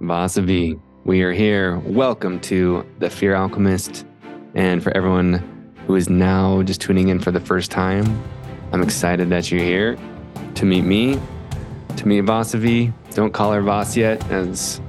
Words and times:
Vasavi. 0.00 0.80
We 1.04 1.22
are 1.22 1.32
here. 1.32 1.78
Welcome 1.78 2.40
to 2.40 2.84
The 2.98 3.08
Fear 3.08 3.36
Alchemist. 3.36 4.04
And 4.54 4.82
for 4.82 4.94
everyone 4.96 5.34
who 5.86 5.94
is 5.94 6.08
now 6.08 6.62
just 6.62 6.80
tuning 6.80 7.08
in 7.08 7.20
for 7.20 7.30
the 7.30 7.40
first 7.40 7.70
time, 7.70 8.22
I'm 8.72 8.82
excited 8.82 9.30
that 9.30 9.50
you're 9.50 9.62
here 9.62 9.96
to 10.56 10.64
meet 10.64 10.82
me, 10.82 11.20
to 11.96 12.08
meet 12.08 12.24
Vasavi. 12.24 12.92
Don't 13.14 13.32
call 13.32 13.52
her 13.52 13.62
Vas 13.62 13.96
yet, 13.96 14.24
as 14.30 14.80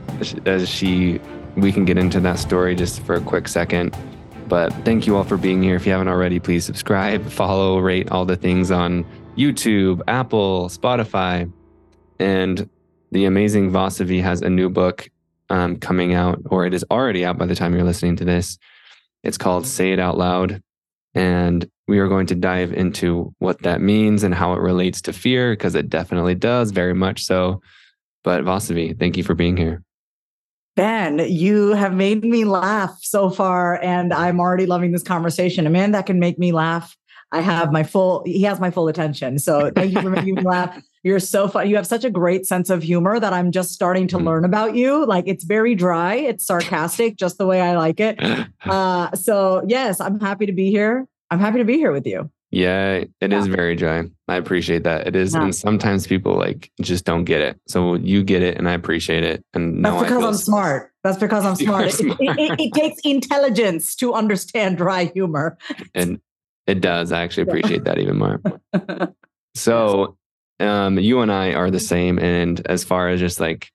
as 0.46 0.68
she. 0.68 1.20
We 1.56 1.72
can 1.72 1.86
get 1.86 1.98
into 1.98 2.20
that 2.20 2.40
story 2.40 2.76
just 2.76 3.02
for 3.04 3.16
a 3.16 3.22
quick 3.22 3.48
second. 3.48 3.96
But 4.48 4.74
thank 4.84 5.08
you 5.08 5.16
all 5.16 5.24
for 5.24 5.38
being 5.38 5.64
here. 5.64 5.76
If 5.76 5.86
you 5.86 5.92
haven't 5.92 6.08
already, 6.10 6.40
please 6.40 6.66
subscribe, 6.66 7.30
follow, 7.30 7.80
rate 7.80 8.12
all 8.12 8.26
the 8.26 8.36
things 8.36 8.72
on 8.72 9.06
YouTube, 9.38 10.02
Apple, 10.08 10.68
Spotify. 10.68 11.52
And 12.20 12.70
the 13.12 13.26
amazing 13.26 13.72
Vasavi 13.72 14.22
has 14.22 14.42
a 14.42 14.50
new 14.50 14.70
book 14.70 15.10
um, 15.50 15.78
coming 15.78 16.14
out, 16.14 16.42
or 16.50 16.66
it 16.66 16.74
is 16.74 16.86
already 16.90 17.26
out 17.26 17.38
by 17.38 17.46
the 17.46 17.56
time 17.56 17.74
you're 17.74 17.84
listening 17.84 18.16
to 18.18 18.26
this. 18.26 18.58
It's 19.24 19.38
called 19.38 19.66
Say 19.66 19.92
It 19.92 20.00
Out 20.00 20.18
Loud. 20.18 20.62
And 21.14 21.70
we 21.88 22.00
are 22.00 22.08
going 22.08 22.28
to 22.28 22.36
dive 22.36 22.74
into 22.74 23.34
what 23.40 23.62
that 23.62 23.80
means 23.80 24.24
and 24.24 24.34
how 24.34 24.54
it 24.54 24.60
relates 24.60 25.02
to 25.04 25.14
fear, 25.14 25.54
because 25.54 25.76
it 25.76 25.90
definitely 25.90 26.36
does, 26.36 26.72
very 26.72 26.94
much 26.94 27.24
so. 27.24 27.62
But 28.24 28.44
Vasavi, 28.44 29.00
thank 29.00 29.18
you 29.18 29.24
for 29.24 29.36
being 29.36 29.56
here. 29.56 29.84
Ben, 30.76 31.20
you 31.20 31.70
have 31.70 31.94
made 31.94 32.26
me 32.26 32.44
laugh 32.44 32.98
so 33.02 33.30
far, 33.30 33.82
and 33.82 34.14
I'm 34.14 34.42
already 34.42 34.66
loving 34.66 34.92
this 34.92 35.04
conversation. 35.04 35.66
A 35.66 35.70
man 35.70 35.92
that 35.92 36.06
can 36.06 36.20
make 36.20 36.38
me 36.38 36.52
laugh, 36.52 36.98
I 37.32 37.40
have 37.40 37.72
my 37.72 37.84
full, 37.84 38.24
he 38.26 38.42
has 38.42 38.60
my 38.60 38.72
full 38.72 38.90
attention. 38.90 39.40
So 39.40 39.72
thank 39.74 39.94
you 39.94 40.02
for 40.02 40.10
making 40.10 40.36
me 40.36 40.42
laugh. 40.44 40.78
You're 41.06 41.20
so 41.20 41.48
fun. 41.48 41.70
You 41.70 41.76
have 41.76 41.86
such 41.86 42.04
a 42.04 42.10
great 42.10 42.48
sense 42.48 42.72
of 42.72 42.82
humor 42.82 43.20
that 43.20 43.32
I'm 43.32 43.52
just 43.52 43.74
starting 43.74 44.08
to 44.08 44.18
mm. 44.18 44.26
learn 44.26 44.44
about 44.44 44.76
you. 44.76 45.06
Like 45.06 45.26
it's 45.28 45.44
very 45.44 45.76
dry, 45.76 46.16
it's 46.16 46.48
sarcastic, 46.48 47.16
just 47.16 47.38
the 47.38 47.46
way 47.46 47.62
I 47.62 47.78
like 47.78 48.00
it. 48.02 48.20
Uh, 48.66 49.12
so 49.16 49.64
yes, 49.68 50.02
I'm 50.02 50.20
happy 50.20 50.48
to 50.48 50.52
be 50.52 50.72
here. 50.72 51.06
I'm 51.30 51.40
happy 51.40 51.60
to 51.60 51.64
be 51.64 51.78
here 51.78 51.92
with 51.92 52.08
you. 52.08 52.32
Yeah, 52.50 53.04
it 53.22 53.32
yeah. 53.32 53.38
is 53.38 53.46
very 53.46 53.76
dry. 53.76 54.06
I 54.28 54.38
appreciate 54.38 54.84
that. 54.86 55.06
It 55.06 55.16
is, 55.16 55.36
yeah. 55.36 55.44
and 55.44 55.56
sometimes 55.56 56.08
people 56.08 56.36
like 56.36 56.72
just 56.82 57.06
don't 57.06 57.26
get 57.26 57.42
it. 57.42 57.60
So 57.68 57.94
you 57.94 58.24
get 58.24 58.42
it, 58.42 58.58
and 58.58 58.68
I 58.68 58.74
appreciate 58.74 59.24
it. 59.24 59.46
And 59.54 59.86
that's 59.86 60.02
because 60.02 60.24
I'm 60.24 60.34
smart. 60.34 60.92
That's 61.04 61.20
because 61.20 61.46
I'm 61.46 61.56
smart. 61.68 61.92
smart. 61.92 62.20
It, 62.20 62.40
it, 62.40 62.60
it, 62.60 62.74
takes 62.74 63.00
intelligence 63.04 63.96
to 63.98 64.16
understand 64.16 64.78
dry 64.78 65.06
humor. 65.14 65.60
And 65.94 66.20
it 66.66 66.82
does. 66.82 67.12
I 67.12 67.22
actually 67.22 67.44
appreciate 67.50 67.84
that 67.84 68.00
even 68.00 68.18
more. 68.18 68.42
So 69.54 70.18
um, 70.60 71.00
you 71.00 71.22
and 71.22 71.32
I 71.32 71.54
are 71.54 71.72
the 71.72 71.80
same. 71.80 72.20
And 72.20 72.66
as 72.68 72.84
far 72.84 73.10
as 73.10 73.20
just 73.20 73.40
like 73.40 73.72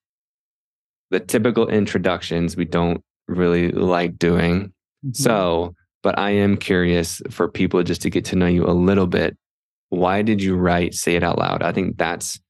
the 1.11 1.21
typical 1.21 1.69
introductions, 1.69 2.57
we 2.57 2.65
don't 2.65 3.03
really 3.29 3.73
like 3.73 4.19
doing. 4.19 4.73
Mm-hmm. 5.05 5.13
So, 5.13 5.75
but 6.03 6.19
I 6.19 6.31
am 6.31 6.57
curious 6.57 7.21
for 7.31 7.49
people 7.49 7.83
just 7.83 8.03
to 8.03 8.11
get 8.11 8.25
to 8.27 8.37
know 8.37 8.47
you 8.47 8.67
a 8.67 8.73
little 8.73 9.07
bit. 9.07 9.37
Why 9.89 10.23
did 10.23 10.43
you 10.43 10.57
write 10.57 10.95
Say 10.95 11.17
It 11.17 11.25
Out 11.25 11.39
Loud? 11.39 11.63
I 11.63 11.73
think 11.73 11.99
that's 11.99 12.41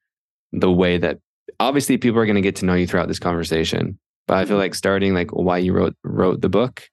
the 0.53 0.70
way 0.70 0.98
that 0.98 1.19
obviously 1.59 1.97
people 1.97 2.20
are 2.20 2.27
going 2.27 2.37
to 2.37 2.42
get 2.42 2.56
to 2.56 2.67
know 2.67 2.75
you 2.75 2.87
throughout 2.87 3.09
this 3.09 3.19
conversation. 3.19 3.98
But 4.27 4.39
I 4.39 4.44
feel 4.44 4.55
mm-hmm. 4.55 4.61
like 4.61 4.75
starting 4.75 5.15
like 5.15 5.31
why 5.31 5.59
you 5.59 5.72
wrote 5.72 5.97
wrote 6.05 6.41
the 6.41 6.48
book 6.48 6.89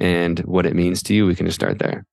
and 0.00 0.38
what 0.40 0.66
it 0.66 0.74
means 0.74 1.02
to 1.04 1.14
you, 1.14 1.26
we 1.26 1.34
can 1.34 1.46
just 1.46 1.60
start 1.60 1.78
there. 1.78 2.06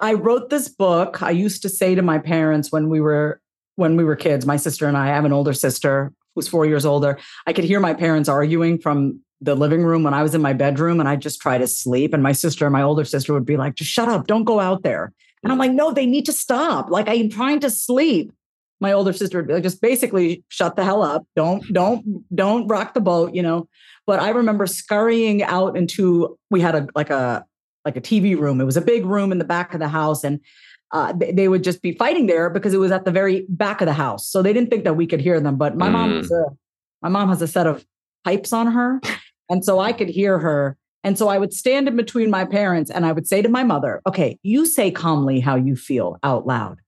I 0.00 0.14
wrote 0.14 0.48
this 0.48 0.68
book. 0.68 1.22
I 1.22 1.30
used 1.30 1.62
to 1.62 1.68
say 1.68 1.94
to 1.94 2.02
my 2.02 2.18
parents 2.18 2.72
when 2.72 2.88
we 2.88 3.00
were 3.00 3.40
when 3.80 3.96
we 3.96 4.04
were 4.04 4.14
kids, 4.14 4.44
my 4.44 4.58
sister 4.58 4.86
and 4.86 4.96
I, 4.96 5.04
I 5.04 5.14
have 5.14 5.24
an 5.24 5.32
older 5.32 5.54
sister 5.54 6.12
who's 6.34 6.46
four 6.46 6.66
years 6.66 6.84
older. 6.84 7.18
I 7.46 7.54
could 7.54 7.64
hear 7.64 7.80
my 7.80 7.94
parents 7.94 8.28
arguing 8.28 8.78
from 8.78 9.20
the 9.40 9.54
living 9.54 9.82
room 9.82 10.02
when 10.02 10.12
I 10.12 10.22
was 10.22 10.34
in 10.34 10.42
my 10.42 10.52
bedroom 10.52 11.00
and 11.00 11.08
I 11.08 11.16
just 11.16 11.40
try 11.40 11.56
to 11.56 11.66
sleep. 11.66 12.12
And 12.12 12.22
my 12.22 12.32
sister, 12.32 12.68
my 12.68 12.82
older 12.82 13.06
sister, 13.06 13.32
would 13.32 13.46
be 13.46 13.56
like, 13.56 13.74
just 13.74 13.90
shut 13.90 14.08
up, 14.08 14.26
don't 14.26 14.44
go 14.44 14.60
out 14.60 14.82
there. 14.82 15.14
And 15.42 15.50
I'm 15.50 15.58
like, 15.58 15.72
no, 15.72 15.92
they 15.92 16.04
need 16.04 16.26
to 16.26 16.32
stop. 16.32 16.90
Like 16.90 17.08
I'm 17.08 17.30
trying 17.30 17.60
to 17.60 17.70
sleep. 17.70 18.32
My 18.80 18.92
older 18.92 19.14
sister 19.14 19.38
would 19.38 19.48
be 19.48 19.54
like, 19.54 19.62
just 19.62 19.80
basically 19.80 20.44
shut 20.48 20.76
the 20.76 20.84
hell 20.84 21.02
up. 21.02 21.26
Don't, 21.34 21.64
don't, 21.72 22.22
don't 22.36 22.68
rock 22.68 22.92
the 22.92 23.00
boat, 23.00 23.34
you 23.34 23.42
know. 23.42 23.66
But 24.06 24.20
I 24.20 24.28
remember 24.28 24.66
scurrying 24.66 25.42
out 25.42 25.76
into 25.76 26.38
we 26.50 26.60
had 26.60 26.74
a 26.74 26.86
like 26.94 27.08
a 27.08 27.46
like 27.84 27.96
a 27.96 28.00
TV 28.00 28.38
room. 28.38 28.60
It 28.60 28.64
was 28.64 28.76
a 28.76 28.82
big 28.82 29.06
room 29.06 29.32
in 29.32 29.38
the 29.38 29.44
back 29.44 29.72
of 29.72 29.80
the 29.80 29.88
house. 29.88 30.24
And 30.24 30.40
uh, 30.92 31.12
they, 31.16 31.48
would 31.48 31.62
just 31.62 31.82
be 31.82 31.92
fighting 31.92 32.26
there 32.26 32.50
because 32.50 32.74
it 32.74 32.78
was 32.78 32.90
at 32.90 33.04
the 33.04 33.12
very 33.12 33.46
back 33.48 33.80
of 33.80 33.86
the 33.86 33.92
house. 33.92 34.28
So 34.28 34.42
they 34.42 34.52
didn't 34.52 34.70
think 34.70 34.84
that 34.84 34.94
we 34.94 35.06
could 35.06 35.20
hear 35.20 35.40
them. 35.40 35.56
But 35.56 35.76
my 35.76 35.88
mm. 35.88 35.92
mom 35.92 36.16
has 36.16 36.30
a 36.30 36.44
my 37.02 37.08
mom 37.08 37.28
has 37.30 37.40
a 37.40 37.46
set 37.46 37.66
of 37.66 37.84
pipes 38.24 38.52
on 38.52 38.66
her, 38.72 39.00
and 39.48 39.64
so 39.64 39.78
I 39.78 39.92
could 39.92 40.08
hear 40.08 40.38
her. 40.38 40.76
And 41.02 41.16
so 41.16 41.28
I 41.28 41.38
would 41.38 41.54
stand 41.54 41.88
in 41.88 41.96
between 41.96 42.28
my 42.28 42.44
parents 42.44 42.90
and 42.90 43.06
I 43.06 43.12
would 43.12 43.26
say 43.26 43.40
to 43.40 43.48
my 43.48 43.62
mother, 43.62 44.02
"Okay, 44.06 44.38
you 44.42 44.66
say 44.66 44.90
calmly 44.90 45.40
how 45.40 45.56
you 45.56 45.76
feel 45.76 46.18
out 46.22 46.46
loud," 46.46 46.78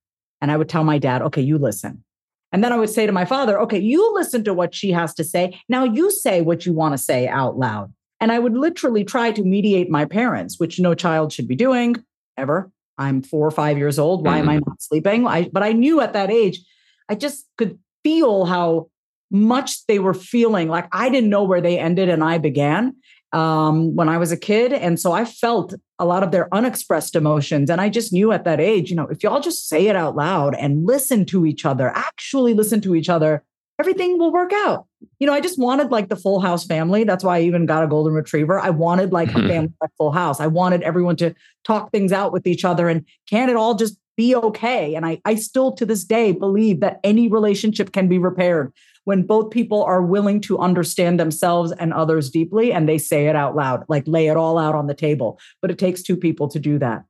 and 0.40 0.50
I 0.50 0.56
would 0.56 0.68
tell 0.68 0.84
my 0.84 0.98
dad, 0.98 1.22
"Okay, 1.22 1.42
you 1.42 1.56
listen." 1.56 2.04
And 2.50 2.62
then 2.62 2.72
I 2.72 2.76
would 2.76 2.90
say 2.90 3.06
to 3.06 3.12
my 3.12 3.24
father, 3.24 3.58
"Okay, 3.60 3.78
you 3.78 4.12
listen 4.14 4.44
to 4.44 4.52
what 4.52 4.74
she 4.74 4.90
has 4.90 5.14
to 5.14 5.24
say. 5.24 5.58
Now 5.68 5.84
you 5.84 6.10
say 6.10 6.42
what 6.42 6.66
you 6.66 6.72
want 6.74 6.92
to 6.92 6.98
say 6.98 7.28
out 7.28 7.58
loud." 7.58 7.92
And 8.20 8.30
I 8.30 8.38
would 8.38 8.54
literally 8.54 9.04
try 9.04 9.32
to 9.32 9.42
mediate 9.42 9.90
my 9.90 10.04
parents, 10.04 10.60
which 10.60 10.78
no 10.78 10.94
child 10.94 11.32
should 11.32 11.48
be 11.48 11.56
doing 11.56 11.96
ever. 12.36 12.70
I'm 13.02 13.22
four 13.22 13.46
or 13.46 13.50
five 13.50 13.78
years 13.78 13.98
old. 13.98 14.24
Why 14.24 14.38
mm-hmm. 14.38 14.40
am 14.40 14.48
I 14.48 14.56
mm-hmm. 14.56 14.70
not 14.70 14.82
sleeping? 14.82 15.26
I, 15.26 15.48
but 15.52 15.62
I 15.62 15.72
knew 15.72 16.00
at 16.00 16.12
that 16.12 16.30
age, 16.30 16.60
I 17.08 17.14
just 17.14 17.46
could 17.58 17.78
feel 18.02 18.44
how 18.44 18.88
much 19.30 19.86
they 19.86 19.98
were 19.98 20.14
feeling. 20.14 20.68
Like 20.68 20.86
I 20.92 21.08
didn't 21.08 21.30
know 21.30 21.44
where 21.44 21.60
they 21.60 21.78
ended 21.78 22.08
and 22.08 22.22
I 22.22 22.38
began 22.38 22.94
um, 23.32 23.96
when 23.96 24.08
I 24.08 24.18
was 24.18 24.30
a 24.30 24.36
kid. 24.36 24.72
And 24.72 25.00
so 25.00 25.12
I 25.12 25.24
felt 25.24 25.74
a 25.98 26.04
lot 26.04 26.22
of 26.22 26.30
their 26.30 26.52
unexpressed 26.54 27.16
emotions. 27.16 27.70
And 27.70 27.80
I 27.80 27.88
just 27.88 28.12
knew 28.12 28.32
at 28.32 28.44
that 28.44 28.60
age, 28.60 28.90
you 28.90 28.96
know, 28.96 29.06
if 29.08 29.22
y'all 29.22 29.40
just 29.40 29.68
say 29.68 29.86
it 29.86 29.96
out 29.96 30.16
loud 30.16 30.54
and 30.54 30.86
listen 30.86 31.24
to 31.26 31.46
each 31.46 31.64
other, 31.64 31.88
actually 31.94 32.54
listen 32.54 32.80
to 32.82 32.94
each 32.94 33.08
other, 33.08 33.42
everything 33.82 34.16
will 34.16 34.30
work 34.30 34.52
out. 34.52 34.86
You 35.18 35.26
know, 35.26 35.32
I 35.32 35.40
just 35.40 35.58
wanted 35.58 35.90
like 35.90 36.08
the 36.08 36.14
full 36.14 36.38
house 36.38 36.64
family. 36.64 37.02
That's 37.02 37.24
why 37.24 37.38
I 37.38 37.42
even 37.42 37.66
got 37.66 37.82
a 37.82 37.88
golden 37.88 38.12
retriever. 38.12 38.60
I 38.60 38.70
wanted 38.70 39.12
like 39.12 39.30
a 39.30 39.32
mm-hmm. 39.38 39.48
family 39.48 39.72
like 39.80 39.90
full 39.98 40.12
house. 40.12 40.38
I 40.38 40.46
wanted 40.46 40.82
everyone 40.82 41.16
to 41.16 41.34
talk 41.64 41.90
things 41.90 42.12
out 42.12 42.32
with 42.32 42.46
each 42.46 42.64
other 42.64 42.88
and 42.88 43.04
can 43.28 43.50
it 43.50 43.56
all 43.56 43.74
just 43.74 43.98
be 44.16 44.36
okay? 44.36 44.94
And 44.94 45.04
I, 45.04 45.20
I 45.24 45.34
still 45.34 45.72
to 45.72 45.84
this 45.84 46.04
day 46.04 46.30
believe 46.30 46.78
that 46.78 47.00
any 47.02 47.26
relationship 47.26 47.92
can 47.92 48.06
be 48.06 48.18
repaired 48.18 48.72
when 49.02 49.24
both 49.24 49.50
people 49.50 49.82
are 49.82 50.00
willing 50.00 50.40
to 50.42 50.60
understand 50.60 51.18
themselves 51.18 51.72
and 51.72 51.92
others 51.92 52.30
deeply 52.30 52.72
and 52.72 52.88
they 52.88 52.98
say 52.98 53.26
it 53.26 53.34
out 53.34 53.56
loud, 53.56 53.84
like 53.88 54.04
lay 54.06 54.28
it 54.28 54.36
all 54.36 54.58
out 54.58 54.76
on 54.76 54.86
the 54.86 54.94
table. 54.94 55.40
But 55.60 55.72
it 55.72 55.78
takes 55.78 56.04
two 56.04 56.16
people 56.16 56.46
to 56.48 56.60
do 56.60 56.78
that. 56.78 57.02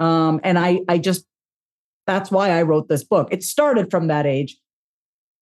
Um, 0.00 0.40
and 0.42 0.58
I, 0.58 0.80
I 0.88 0.98
just, 0.98 1.24
that's 2.04 2.32
why 2.32 2.50
I 2.50 2.62
wrote 2.62 2.88
this 2.88 3.04
book. 3.04 3.28
It 3.30 3.44
started 3.44 3.92
from 3.92 4.08
that 4.08 4.26
age 4.26 4.56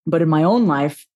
but 0.07 0.23
in 0.23 0.29
my 0.29 0.43
own 0.43 0.67
life, 0.67 1.07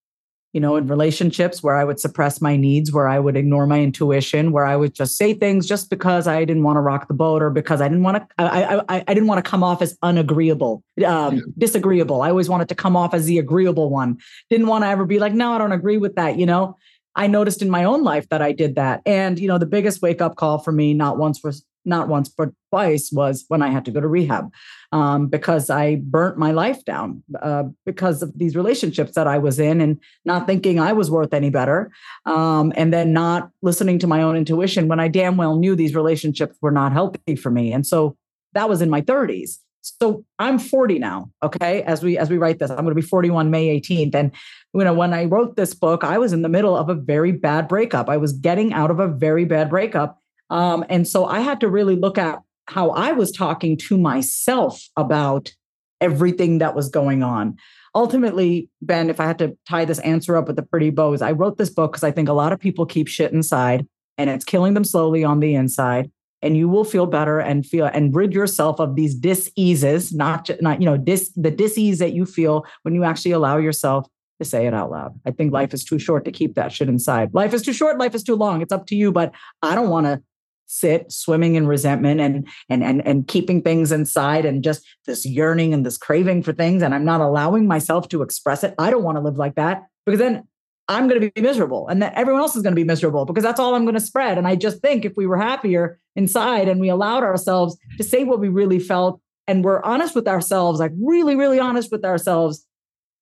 you 0.53 0.61
know, 0.61 0.77
in 0.77 0.87
relationships 0.87 1.63
where 1.63 1.77
I 1.77 1.85
would 1.85 2.01
suppress 2.01 2.41
my 2.41 2.57
needs, 2.57 2.91
where 2.91 3.07
I 3.07 3.19
would 3.19 3.37
ignore 3.37 3.67
my 3.67 3.81
intuition, 3.81 4.51
where 4.51 4.65
I 4.65 4.77
would 4.77 4.95
just 4.95 5.19
say 5.19 5.35
things 5.35 5.67
just 5.67 5.91
because 5.91 6.27
I 6.27 6.45
didn't 6.45 6.63
want 6.63 6.79
to 6.79 6.81
rock 6.81 7.07
the 7.07 7.15
boat 7.15 7.43
or 7.43 7.51
because 7.51 7.83
I 7.83 7.89
didn't 7.89 8.03
want 8.03 8.17
to, 8.17 8.27
I, 8.39 8.81
I, 8.89 9.05
I 9.07 9.15
didn't 9.15 9.27
want 9.27 9.45
to 9.45 9.49
come 9.49 9.63
off 9.63 9.83
as 9.83 9.97
unagreeable, 10.03 10.83
um, 11.07 11.43
disagreeable. 11.59 12.23
I 12.23 12.31
always 12.31 12.49
wanted 12.49 12.69
to 12.71 12.75
come 12.75 12.97
off 12.97 13.13
as 13.13 13.27
the 13.27 13.39
agreeable 13.39 13.91
one. 13.91 14.19
Didn't 14.49 14.69
want 14.69 14.85
to 14.85 14.89
ever 14.89 15.05
be 15.05 15.19
like, 15.19 15.35
no, 15.35 15.53
I 15.53 15.59
don't 15.59 15.73
agree 15.73 15.99
with 15.99 16.15
that. 16.15 16.39
You 16.39 16.47
know, 16.47 16.77
I 17.15 17.27
noticed 17.27 17.61
in 17.61 17.69
my 17.69 17.85
own 17.85 18.03
life 18.03 18.27
that 18.31 18.41
I 18.41 18.53
did 18.53 18.77
that. 18.77 19.03
And, 19.05 19.39
you 19.39 19.49
know, 19.49 19.59
the 19.59 19.67
biggest 19.67 20.01
wake 20.01 20.23
up 20.23 20.37
call 20.37 20.59
for 20.59 20.73
me, 20.73 20.95
not 20.95 21.19
once 21.19 21.43
was 21.45 21.65
not 21.85 22.09
once 22.09 22.29
but 22.29 22.51
twice 22.71 23.11
was 23.13 23.45
when 23.49 23.63
I 23.63 23.69
had 23.69 23.85
to 23.87 23.91
go 23.91 24.01
to 24.01 24.09
rehab 24.09 24.53
um, 24.93 25.27
because 25.27 25.71
I 25.71 25.97
burnt 25.97 26.39
my 26.39 26.53
life 26.53 26.85
down 26.85 27.23
uh, 27.41 27.65
because 27.85 28.23
of 28.23 28.37
these 28.39 28.57
relationships 28.57 29.13
that 29.15 29.27
I 29.27 29.39
was 29.39 29.59
in 29.59 29.81
and 29.81 30.01
not 30.25 30.47
thinking 30.47 30.81
I 30.81 30.93
was 30.93 31.11
worth 31.11 31.35
any 31.35 31.51
better, 31.51 31.91
um, 32.27 32.73
and 32.77 32.93
then 32.93 33.13
not 33.13 33.51
listening 33.63 33.99
to 34.01 34.07
my 34.07 34.23
own 34.23 34.37
intuition 34.37 34.89
when 34.89 35.01
I 35.01 35.09
damn 35.09 35.37
well 35.37 35.57
knew 35.57 35.77
these 35.77 35.95
relationships 35.95 36.57
were 36.61 36.71
not 36.71 36.93
healthy 36.93 37.37
for 37.37 37.51
me. 37.51 37.73
And 37.73 37.87
so 37.87 38.17
that 38.55 38.69
was 38.69 38.81
in 38.81 38.91
my 38.91 39.03
30s. 39.03 39.59
So 39.83 40.25
I'm 40.39 40.59
40 40.59 40.99
now. 40.99 41.31
Okay, 41.43 41.83
as 41.83 42.03
we 42.03 42.19
as 42.19 42.29
we 42.29 42.37
write 42.37 42.59
this, 42.59 42.71
I'm 42.71 42.79
going 42.79 42.89
to 42.89 42.95
be 42.95 43.01
41 43.01 43.51
May 43.51 43.81
18th, 43.81 44.15
and 44.15 44.33
you 44.75 44.85
know 44.85 44.93
when 44.93 45.15
I 45.15 45.25
wrote 45.25 45.57
this 45.57 45.73
book, 45.73 46.05
I 46.05 46.19
was 46.19 46.33
in 46.33 46.43
the 46.43 46.49
middle 46.49 46.77
of 46.77 46.89
a 46.89 46.95
very 46.95 47.33
bad 47.33 47.69
breakup. 47.69 48.09
I 48.09 48.17
was 48.17 48.33
getting 48.33 48.73
out 48.73 48.91
of 48.91 49.01
a 49.01 49.09
very 49.09 49.45
bad 49.45 49.71
breakup 49.71 50.19
um, 50.51 50.85
and 50.89 51.07
so 51.07 51.27
I 51.27 51.41
had 51.41 51.61
to 51.61 51.69
really 51.69 51.97
look 51.97 52.19
at 52.19 52.41
how 52.69 52.91
I 52.91 53.13
was 53.13 53.33
talking 53.33 53.77
to 53.79 53.99
myself 53.99 54.83
about 54.97 55.53
everything 56.01 56.59
that 56.59 56.75
was 56.75 56.89
going 56.89 57.23
on. 57.23 57.57
Ultimately, 57.95 58.69
Ben, 58.83 59.11
if 59.11 59.19
I 59.19 59.27
had 59.27 59.39
to 59.39 59.57
tie 59.69 59.85
this 59.85 59.99
answer 60.01 60.37
up 60.37 60.47
with 60.47 60.57
the 60.57 60.63
pretty 60.63 60.91
bows, 60.91 61.23
I 61.23 61.33
wrote 61.33 61.59
this 61.59 61.71
book 61.71 61.93
because 61.93 62.05
I 62.05 62.11
think 62.11 62.29
a 62.29 62.35
lot 62.35 62.53
of 62.53 62.61
people 62.61 62.87
keep 62.87 63.09
shit 63.09 63.33
inside 63.33 63.87
and 64.17 64.29
it's 64.29 64.45
killing 64.45 64.75
them 64.75 64.85
slowly 64.85 65.25
on 65.25 65.41
the 65.41 65.55
inside. 65.55 66.11
And 66.41 66.57
you 66.57 66.69
will 66.69 66.85
feel 66.85 67.07
better 67.07 67.41
and 67.41 67.67
feel 67.67 67.87
and 67.87 68.15
rid 68.15 68.33
yourself 68.33 68.79
of 68.79 68.95
these 68.95 69.15
diseases, 69.15 70.13
not 70.13 70.45
just 70.45 70.63
not 70.63 70.81
you 70.81 70.87
know 70.87 70.97
dis 70.97 71.33
the 71.35 71.51
disease 71.51 71.99
that 71.99 72.13
you 72.13 72.27
feel 72.27 72.65
when 72.83 72.95
you 72.95 73.03
actually 73.03 73.33
allow 73.33 73.57
yourself 73.57 74.07
to 74.39 74.45
say 74.45 74.69
it 74.69 74.75
out 74.75 74.93
loud. 74.93 75.19
I 75.27 75.33
think 75.33 75.53
life 75.53 75.75
is 75.75 75.83
too 75.83 75.99
short 75.99 76.25
to 76.27 76.31
keep 76.31 76.55
that 76.55 76.71
shit 76.71 76.89
inside. 76.89 77.35
Life 77.35 77.55
is 77.55 77.63
too 77.63 77.73
short, 77.73 77.99
life 77.99 78.15
is 78.15 78.23
too 78.23 78.37
long. 78.37 78.63
It's 78.63 78.73
up 78.73 78.87
to 78.87 78.95
you, 78.95 79.11
but 79.11 79.33
I 79.63 79.75
don't 79.75 79.89
want 79.89 80.07
to 80.07 80.23
sit 80.69 81.11
swimming 81.11 81.57
in 81.57 81.67
resentment 81.67 82.21
and 82.21 82.47
and 82.69 82.85
and 82.85 83.05
and 83.07 83.27
keeping 83.27 83.63
things 83.63 83.91
inside 83.91 84.45
and 84.45 84.63
just 84.63 84.87
this 85.07 85.27
yearning 85.27 85.75
and 85.75 85.85
this 85.85 85.99
craving 85.99 86.43
for 86.43 86.53
things 86.53 86.83
and 86.83 86.95
I'm 86.95 87.05
not 87.05 87.21
allowing 87.21 87.67
myself 87.67 88.09
to 88.11 88.23
express 88.23 88.63
it. 88.63 88.75
I 88.79 88.91
don't 88.91 89.03
want 89.03 89.17
to 89.17 89.23
live 89.23 89.37
like 89.37 89.57
that 89.57 89.87
because 90.05 90.21
then 90.21 90.47
I'm 90.87 91.09
going 91.09 91.21
to 91.21 91.31
be 91.31 91.41
miserable 91.41 91.89
and 91.89 92.01
then 92.03 92.13
everyone 92.15 92.43
else 92.43 92.55
is 92.55 92.63
going 92.63 92.75
to 92.75 92.81
be 92.81 92.85
miserable 92.85 93.25
because 93.25 93.43
that's 93.43 93.59
all 93.59 93.75
I'm 93.75 93.85
going 93.85 93.95
to 93.95 94.01
spread. 94.01 94.39
And 94.39 94.47
I 94.47 94.57
just 94.57 94.81
think 94.81 95.05
if 95.05 95.15
we 95.17 95.27
were 95.27 95.39
happier 95.39 95.99
inside 96.17 96.69
and 96.69 96.81
we 96.81 96.91
allowed 96.91 97.25
ourselves 97.25 97.77
to 97.97 98.05
say 98.05 98.25
what 98.25 98.39
we 98.39 98.49
really 98.49 98.79
felt 98.79 99.21
and 99.47 99.65
we're 99.65 99.83
honest 99.83 100.15
with 100.15 100.29
ourselves, 100.29 100.81
like 100.81 100.93
really, 101.03 101.35
really 101.35 101.59
honest 101.59 101.91
with 101.91 102.05
ourselves, 102.05 102.67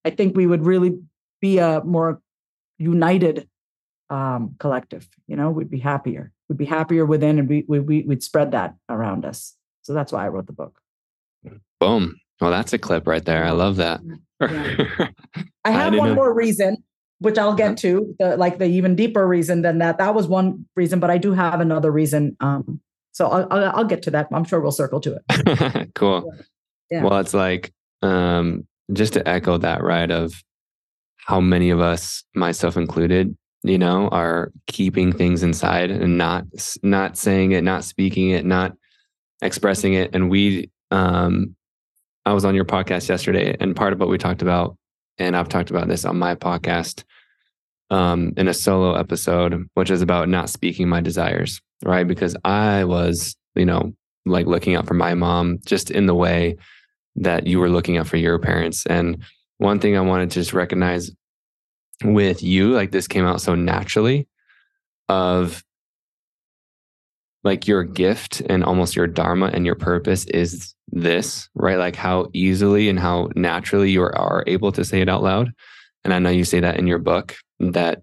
I 0.05 0.11
think 0.11 0.37
we 0.37 0.47
would 0.47 0.67
really 0.67 0.99
be 1.41 1.59
a 1.59 1.83
more 1.85 2.21
united 2.79 3.49
um, 4.11 4.57
collective. 4.59 5.09
You 5.27 5.37
know, 5.37 5.51
we'd 5.51 5.71
be 5.71 5.79
happier. 5.79 6.33
We'd 6.49 6.59
be 6.59 6.65
happier 6.65 7.05
within, 7.05 7.39
and 7.39 7.49
we, 7.49 7.65
we, 7.67 7.81
we'd 7.81 8.23
spread 8.23 8.53
that 8.53 8.75
around 8.89 9.25
us. 9.25 9.55
So 9.83 9.95
that's 9.95 10.13
why 10.13 10.25
I 10.25 10.29
wrote 10.29 10.47
the 10.47 10.53
book. 10.53 10.81
Boom. 11.81 12.17
Well, 12.41 12.51
that's 12.51 12.73
a 12.73 12.79
clip 12.79 13.07
right 13.07 13.25
there. 13.25 13.45
I 13.45 13.51
love 13.51 13.77
that. 13.77 14.01
Yeah. 14.39 15.09
I 15.65 15.71
have 15.71 15.95
I 15.95 15.97
one 15.97 16.11
know. 16.11 16.15
more 16.15 16.35
reason, 16.35 16.85
which 17.21 17.39
I'll 17.39 17.55
get 17.55 17.79
to, 17.79 18.15
the, 18.19 18.37
like 18.37 18.59
the 18.59 18.67
even 18.67 18.95
deeper 18.95 19.27
reason 19.27 19.63
than 19.63 19.79
that. 19.79 19.97
That 19.97 20.15
was 20.15 20.29
one 20.29 20.67
reason, 20.77 21.01
but 21.01 21.11
I 21.11 21.17
do 21.17 21.33
have 21.33 21.59
another 21.59 21.91
reason. 21.91 22.37
Um, 22.41 22.83
so 23.13 23.29
I'll, 23.29 23.49
I'll, 23.51 23.77
I'll 23.77 23.85
get 23.85 24.03
to 24.03 24.11
that. 24.11 24.29
I'm 24.31 24.45
sure 24.45 24.61
we'll 24.61 24.73
circle 24.73 25.01
to 25.01 25.17
it. 25.17 25.95
cool. 25.95 26.35
Yeah. 26.91 27.03
Well, 27.03 27.19
it's 27.19 27.33
like 27.33 27.73
um, 28.03 28.67
just 28.93 29.15
to 29.15 29.27
echo 29.27 29.57
that, 29.57 29.83
right? 29.83 30.11
Of 30.11 30.35
how 31.17 31.41
many 31.41 31.71
of 31.71 31.81
us, 31.81 32.23
myself 32.35 32.77
included, 32.77 33.35
you 33.67 33.79
know, 33.79 34.09
are 34.09 34.53
keeping 34.69 35.13
things 35.13 35.43
inside 35.43 35.91
and 35.91 36.17
not 36.17 36.45
not 36.83 37.17
saying 37.17 37.53
it, 37.53 37.65
not 37.65 37.85
speaking 37.85 38.31
it, 38.31 38.45
not 38.45 38.73
expressing 39.43 39.95
it. 39.95 40.15
And 40.15 40.31
we, 40.31 40.71
um, 40.91 41.57
I 42.25 42.33
was 42.33 42.45
on 42.45 42.55
your 42.55 42.65
podcast 42.65 43.09
yesterday, 43.09 43.57
and 43.59 43.75
part 43.75 43.93
of 43.93 44.01
what 44.01 44.09
we 44.09 44.19
talked 44.19 44.43
about, 44.43 44.77
and 45.19 45.37
I've 45.37 45.49
talked 45.49 45.71
about 45.71 45.89
this 45.89 46.05
on 46.05 46.19
my 46.19 46.35
podcast, 46.37 47.05
um, 47.91 48.33
in 48.37 48.49
a 48.49 48.55
solo 48.55 48.95
episode, 48.95 49.69
which 49.75 49.91
is 49.91 50.03
about 50.03 50.29
not 50.29 50.49
speaking 50.49 50.89
my 50.89 51.01
desires, 51.01 51.61
right? 51.85 52.07
Because 52.07 52.37
I 52.45 52.85
was, 52.85 53.37
you 53.55 53.67
know, 53.67 53.93
like 54.25 54.47
looking 54.47 54.77
out 54.77 54.87
for 54.87 54.95
my 54.95 55.15
mom 55.15 55.59
just 55.67 55.91
in 55.91 56.07
the 56.07 56.15
way 56.15 56.57
that 57.17 57.47
you 57.47 57.59
were 57.59 57.71
looking 57.71 57.97
out 57.97 58.07
for 58.07 58.17
your 58.17 58.39
parents. 58.39 58.87
And 58.87 59.23
one 59.59 59.79
thing 59.79 59.97
I 59.97 60.01
wanted 60.01 60.31
to 60.31 60.41
just 60.41 60.53
recognize 60.53 61.11
with 62.05 62.43
you, 62.43 62.73
like 62.73 62.91
this 62.91 63.09
came 63.09 63.25
out 63.25 63.41
so 63.41 63.55
naturally 63.55 64.29
of 65.09 65.65
like 67.45 67.69
your 67.69 67.85
gift 67.85 68.43
and 68.49 68.65
almost 68.65 68.97
your 68.97 69.07
dharma 69.07 69.47
and 69.47 69.65
your 69.65 69.77
purpose 69.77 70.25
is 70.27 70.75
this, 70.89 71.49
right? 71.55 71.79
Like 71.79 71.97
how 71.97 72.29
easily 72.33 72.89
and 72.89 72.99
how 72.99 73.31
naturally 73.37 73.91
you 73.91 74.03
are, 74.03 74.45
able 74.47 74.73
to 74.73 74.85
say 74.85 75.01
it 75.01 75.09
out 75.09 75.23
loud. 75.23 75.53
And 76.05 76.13
I 76.13 76.19
know 76.19 76.31
you 76.31 76.45
say 76.45 76.61
that 76.61 76.79
in 76.79 76.87
your 76.87 76.99
book 76.99 77.37
that 77.61 78.03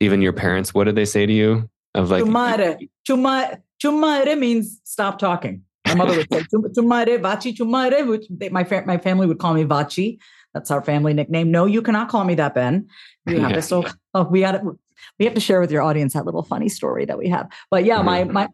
even 0.00 0.20
your 0.20 0.32
parents, 0.32 0.74
what 0.74 0.84
did 0.84 0.96
they 0.96 1.04
say 1.04 1.26
to 1.26 1.32
you? 1.32 1.70
Of 1.94 2.10
like, 2.10 2.24
chumare, 2.24 2.88
chumare, 3.08 3.62
chumare 3.82 4.38
means 4.38 4.80
stop 4.84 5.18
talking. 5.18 5.62
My 5.86 5.94
mother 5.94 6.16
would 6.16 6.30
say 6.30 6.40
chumare, 6.40 7.18
vachi, 7.20 7.56
chumare, 7.56 8.06
which 8.06 8.26
they, 8.28 8.48
my, 8.48 8.66
my 8.84 8.98
family 8.98 9.26
would 9.26 9.38
call 9.38 9.54
me 9.54 9.64
vachi. 9.64 10.18
That's 10.56 10.70
our 10.70 10.80
family 10.80 11.12
nickname. 11.12 11.50
No, 11.50 11.66
you 11.66 11.82
cannot 11.82 12.08
call 12.08 12.24
me 12.24 12.34
that, 12.36 12.54
Ben. 12.54 12.88
We 13.26 13.38
have 13.38 13.50
yeah. 13.50 13.60
So 13.60 13.84
oh, 14.14 14.24
we 14.24 14.40
had 14.40 14.62
we 15.18 15.26
have 15.26 15.34
to 15.34 15.40
share 15.40 15.60
with 15.60 15.70
your 15.70 15.82
audience 15.82 16.14
that 16.14 16.24
little 16.24 16.42
funny 16.42 16.70
story 16.70 17.04
that 17.04 17.18
we 17.18 17.28
have. 17.28 17.46
But 17.70 17.84
yeah, 17.84 18.00
my 18.00 18.24
my 18.24 18.48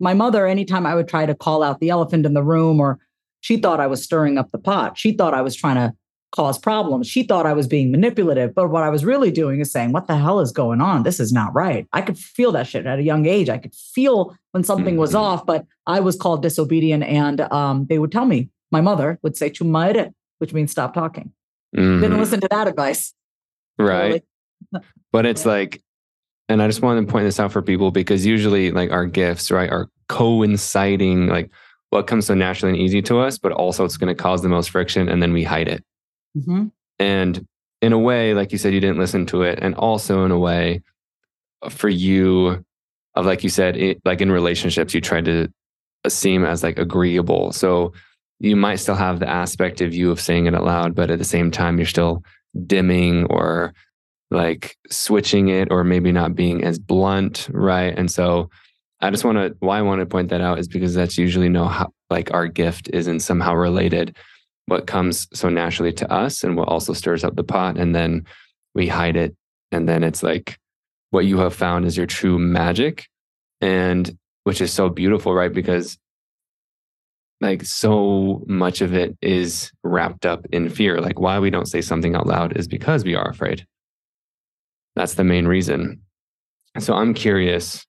my 0.00 0.14
mother. 0.14 0.48
Anytime 0.48 0.84
I 0.84 0.96
would 0.96 1.06
try 1.06 1.26
to 1.26 1.34
call 1.34 1.62
out 1.62 1.78
the 1.78 1.90
elephant 1.90 2.26
in 2.26 2.34
the 2.34 2.42
room, 2.42 2.80
or 2.80 2.98
she 3.40 3.56
thought 3.56 3.78
I 3.78 3.86
was 3.86 4.02
stirring 4.02 4.36
up 4.36 4.50
the 4.50 4.58
pot. 4.58 4.98
She 4.98 5.12
thought 5.12 5.32
I 5.32 5.42
was 5.42 5.54
trying 5.54 5.76
to 5.76 5.94
cause 6.32 6.58
problems. 6.58 7.06
She 7.06 7.22
thought 7.22 7.46
I 7.46 7.52
was 7.52 7.68
being 7.68 7.92
manipulative. 7.92 8.52
But 8.52 8.70
what 8.70 8.82
I 8.82 8.88
was 8.88 9.04
really 9.04 9.30
doing 9.30 9.60
is 9.60 9.70
saying, 9.70 9.92
"What 9.92 10.08
the 10.08 10.16
hell 10.16 10.40
is 10.40 10.50
going 10.50 10.80
on? 10.80 11.04
This 11.04 11.20
is 11.20 11.32
not 11.32 11.54
right." 11.54 11.86
I 11.92 12.02
could 12.02 12.18
feel 12.18 12.50
that 12.52 12.66
shit 12.66 12.84
at 12.84 12.98
a 12.98 13.02
young 13.04 13.26
age. 13.26 13.48
I 13.48 13.58
could 13.58 13.76
feel 13.76 14.36
when 14.50 14.64
something 14.64 14.96
was 14.96 15.10
mm-hmm. 15.10 15.22
off. 15.22 15.46
But 15.46 15.66
I 15.86 16.00
was 16.00 16.16
called 16.16 16.42
disobedient, 16.42 17.04
and 17.04 17.42
um, 17.42 17.86
they 17.88 18.00
would 18.00 18.10
tell 18.10 18.26
me. 18.26 18.50
My 18.72 18.80
mother 18.80 19.20
would 19.22 19.36
say 19.36 19.50
"chumaire," 19.50 20.12
which 20.38 20.52
means 20.52 20.72
stop 20.72 20.94
talking. 20.94 21.32
Mm-hmm. 21.76 22.00
Didn't 22.02 22.18
listen 22.18 22.40
to 22.40 22.48
that 22.50 22.68
advice. 22.68 23.14
Right. 23.78 24.24
but 25.12 25.26
it's 25.26 25.44
like, 25.44 25.82
and 26.48 26.62
I 26.62 26.66
just 26.66 26.82
want 26.82 27.06
to 27.06 27.10
point 27.10 27.24
this 27.24 27.40
out 27.40 27.52
for 27.52 27.62
people 27.62 27.90
because 27.90 28.26
usually, 28.26 28.70
like, 28.70 28.90
our 28.90 29.06
gifts, 29.06 29.50
right, 29.50 29.70
are 29.70 29.88
coinciding, 30.08 31.26
like, 31.26 31.50
what 31.90 32.06
comes 32.06 32.26
so 32.26 32.34
naturally 32.34 32.74
and 32.74 32.82
easy 32.82 33.00
to 33.02 33.20
us, 33.20 33.38
but 33.38 33.52
also 33.52 33.84
it's 33.84 33.96
going 33.96 34.14
to 34.14 34.20
cause 34.20 34.42
the 34.42 34.48
most 34.48 34.70
friction 34.70 35.08
and 35.08 35.22
then 35.22 35.32
we 35.32 35.44
hide 35.44 35.68
it. 35.68 35.84
Mm-hmm. 36.36 36.66
And 36.98 37.46
in 37.80 37.92
a 37.92 37.98
way, 37.98 38.34
like 38.34 38.50
you 38.50 38.58
said, 38.58 38.74
you 38.74 38.80
didn't 38.80 38.98
listen 38.98 39.26
to 39.26 39.42
it. 39.42 39.60
And 39.62 39.74
also 39.76 40.24
in 40.24 40.30
a 40.30 40.38
way, 40.38 40.82
for 41.70 41.88
you, 41.88 42.64
of 43.14 43.26
like 43.26 43.44
you 43.44 43.48
said, 43.48 43.76
it, 43.76 44.00
like 44.04 44.20
in 44.20 44.30
relationships, 44.30 44.92
you 44.92 45.00
tried 45.00 45.24
to 45.26 45.52
seem 46.08 46.44
as 46.44 46.62
like 46.62 46.78
agreeable. 46.78 47.52
So 47.52 47.92
you 48.40 48.56
might 48.56 48.76
still 48.76 48.94
have 48.94 49.20
the 49.20 49.28
aspect 49.28 49.80
of 49.80 49.94
you 49.94 50.10
of 50.10 50.20
saying 50.20 50.46
it 50.46 50.54
out 50.54 50.64
loud, 50.64 50.94
but 50.94 51.10
at 51.10 51.18
the 51.18 51.24
same 51.24 51.50
time, 51.50 51.78
you're 51.78 51.86
still 51.86 52.22
dimming 52.66 53.24
or 53.26 53.74
like 54.30 54.76
switching 54.90 55.48
it 55.48 55.68
or 55.70 55.84
maybe 55.84 56.12
not 56.12 56.34
being 56.34 56.64
as 56.64 56.78
blunt, 56.78 57.48
right? 57.52 57.96
And 57.96 58.10
so 58.10 58.50
I 59.00 59.10
just 59.10 59.24
want 59.24 59.38
to 59.38 59.56
why 59.60 59.78
I 59.78 59.82
want 59.82 60.00
to 60.00 60.06
point 60.06 60.30
that 60.30 60.40
out 60.40 60.58
is 60.58 60.68
because 60.68 60.94
that's 60.94 61.18
usually 61.18 61.48
no 61.48 61.66
how 61.66 61.92
like 62.10 62.32
our 62.32 62.46
gift 62.46 62.88
isn't 62.92 63.20
somehow 63.20 63.54
related. 63.54 64.16
What 64.66 64.86
comes 64.86 65.28
so 65.34 65.48
naturally 65.48 65.92
to 65.92 66.10
us 66.10 66.42
and 66.42 66.56
what 66.56 66.68
also 66.68 66.94
stirs 66.94 67.22
up 67.22 67.36
the 67.36 67.44
pot, 67.44 67.76
and 67.76 67.94
then 67.94 68.24
we 68.74 68.88
hide 68.88 69.16
it, 69.16 69.36
and 69.72 69.88
then 69.88 70.02
it's 70.02 70.22
like 70.22 70.58
what 71.10 71.26
you 71.26 71.38
have 71.38 71.54
found 71.54 71.84
is 71.84 71.96
your 71.96 72.06
true 72.06 72.38
magic, 72.38 73.06
and 73.60 74.16
which 74.44 74.60
is 74.60 74.72
so 74.72 74.88
beautiful, 74.88 75.34
right? 75.34 75.52
Because 75.52 75.98
like 77.44 77.64
so 77.64 78.42
much 78.46 78.80
of 78.80 78.94
it 78.94 79.16
is 79.20 79.70
wrapped 79.82 80.24
up 80.24 80.46
in 80.50 80.70
fear. 80.70 81.00
Like 81.00 81.20
why 81.20 81.38
we 81.38 81.50
don't 81.50 81.68
say 81.68 81.82
something 81.82 82.16
out 82.16 82.26
loud 82.26 82.56
is 82.56 82.66
because 82.66 83.04
we 83.04 83.14
are 83.14 83.28
afraid. 83.28 83.66
That's 84.96 85.14
the 85.14 85.24
main 85.24 85.46
reason. 85.46 86.00
So 86.78 86.94
I'm 86.94 87.12
curious. 87.12 87.84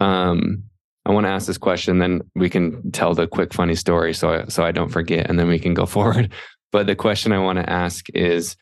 Um, 0.00 0.64
I 1.06 1.12
want 1.12 1.26
to 1.26 1.30
ask 1.30 1.46
this 1.46 1.58
question, 1.58 1.98
then 1.98 2.22
we 2.34 2.50
can 2.50 2.90
tell 2.90 3.14
the 3.14 3.28
quick 3.28 3.54
funny 3.54 3.76
story, 3.76 4.14
so 4.14 4.30
I, 4.30 4.44
so 4.46 4.64
I 4.64 4.72
don't 4.72 4.88
forget, 4.88 5.28
and 5.28 5.38
then 5.38 5.46
we 5.46 5.58
can 5.60 5.74
go 5.74 5.86
forward. 5.96 6.32
But 6.72 6.86
the 6.88 6.96
question 6.96 7.30
I 7.30 7.38
want 7.38 7.58
to 7.60 7.70
ask 7.70 8.06
is, 8.14 8.56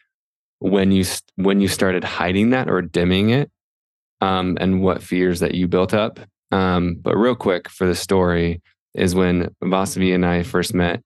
when 0.58 0.92
you 0.92 1.04
when 1.36 1.60
you 1.60 1.66
started 1.66 2.04
hiding 2.04 2.50
that 2.50 2.68
or 2.68 2.82
dimming 2.82 3.30
it, 3.30 3.50
um, 4.20 4.58
and 4.60 4.82
what 4.82 5.02
fears 5.02 5.40
that 5.40 5.54
you 5.54 5.66
built 5.66 5.94
up. 5.94 6.20
Um, 6.52 6.98
but 7.00 7.16
real 7.16 7.34
quick 7.34 7.68
for 7.68 7.86
the 7.86 7.94
story, 7.94 8.60
is 8.94 9.14
when 9.14 9.54
Vasavi 9.62 10.14
and 10.14 10.26
I 10.26 10.42
first 10.42 10.74
met. 10.74 11.02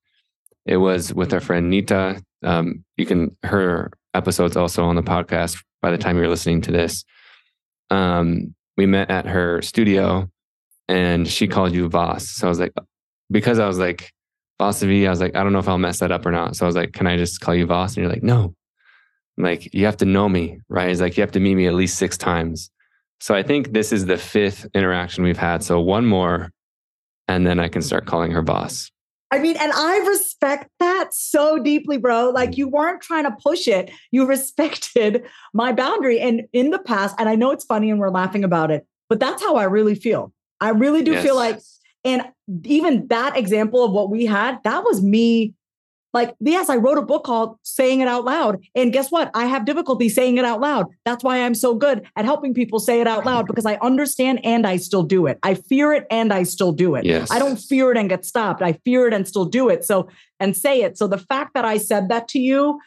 It 0.64 0.78
was 0.78 1.14
with 1.14 1.32
our 1.32 1.40
friend 1.40 1.70
Nita. 1.70 2.20
Um, 2.42 2.84
you 2.96 3.06
can 3.06 3.36
her 3.44 3.90
episodes 4.14 4.56
also 4.56 4.84
on 4.84 4.96
the 4.96 5.02
podcast 5.02 5.62
by 5.80 5.90
the 5.90 5.98
time 5.98 6.16
you're 6.16 6.28
listening 6.28 6.60
to 6.62 6.72
this. 6.72 7.04
Um, 7.90 8.54
we 8.76 8.86
met 8.86 9.10
at 9.10 9.26
her 9.26 9.62
studio 9.62 10.28
and 10.88 11.28
she 11.28 11.46
called 11.46 11.72
you 11.72 11.88
Voss. 11.88 12.28
So 12.28 12.46
I 12.46 12.48
was 12.48 12.58
like, 12.58 12.72
because 13.30 13.58
I 13.58 13.66
was 13.66 13.78
like, 13.78 14.12
Vasavi, 14.60 15.06
I 15.06 15.10
was 15.10 15.20
like, 15.20 15.36
I 15.36 15.42
don't 15.42 15.52
know 15.52 15.58
if 15.58 15.68
I'll 15.68 15.78
mess 15.78 15.98
that 16.00 16.12
up 16.12 16.24
or 16.24 16.32
not. 16.32 16.56
So 16.56 16.64
I 16.64 16.68
was 16.68 16.76
like, 16.76 16.92
can 16.92 17.06
I 17.06 17.16
just 17.16 17.40
call 17.40 17.54
you 17.54 17.66
Voss? 17.66 17.94
And 17.94 18.02
you're 18.02 18.12
like, 18.12 18.22
no. 18.22 18.54
like, 19.36 19.72
you 19.74 19.84
have 19.84 19.98
to 19.98 20.04
know 20.04 20.28
me, 20.28 20.60
right? 20.68 20.88
It's 20.88 21.00
like, 21.00 21.16
you 21.16 21.20
have 21.20 21.32
to 21.32 21.40
meet 21.40 21.54
me 21.54 21.66
at 21.66 21.74
least 21.74 21.98
six 21.98 22.16
times. 22.16 22.70
So 23.20 23.34
I 23.34 23.42
think 23.42 23.72
this 23.72 23.92
is 23.92 24.06
the 24.06 24.16
fifth 24.16 24.66
interaction 24.74 25.24
we've 25.24 25.36
had. 25.36 25.62
So 25.62 25.80
one 25.80 26.06
more 26.06 26.50
and 27.28 27.46
then 27.46 27.58
I 27.58 27.68
can 27.68 27.82
start 27.82 28.06
calling 28.06 28.30
her 28.32 28.42
Voss. 28.42 28.90
I 29.32 29.38
mean, 29.38 29.56
and 29.56 29.72
I 29.72 29.98
respect 30.06 30.70
that 30.78 31.12
so 31.12 31.58
deeply, 31.58 31.96
bro. 31.96 32.30
Like 32.30 32.50
mm. 32.50 32.58
you 32.58 32.68
weren't 32.68 33.02
trying 33.02 33.24
to 33.24 33.36
push 33.42 33.66
it. 33.66 33.90
You 34.12 34.24
respected 34.26 35.24
my 35.54 35.72
boundary. 35.72 36.20
And 36.20 36.42
in 36.52 36.70
the 36.70 36.78
past, 36.78 37.16
and 37.18 37.28
I 37.28 37.34
know 37.34 37.50
it's 37.50 37.64
funny 37.64 37.90
and 37.90 37.98
we're 37.98 38.10
laughing 38.10 38.44
about 38.44 38.70
it, 38.70 38.86
but 39.08 39.20
that's 39.20 39.42
how 39.42 39.56
I 39.56 39.64
really 39.64 39.94
feel. 39.94 40.32
I 40.60 40.70
really 40.70 41.02
do 41.02 41.12
yes. 41.12 41.24
feel 41.24 41.36
like, 41.36 41.58
and 42.04 42.22
even 42.64 43.08
that 43.08 43.36
example 43.36 43.84
of 43.84 43.92
what 43.92 44.10
we 44.10 44.26
had, 44.26 44.62
that 44.62 44.84
was 44.84 45.02
me 45.02 45.54
like, 46.16 46.34
yes, 46.40 46.70
I 46.70 46.76
wrote 46.76 46.96
a 46.96 47.02
book 47.02 47.24
called 47.24 47.58
Saying 47.62 48.00
It 48.00 48.08
Out 48.08 48.24
Loud. 48.24 48.64
And 48.74 48.90
guess 48.90 49.10
what? 49.10 49.30
I 49.34 49.44
have 49.44 49.66
difficulty 49.66 50.08
saying 50.08 50.38
it 50.38 50.46
out 50.46 50.60
loud. 50.62 50.86
That's 51.04 51.22
why 51.22 51.42
I'm 51.42 51.54
so 51.54 51.74
good 51.74 52.08
at 52.16 52.24
helping 52.24 52.54
people 52.54 52.80
say 52.80 53.02
it 53.02 53.06
out 53.06 53.26
loud 53.26 53.46
because 53.46 53.66
I 53.66 53.74
understand 53.76 54.40
and 54.42 54.66
I 54.66 54.78
still 54.78 55.02
do 55.02 55.26
it. 55.26 55.38
I 55.42 55.54
fear 55.54 55.92
it 55.92 56.06
and 56.10 56.32
I 56.32 56.44
still 56.44 56.72
do 56.72 56.94
it. 56.94 57.04
Yes. 57.04 57.30
I 57.30 57.38
don't 57.38 57.58
fear 57.58 57.92
it 57.92 57.98
and 57.98 58.08
get 58.08 58.24
stopped. 58.24 58.62
I 58.62 58.72
fear 58.84 59.06
it 59.06 59.12
and 59.12 59.28
still 59.28 59.44
do 59.44 59.68
it. 59.68 59.84
So, 59.84 60.08
and 60.40 60.56
say 60.56 60.80
it. 60.80 60.96
So 60.96 61.06
the 61.06 61.18
fact 61.18 61.52
that 61.52 61.66
I 61.66 61.76
said 61.76 62.08
that 62.08 62.28
to 62.28 62.38
you, 62.38 62.80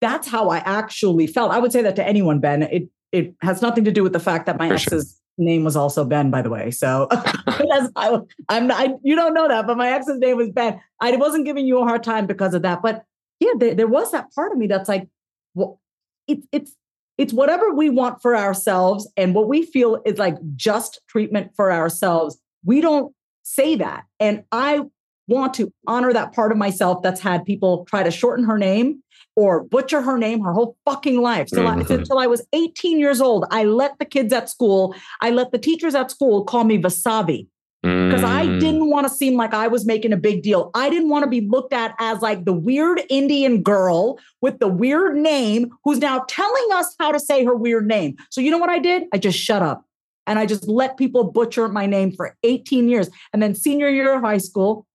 that's 0.00 0.26
how 0.26 0.50
I 0.50 0.58
actually 0.58 1.28
felt. 1.28 1.52
I 1.52 1.60
would 1.60 1.70
say 1.70 1.82
that 1.82 1.94
to 1.96 2.04
anyone, 2.04 2.40
Ben. 2.40 2.62
It 2.64 2.88
it 3.12 3.34
has 3.42 3.62
nothing 3.62 3.84
to 3.84 3.92
do 3.92 4.02
with 4.02 4.12
the 4.12 4.20
fact 4.20 4.46
that 4.46 4.58
my 4.58 4.68
For 4.70 4.78
sure. 4.78 5.00
Name 5.38 5.64
was 5.64 5.76
also 5.76 6.04
Ben, 6.04 6.30
by 6.30 6.42
the 6.42 6.50
way. 6.50 6.70
So 6.70 7.08
I, 7.10 8.20
am 8.48 8.66
not. 8.66 8.80
I, 8.80 8.94
you 9.02 9.16
don't 9.16 9.34
know 9.34 9.48
that, 9.48 9.66
but 9.66 9.76
my 9.76 9.90
ex's 9.90 10.18
name 10.18 10.36
was 10.36 10.50
Ben. 10.50 10.80
I 11.00 11.16
wasn't 11.16 11.44
giving 11.44 11.66
you 11.66 11.78
a 11.78 11.84
hard 11.84 12.02
time 12.02 12.26
because 12.26 12.54
of 12.54 12.62
that, 12.62 12.82
but 12.82 13.04
yeah, 13.40 13.52
there, 13.58 13.74
there 13.74 13.86
was 13.86 14.12
that 14.12 14.32
part 14.34 14.52
of 14.52 14.58
me 14.58 14.66
that's 14.66 14.88
like, 14.88 15.08
well, 15.54 15.80
it, 16.28 16.40
it's 16.52 16.74
it's 17.18 17.32
whatever 17.32 17.74
we 17.74 17.90
want 17.90 18.22
for 18.22 18.36
ourselves 18.36 19.10
and 19.16 19.34
what 19.34 19.48
we 19.48 19.64
feel 19.64 20.00
is 20.06 20.18
like 20.18 20.36
just 20.56 21.00
treatment 21.08 21.52
for 21.54 21.70
ourselves. 21.70 22.38
We 22.64 22.80
don't 22.80 23.14
say 23.42 23.74
that, 23.76 24.04
and 24.20 24.44
I 24.52 24.82
want 25.28 25.54
to 25.54 25.72
honor 25.86 26.12
that 26.12 26.34
part 26.34 26.52
of 26.52 26.58
myself 26.58 27.02
that's 27.02 27.20
had 27.20 27.44
people 27.44 27.84
try 27.88 28.02
to 28.02 28.10
shorten 28.10 28.44
her 28.44 28.58
name 28.58 29.02
or 29.36 29.62
butcher 29.62 30.02
her 30.02 30.18
name 30.18 30.40
her 30.42 30.52
whole 30.52 30.76
fucking 30.84 31.20
life. 31.20 31.48
So 31.48 31.62
mm-hmm. 31.64 31.92
I, 31.92 31.94
until 31.94 32.18
I 32.18 32.26
was 32.26 32.46
18 32.52 32.98
years 32.98 33.20
old, 33.20 33.46
I 33.50 33.64
let 33.64 33.98
the 33.98 34.04
kids 34.04 34.32
at 34.32 34.48
school, 34.48 34.94
I 35.20 35.30
let 35.30 35.52
the 35.52 35.58
teachers 35.58 35.94
at 35.94 36.10
school 36.10 36.44
call 36.44 36.64
me 36.64 36.78
Vasavi 36.78 37.46
because 37.82 38.22
I 38.22 38.46
mm. 38.46 38.60
didn't 38.60 38.90
want 38.90 39.08
to 39.08 39.12
seem 39.12 39.36
like 39.36 39.52
I 39.52 39.66
was 39.66 39.84
making 39.84 40.12
a 40.12 40.16
big 40.16 40.42
deal. 40.42 40.70
I 40.72 40.88
didn't 40.88 41.08
want 41.08 41.24
to 41.24 41.28
be 41.28 41.40
looked 41.40 41.72
at 41.72 41.96
as 41.98 42.22
like 42.22 42.44
the 42.44 42.52
weird 42.52 43.02
Indian 43.10 43.60
girl 43.60 44.20
with 44.40 44.60
the 44.60 44.68
weird 44.68 45.16
name 45.16 45.72
who's 45.82 45.98
now 45.98 46.24
telling 46.28 46.68
us 46.74 46.94
how 47.00 47.10
to 47.10 47.18
say 47.18 47.44
her 47.44 47.56
weird 47.56 47.88
name. 47.88 48.16
So 48.30 48.40
you 48.40 48.52
know 48.52 48.58
what 48.58 48.70
I 48.70 48.78
did? 48.78 49.04
I 49.12 49.18
just 49.18 49.36
shut 49.36 49.62
up 49.62 49.84
and 50.28 50.38
I 50.38 50.46
just 50.46 50.68
let 50.68 50.96
people 50.96 51.24
butcher 51.24 51.68
my 51.68 51.86
name 51.86 52.12
for 52.12 52.36
18 52.44 52.88
years. 52.88 53.10
And 53.32 53.42
then 53.42 53.52
senior 53.52 53.88
year 53.88 54.14
of 54.14 54.20
high 54.20 54.38
school, 54.38 54.86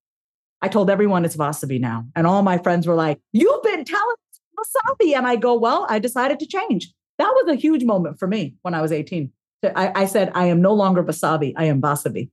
I 0.62 0.70
told 0.70 0.90
everyone 0.90 1.26
it's 1.26 1.36
Vasavi 1.36 1.82
now. 1.82 2.06
And 2.16 2.26
all 2.26 2.42
my 2.42 2.58
friends 2.58 2.88
were 2.88 2.96
like, 2.96 3.20
You've 3.34 3.64
been 3.64 3.84
telling 3.84 4.16
Vasavi. 4.60 5.16
And 5.16 5.28
I 5.28 5.36
go, 5.36 5.56
Well, 5.58 5.86
I 5.90 6.00
decided 6.00 6.40
to 6.40 6.48
change. 6.48 6.92
That 7.18 7.30
was 7.30 7.48
a 7.50 7.56
huge 7.56 7.84
moment 7.84 8.20
for 8.20 8.28
me 8.28 8.56
when 8.62 8.74
I 8.74 8.82
was 8.82 8.92
18. 8.92 9.32
I, 9.76 9.92
I 9.96 10.06
said, 10.06 10.32
I 10.36 10.46
am 10.46 10.62
no 10.62 10.74
longer 10.74 11.04
Vasavi, 11.04 11.54
I 11.58 11.66
am 11.66 11.82
Vasavi. 11.82 12.30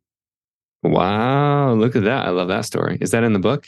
Wow, 0.82 1.72
look 1.74 1.96
at 1.96 2.04
that. 2.04 2.26
I 2.26 2.30
love 2.30 2.48
that 2.48 2.66
story. 2.66 2.98
Is 3.00 3.10
that 3.12 3.24
in 3.24 3.32
the 3.32 3.38
book? 3.38 3.66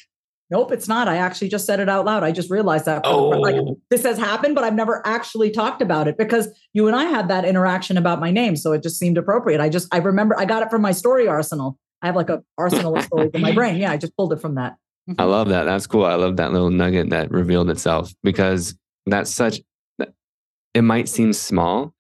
Nope, 0.51 0.71
it's 0.71 0.87
not. 0.87 1.09
I 1.09 1.17
actually 1.17 1.49
just 1.49 1.67
said 1.67 1.81
it 1.81 1.89
out 1.89 2.05
loud. 2.05 2.23
I 2.23 2.31
just 2.31 2.51
realized 2.51 2.85
that. 2.85 3.03
Oh. 3.05 3.31
Like, 3.31 3.57
this 3.91 4.05
has 4.05 4.17
happened, 4.17 4.55
but 4.55 4.63
I've 4.63 4.75
never 4.75 5.05
actually 5.05 5.51
talked 5.51 5.83
about 5.83 6.07
it 6.07 6.17
because 6.17 6.49
you 6.73 6.87
and 6.87 6.95
I 6.95 7.05
had 7.05 7.29
that 7.29 7.45
interaction 7.45 7.97
about 7.97 8.21
my 8.21 8.31
name. 8.31 8.55
So 8.55 8.73
it 8.73 8.83
just 8.83 8.99
seemed 8.99 9.19
appropriate. 9.19 9.61
I 9.61 9.69
just, 9.69 9.93
I 9.93 9.99
remember 9.99 10.39
I 10.39 10.45
got 10.45 10.63
it 10.63 10.71
from 10.71 10.83
my 10.83 10.93
story 10.93 11.27
arsenal. 11.27 11.79
I 12.01 12.07
have 12.07 12.15
like 12.15 12.31
a 12.31 12.45
arsenal 12.57 12.97
of 12.97 13.05
stories 13.05 13.31
in 13.35 13.41
my 13.41 13.53
brain. 13.53 13.77
Yeah, 13.81 13.91
I 13.91 13.97
just 13.97 14.17
pulled 14.17 14.33
it 14.33 14.41
from 14.41 14.55
that. 14.55 14.77
I 15.09 15.13
mm-hmm. 15.13 15.31
love 15.31 15.49
that. 15.51 15.65
That's 15.65 15.87
cool. 15.87 16.05
I 16.05 16.15
love 16.15 16.37
that 16.37 16.53
little 16.53 16.71
nugget 16.71 17.11
that 17.11 17.31
revealed 17.31 17.71
itself 17.71 18.13
because 18.23 18.77
that's 19.07 19.31
such, 19.31 19.61
it 20.75 20.83
might 20.83 21.09
seem 21.09 21.33
small, 21.33 21.95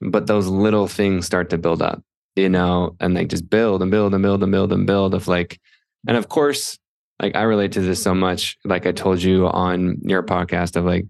but 0.00 0.26
those 0.26 0.48
little 0.48 0.88
things 0.88 1.26
start 1.26 1.50
to 1.50 1.58
build 1.58 1.80
up, 1.80 2.02
you 2.34 2.48
know, 2.48 2.96
and 3.00 3.14
like 3.14 3.28
just 3.28 3.48
build 3.48 3.82
and 3.82 3.90
build 3.90 4.14
and 4.14 4.22
build 4.22 4.42
and 4.42 4.50
build 4.50 4.72
and 4.72 4.86
build 4.86 5.14
of 5.14 5.28
like, 5.28 5.60
and 6.08 6.16
of 6.16 6.28
course, 6.28 6.78
like 7.20 7.36
I 7.36 7.42
relate 7.42 7.72
to 7.72 7.80
this 7.80 8.02
so 8.02 8.14
much, 8.14 8.56
like 8.64 8.86
I 8.86 8.92
told 8.92 9.22
you 9.22 9.46
on 9.46 9.98
your 10.02 10.22
podcast 10.22 10.74
of 10.76 10.84
like, 10.84 11.06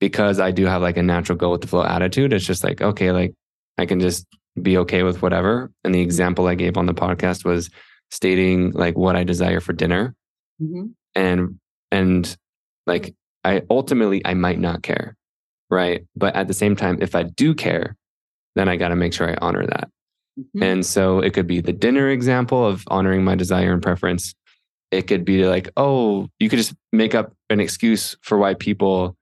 because 0.00 0.40
I 0.40 0.52
do 0.52 0.64
have 0.66 0.80
like 0.80 0.96
a 0.96 1.02
natural 1.02 1.36
go 1.36 1.50
with 1.50 1.60
the 1.60 1.66
flow 1.66 1.84
attitude, 1.84 2.32
it's 2.32 2.46
just 2.46 2.64
like, 2.64 2.80
okay, 2.80 3.12
like 3.12 3.34
I 3.76 3.84
can 3.84 4.00
just 4.00 4.26
be 4.62 4.78
okay 4.78 5.02
with 5.02 5.20
whatever. 5.20 5.70
And 5.84 5.94
the 5.94 6.00
example 6.00 6.46
I 6.46 6.54
gave 6.54 6.76
on 6.76 6.86
the 6.86 6.94
podcast 6.94 7.44
was 7.44 7.70
stating 8.10 8.70
like 8.72 8.96
what 8.96 9.16
I 9.16 9.24
desire 9.24 9.60
for 9.60 9.72
dinner. 9.72 10.14
Mm-hmm. 10.60 10.86
And 11.14 11.58
and 11.90 12.36
like 12.86 13.14
I 13.44 13.62
ultimately 13.70 14.22
I 14.24 14.34
might 14.34 14.58
not 14.58 14.82
care. 14.82 15.16
Right. 15.70 16.06
But 16.16 16.34
at 16.34 16.48
the 16.48 16.54
same 16.54 16.76
time, 16.76 16.98
if 17.00 17.14
I 17.14 17.24
do 17.24 17.54
care, 17.54 17.96
then 18.54 18.68
I 18.68 18.76
got 18.76 18.88
to 18.88 18.96
make 18.96 19.12
sure 19.12 19.30
I 19.30 19.36
honor 19.40 19.66
that. 19.66 19.90
Mm-hmm. 20.38 20.62
And 20.62 20.86
so 20.86 21.20
it 21.20 21.34
could 21.34 21.46
be 21.46 21.60
the 21.60 21.72
dinner 21.72 22.08
example 22.08 22.66
of 22.66 22.84
honoring 22.88 23.24
my 23.24 23.34
desire 23.34 23.72
and 23.72 23.82
preference. 23.82 24.34
It 24.90 25.02
could 25.02 25.24
be 25.26 25.44
like, 25.44 25.68
oh, 25.76 26.28
you 26.38 26.48
could 26.48 26.58
just 26.58 26.74
make 26.92 27.14
up 27.14 27.34
an 27.50 27.60
excuse 27.60 28.16
for 28.22 28.38
why 28.38 28.54
people 28.54 29.14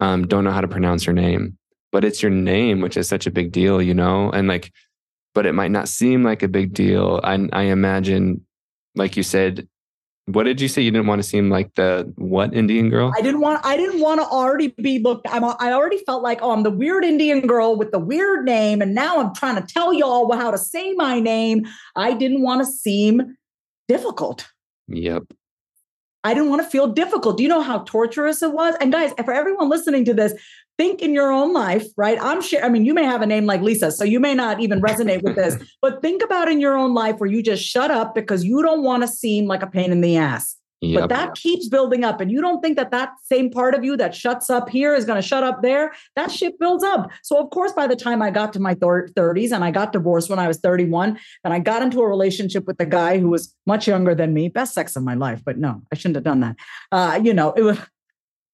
um, 0.00 0.26
don't 0.26 0.44
know 0.44 0.50
how 0.50 0.60
to 0.60 0.68
pronounce 0.68 1.06
your 1.06 1.14
name 1.14 1.58
but 1.92 2.04
it's 2.04 2.22
your 2.22 2.30
name, 2.30 2.80
which 2.80 2.96
is 2.96 3.08
such 3.08 3.26
a 3.26 3.30
big 3.30 3.52
deal, 3.52 3.80
you 3.80 3.94
know? 3.94 4.30
And 4.30 4.48
like, 4.48 4.72
but 5.34 5.46
it 5.46 5.54
might 5.54 5.70
not 5.70 5.88
seem 5.88 6.22
like 6.22 6.42
a 6.42 6.48
big 6.48 6.72
deal. 6.72 7.20
I, 7.22 7.48
I 7.52 7.62
imagine, 7.64 8.44
like 8.94 9.16
you 9.16 9.22
said, 9.22 9.68
what 10.28 10.44
did 10.44 10.60
you 10.60 10.68
say? 10.68 10.82
You 10.82 10.90
didn't 10.90 11.06
want 11.06 11.22
to 11.22 11.28
seem 11.28 11.48
like 11.48 11.74
the 11.74 12.12
what 12.16 12.52
Indian 12.52 12.90
girl? 12.90 13.12
I 13.16 13.22
didn't 13.22 13.40
want. 13.40 13.64
I 13.64 13.76
didn't 13.78 14.00
want 14.00 14.20
to 14.20 14.26
already 14.26 14.68
be 14.68 14.98
looked. 14.98 15.26
I'm. 15.30 15.42
I 15.42 15.72
already 15.72 15.98
felt 16.04 16.22
like, 16.22 16.40
oh, 16.42 16.50
I'm 16.50 16.64
the 16.64 16.70
weird 16.70 17.04
Indian 17.04 17.46
girl 17.46 17.76
with 17.76 17.92
the 17.92 17.98
weird 17.98 18.44
name, 18.44 18.82
and 18.82 18.94
now 18.94 19.18
I'm 19.18 19.34
trying 19.34 19.56
to 19.56 19.62
tell 19.62 19.94
y'all 19.94 20.30
how 20.34 20.50
to 20.50 20.58
say 20.58 20.92
my 20.92 21.18
name. 21.18 21.66
I 21.96 22.12
didn't 22.12 22.42
want 22.42 22.60
to 22.60 22.70
seem 22.70 23.36
difficult. 23.88 24.46
Yep. 24.88 25.24
I 26.24 26.34
didn't 26.34 26.50
want 26.50 26.62
to 26.62 26.68
feel 26.68 26.88
difficult. 26.88 27.36
Do 27.36 27.42
you 27.42 27.48
know 27.48 27.62
how 27.62 27.80
torturous 27.80 28.42
it 28.42 28.52
was? 28.52 28.74
And 28.80 28.92
guys, 28.92 29.12
for 29.24 29.32
everyone 29.32 29.68
listening 29.68 30.04
to 30.06 30.14
this, 30.14 30.34
think 30.76 31.00
in 31.00 31.12
your 31.12 31.32
own 31.32 31.52
life, 31.52 31.86
right? 31.96 32.18
I'm 32.20 32.40
sure, 32.42 32.64
I 32.64 32.68
mean, 32.68 32.84
you 32.84 32.94
may 32.94 33.04
have 33.04 33.22
a 33.22 33.26
name 33.26 33.46
like 33.46 33.60
Lisa, 33.60 33.90
so 33.90 34.04
you 34.04 34.20
may 34.20 34.34
not 34.34 34.60
even 34.60 34.80
resonate 34.80 35.22
with 35.22 35.36
this, 35.36 35.56
but 35.82 36.02
think 36.02 36.22
about 36.22 36.48
in 36.48 36.60
your 36.60 36.76
own 36.76 36.94
life 36.94 37.16
where 37.18 37.30
you 37.30 37.42
just 37.42 37.64
shut 37.64 37.90
up 37.90 38.14
because 38.14 38.44
you 38.44 38.62
don't 38.62 38.82
want 38.82 39.02
to 39.02 39.08
seem 39.08 39.46
like 39.46 39.62
a 39.62 39.66
pain 39.66 39.90
in 39.90 40.00
the 40.00 40.16
ass. 40.16 40.57
Yep. 40.80 41.00
But 41.00 41.08
that 41.08 41.34
keeps 41.34 41.68
building 41.68 42.04
up. 42.04 42.20
And 42.20 42.30
you 42.30 42.40
don't 42.40 42.60
think 42.60 42.76
that 42.76 42.92
that 42.92 43.14
same 43.24 43.50
part 43.50 43.74
of 43.74 43.82
you 43.82 43.96
that 43.96 44.14
shuts 44.14 44.48
up 44.48 44.68
here 44.68 44.94
is 44.94 45.04
going 45.04 45.20
to 45.20 45.26
shut 45.26 45.42
up 45.42 45.60
there. 45.60 45.92
That 46.14 46.30
shit 46.30 46.58
builds 46.60 46.84
up. 46.84 47.10
So, 47.22 47.36
of 47.36 47.50
course, 47.50 47.72
by 47.72 47.88
the 47.88 47.96
time 47.96 48.22
I 48.22 48.30
got 48.30 48.52
to 48.52 48.60
my 48.60 48.74
30s 48.76 49.50
and 49.50 49.64
I 49.64 49.72
got 49.72 49.92
divorced 49.92 50.30
when 50.30 50.38
I 50.38 50.46
was 50.46 50.58
31, 50.58 51.18
and 51.42 51.52
I 51.52 51.58
got 51.58 51.82
into 51.82 52.00
a 52.00 52.06
relationship 52.06 52.66
with 52.66 52.80
a 52.80 52.86
guy 52.86 53.18
who 53.18 53.28
was 53.28 53.54
much 53.66 53.88
younger 53.88 54.14
than 54.14 54.32
me, 54.32 54.48
best 54.48 54.72
sex 54.72 54.94
of 54.94 55.02
my 55.02 55.14
life. 55.14 55.42
But 55.44 55.58
no, 55.58 55.82
I 55.92 55.96
shouldn't 55.96 56.16
have 56.16 56.24
done 56.24 56.40
that. 56.40 56.56
Uh, 56.92 57.20
you 57.22 57.34
know, 57.34 57.52
it 57.52 57.62
was 57.62 57.78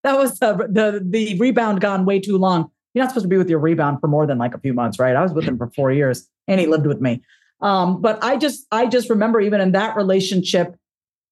that 0.03 0.17
was 0.19 0.39
the, 0.39 0.55
the 0.71 1.03
the 1.05 1.39
rebound 1.39 1.81
gone 1.81 2.05
way 2.05 2.21
too 2.21 2.39
long. 2.39 2.71
You're 2.95 3.05
not 3.05 3.11
supposed 3.11 3.25
to 3.25 3.29
be 3.29 3.37
with 3.37 3.51
your 3.51 3.59
rebound 3.59 4.01
for 4.01 4.07
more 4.07 4.27
than 4.27 4.39
like 4.39 4.55
a 4.55 4.59
few 4.59 4.73
months, 4.73 4.99
right? 4.99 5.17
I 5.17 5.23
was 5.23 5.33
with 5.33 5.45
him 5.45 5.59
for 5.59 5.69
four 5.75 5.91
years, 5.91 6.29
and 6.47 6.61
he 6.61 6.67
lived 6.67 6.87
with 6.87 7.01
me. 7.01 7.23
Um, 7.61 8.01
but 8.01 8.23
I 8.23 8.37
just 8.37 8.67
I 8.71 8.87
just 8.87 9.11
remember 9.11 9.41
even 9.41 9.61
in 9.61 9.73
that 9.73 9.97
relationship, 9.97 10.77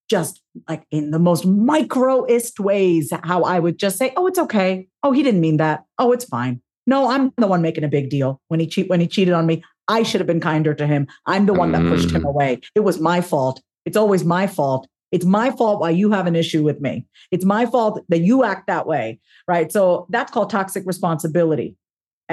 just 0.09 0.43
like 0.69 0.85
in 0.91 1.11
the 1.11 1.19
most 1.19 1.47
microist 1.47 2.61
ways, 2.61 3.13
how 3.25 3.43
I 3.43 3.59
would 3.59 3.79
just 3.79 3.97
say, 3.99 4.13
"Oh, 4.17 4.27
it's 4.27 4.39
okay. 4.39 4.89
Oh, 5.03 5.13
he 5.13 5.23
didn't 5.23 5.41
mean 5.41 5.57
that. 5.57 5.85
Oh, 5.99 6.13
it's 6.13 6.25
fine. 6.25 6.61
No, 6.87 7.11
I'm 7.11 7.33
the 7.37 7.47
one 7.47 7.63
making 7.63 7.85
a 7.85 7.89
big 7.89 8.11
deal 8.11 8.41
when 8.49 8.61
he 8.61 8.67
cheat 8.67 8.89
when 8.89 9.01
he 9.01 9.07
cheated 9.07 9.35
on 9.35 9.47
me. 9.47 9.63
I 9.89 10.03
should 10.03 10.21
have 10.21 10.27
been 10.27 10.41
kinder 10.41 10.75
to 10.75 10.87
him. 10.87 11.07
I'm 11.27 11.47
the 11.47 11.55
one 11.55 11.73
that 11.73 11.83
pushed 11.83 12.11
him 12.11 12.23
mm. 12.23 12.29
away. 12.29 12.61
It 12.75 12.81
was 12.81 13.01
my 13.01 13.21
fault. 13.21 13.61
It's 13.85 13.97
always 13.97 14.25
my 14.25 14.47
fault. 14.47 14.89
It's 15.11 15.25
my 15.25 15.51
fault 15.51 15.81
why 15.81 15.91
you 15.91 16.11
have 16.11 16.27
an 16.27 16.35
issue 16.35 16.63
with 16.63 16.81
me. 16.81 17.07
It's 17.31 17.45
my 17.45 17.67
fault 17.67 18.03
that 18.09 18.21
you 18.21 18.45
act 18.45 18.67
that 18.67 18.87
way, 18.87 19.21
right? 19.47 19.71
So 19.71 20.07
that's 20.09 20.33
called 20.33 20.51
toxic 20.51 20.85
responsibility. 20.87 21.77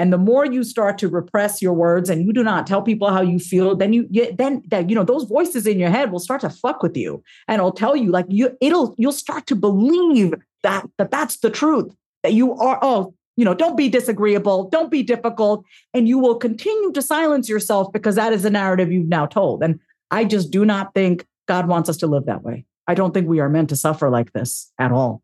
And 0.00 0.14
the 0.14 0.16
more 0.16 0.46
you 0.46 0.64
start 0.64 0.96
to 1.00 1.08
repress 1.08 1.60
your 1.60 1.74
words 1.74 2.08
and 2.08 2.24
you 2.24 2.32
do 2.32 2.42
not 2.42 2.66
tell 2.66 2.80
people 2.80 3.10
how 3.10 3.20
you 3.20 3.38
feel, 3.38 3.76
then 3.76 3.92
you, 3.92 4.06
you 4.10 4.34
then 4.34 4.62
that 4.68 4.88
you 4.88 4.96
know 4.96 5.04
those 5.04 5.24
voices 5.24 5.66
in 5.66 5.78
your 5.78 5.90
head 5.90 6.10
will 6.10 6.18
start 6.18 6.40
to 6.40 6.48
fuck 6.48 6.82
with 6.82 6.96
you, 6.96 7.22
and 7.46 7.58
it'll 7.58 7.70
tell 7.70 7.94
you 7.94 8.10
like 8.10 8.24
you 8.30 8.56
it'll 8.62 8.94
you'll 8.96 9.12
start 9.12 9.46
to 9.48 9.54
believe 9.54 10.32
that 10.62 10.86
that 10.96 11.10
that's 11.10 11.40
the 11.40 11.50
truth 11.50 11.94
that 12.22 12.32
you 12.32 12.54
are. 12.54 12.78
Oh, 12.80 13.12
you 13.36 13.44
know, 13.44 13.52
don't 13.52 13.76
be 13.76 13.90
disagreeable, 13.90 14.70
don't 14.70 14.90
be 14.90 15.02
difficult, 15.02 15.66
and 15.92 16.08
you 16.08 16.18
will 16.18 16.36
continue 16.36 16.92
to 16.92 17.02
silence 17.02 17.46
yourself 17.46 17.92
because 17.92 18.14
that 18.14 18.32
is 18.32 18.46
a 18.46 18.50
narrative 18.50 18.90
you've 18.90 19.06
now 19.06 19.26
told. 19.26 19.62
And 19.62 19.80
I 20.10 20.24
just 20.24 20.50
do 20.50 20.64
not 20.64 20.94
think 20.94 21.26
God 21.46 21.68
wants 21.68 21.90
us 21.90 21.98
to 21.98 22.06
live 22.06 22.24
that 22.24 22.42
way. 22.42 22.64
I 22.86 22.94
don't 22.94 23.12
think 23.12 23.28
we 23.28 23.40
are 23.40 23.50
meant 23.50 23.68
to 23.68 23.76
suffer 23.76 24.08
like 24.08 24.32
this 24.32 24.72
at 24.78 24.92
all. 24.92 25.20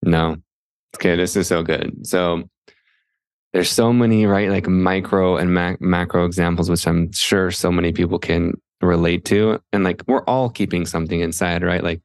No. 0.00 0.36
Okay, 0.94 1.16
this 1.16 1.34
is 1.34 1.48
so 1.48 1.64
good. 1.64 2.06
So 2.06 2.48
there's 3.54 3.70
so 3.70 3.92
many, 3.92 4.26
right? 4.26 4.50
Like 4.50 4.66
micro 4.66 5.36
and 5.36 5.54
mac- 5.54 5.80
macro 5.80 6.26
examples, 6.26 6.68
which 6.68 6.86
I'm 6.88 7.12
sure 7.12 7.52
so 7.52 7.70
many 7.70 7.92
people 7.92 8.18
can 8.18 8.60
relate 8.82 9.24
to. 9.26 9.60
And 9.72 9.84
like 9.84 10.02
we're 10.08 10.24
all 10.24 10.50
keeping 10.50 10.84
something 10.84 11.20
inside, 11.20 11.62
right? 11.62 11.82
Like 11.82 12.02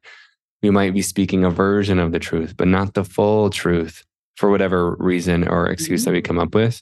we 0.62 0.70
might 0.70 0.94
be 0.94 1.02
speaking 1.02 1.44
a 1.44 1.50
version 1.50 1.98
of 1.98 2.12
the 2.12 2.20
truth, 2.20 2.56
but 2.56 2.68
not 2.68 2.94
the 2.94 3.02
full 3.02 3.50
truth 3.50 4.04
for 4.36 4.48
whatever 4.48 4.94
reason 5.00 5.48
or 5.48 5.66
excuse 5.66 6.02
mm-hmm. 6.02 6.10
that 6.10 6.16
we 6.18 6.22
come 6.22 6.38
up 6.38 6.54
with. 6.54 6.80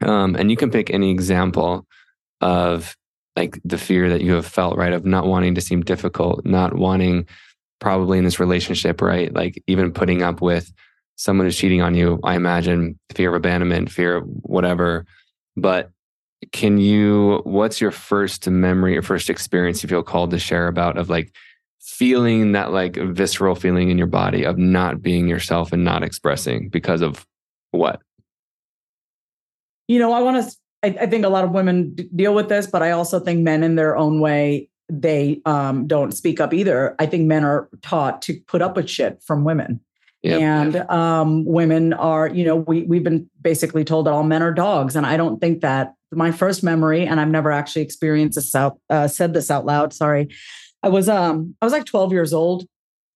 Um, 0.00 0.34
and 0.34 0.50
you 0.50 0.56
can 0.56 0.70
pick 0.70 0.88
any 0.88 1.10
example 1.10 1.86
of 2.40 2.96
like 3.36 3.60
the 3.64 3.78
fear 3.78 4.08
that 4.08 4.22
you 4.22 4.32
have 4.32 4.46
felt, 4.46 4.78
right? 4.78 4.94
Of 4.94 5.04
not 5.04 5.26
wanting 5.26 5.56
to 5.56 5.60
seem 5.60 5.82
difficult, 5.82 6.46
not 6.46 6.74
wanting 6.74 7.26
probably 7.80 8.16
in 8.16 8.24
this 8.24 8.40
relationship, 8.40 9.02
right? 9.02 9.32
Like 9.32 9.62
even 9.66 9.92
putting 9.92 10.22
up 10.22 10.40
with 10.40 10.72
someone 11.18 11.46
who's 11.46 11.58
cheating 11.58 11.82
on 11.82 11.94
you, 11.94 12.20
I 12.22 12.36
imagine 12.36 12.98
fear 13.12 13.30
of 13.30 13.34
abandonment, 13.34 13.90
fear 13.90 14.16
of 14.16 14.24
whatever. 14.42 15.04
But 15.56 15.90
can 16.52 16.78
you, 16.78 17.40
what's 17.44 17.80
your 17.80 17.90
first 17.90 18.48
memory 18.48 18.96
or 18.96 19.02
first 19.02 19.28
experience 19.28 19.82
you 19.82 19.88
feel 19.88 20.04
called 20.04 20.30
to 20.30 20.38
share 20.38 20.68
about 20.68 20.96
of 20.96 21.10
like 21.10 21.34
feeling 21.80 22.52
that 22.52 22.70
like 22.70 22.94
visceral 22.94 23.56
feeling 23.56 23.90
in 23.90 23.98
your 23.98 24.06
body 24.06 24.44
of 24.44 24.58
not 24.58 25.02
being 25.02 25.26
yourself 25.26 25.72
and 25.72 25.84
not 25.84 26.04
expressing 26.04 26.68
because 26.68 27.02
of 27.02 27.26
what? 27.72 28.00
You 29.88 29.98
know, 29.98 30.12
I 30.12 30.20
want 30.20 30.48
to, 30.48 30.56
I, 30.84 31.02
I, 31.02 31.06
think 31.06 31.24
a 31.24 31.28
lot 31.28 31.44
of 31.44 31.50
women 31.50 31.94
d- 31.94 32.08
deal 32.14 32.34
with 32.34 32.48
this, 32.48 32.68
but 32.68 32.82
I 32.82 32.92
also 32.92 33.18
think 33.18 33.40
men 33.40 33.64
in 33.64 33.74
their 33.74 33.96
own 33.96 34.20
way, 34.20 34.70
they 34.88 35.40
um, 35.44 35.88
don't 35.88 36.12
speak 36.12 36.40
up 36.40 36.54
either. 36.54 36.94
I 37.00 37.06
think 37.06 37.26
men 37.26 37.44
are 37.44 37.68
taught 37.82 38.22
to 38.22 38.38
put 38.46 38.62
up 38.62 38.76
with 38.76 38.88
shit 38.88 39.20
from 39.22 39.42
women. 39.42 39.80
Yep. 40.28 40.40
And 40.40 40.76
um, 40.90 41.44
women 41.44 41.92
are, 41.94 42.28
you 42.28 42.44
know, 42.44 42.56
we 42.56 42.82
we've 42.82 43.02
been 43.02 43.28
basically 43.40 43.84
told 43.84 44.06
that 44.06 44.12
all 44.12 44.24
men 44.24 44.42
are 44.42 44.52
dogs, 44.52 44.96
and 44.96 45.06
I 45.06 45.16
don't 45.16 45.40
think 45.40 45.62
that. 45.62 45.94
My 46.10 46.32
first 46.32 46.62
memory, 46.62 47.06
and 47.06 47.20
I've 47.20 47.28
never 47.28 47.52
actually 47.52 47.82
experienced 47.82 48.36
this 48.36 48.54
out, 48.54 48.80
uh, 48.88 49.08
said 49.08 49.34
this 49.34 49.50
out 49.50 49.66
loud. 49.66 49.92
Sorry, 49.92 50.28
I 50.82 50.88
was 50.88 51.08
um 51.08 51.54
I 51.60 51.66
was 51.66 51.72
like 51.72 51.84
12 51.84 52.12
years 52.12 52.32
old, 52.32 52.66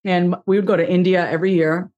and 0.05 0.35
we 0.47 0.57
would 0.57 0.67
go 0.67 0.77
to 0.77 0.89
India 0.89 1.27
every 1.29 1.55
year. 1.55 1.91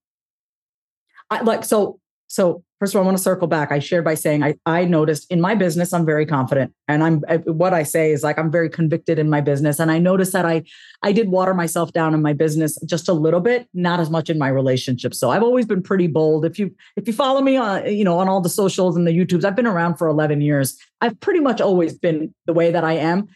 I 1.30 1.42
like 1.42 1.64
so 1.64 2.00
so 2.28 2.63
first 2.80 2.94
of 2.94 2.98
all, 2.98 3.04
I 3.04 3.06
want 3.06 3.16
to 3.16 3.22
circle 3.22 3.48
back. 3.48 3.72
I 3.72 3.78
shared 3.78 4.04
by 4.04 4.14
saying 4.14 4.42
I, 4.42 4.54
I 4.66 4.84
noticed 4.84 5.30
in 5.30 5.40
my 5.40 5.54
business, 5.54 5.92
I'm 5.92 6.04
very 6.04 6.26
confident. 6.26 6.72
And 6.88 7.02
I'm 7.02 7.20
what 7.46 7.72
I 7.72 7.82
say 7.82 8.12
is 8.12 8.22
like 8.22 8.38
I'm 8.38 8.50
very 8.50 8.68
convicted 8.68 9.18
in 9.18 9.30
my 9.30 9.40
business. 9.40 9.78
And 9.78 9.90
I 9.90 9.98
noticed 9.98 10.32
that 10.32 10.44
I 10.44 10.62
I 11.02 11.12
did 11.12 11.28
water 11.28 11.54
myself 11.54 11.92
down 11.92 12.14
in 12.14 12.22
my 12.22 12.32
business 12.32 12.78
just 12.84 13.08
a 13.08 13.12
little 13.12 13.40
bit, 13.40 13.68
not 13.74 14.00
as 14.00 14.10
much 14.10 14.30
in 14.30 14.38
my 14.38 14.48
relationship. 14.48 15.14
So 15.14 15.30
I've 15.30 15.42
always 15.42 15.66
been 15.66 15.82
pretty 15.82 16.06
bold. 16.06 16.44
If 16.44 16.58
you 16.58 16.74
if 16.96 17.06
you 17.06 17.12
follow 17.12 17.40
me 17.40 17.56
on, 17.56 17.92
you 17.92 18.04
know, 18.04 18.18
on 18.18 18.28
all 18.28 18.40
the 18.40 18.48
socials 18.48 18.96
and 18.96 19.06
the 19.06 19.12
YouTubes, 19.12 19.44
I've 19.44 19.56
been 19.56 19.66
around 19.66 19.96
for 19.96 20.08
11 20.08 20.40
years. 20.40 20.78
I've 21.00 21.18
pretty 21.20 21.40
much 21.40 21.60
always 21.60 21.96
been 21.98 22.34
the 22.46 22.52
way 22.52 22.70
that 22.70 22.84
I 22.84 22.94
am. 22.94 23.28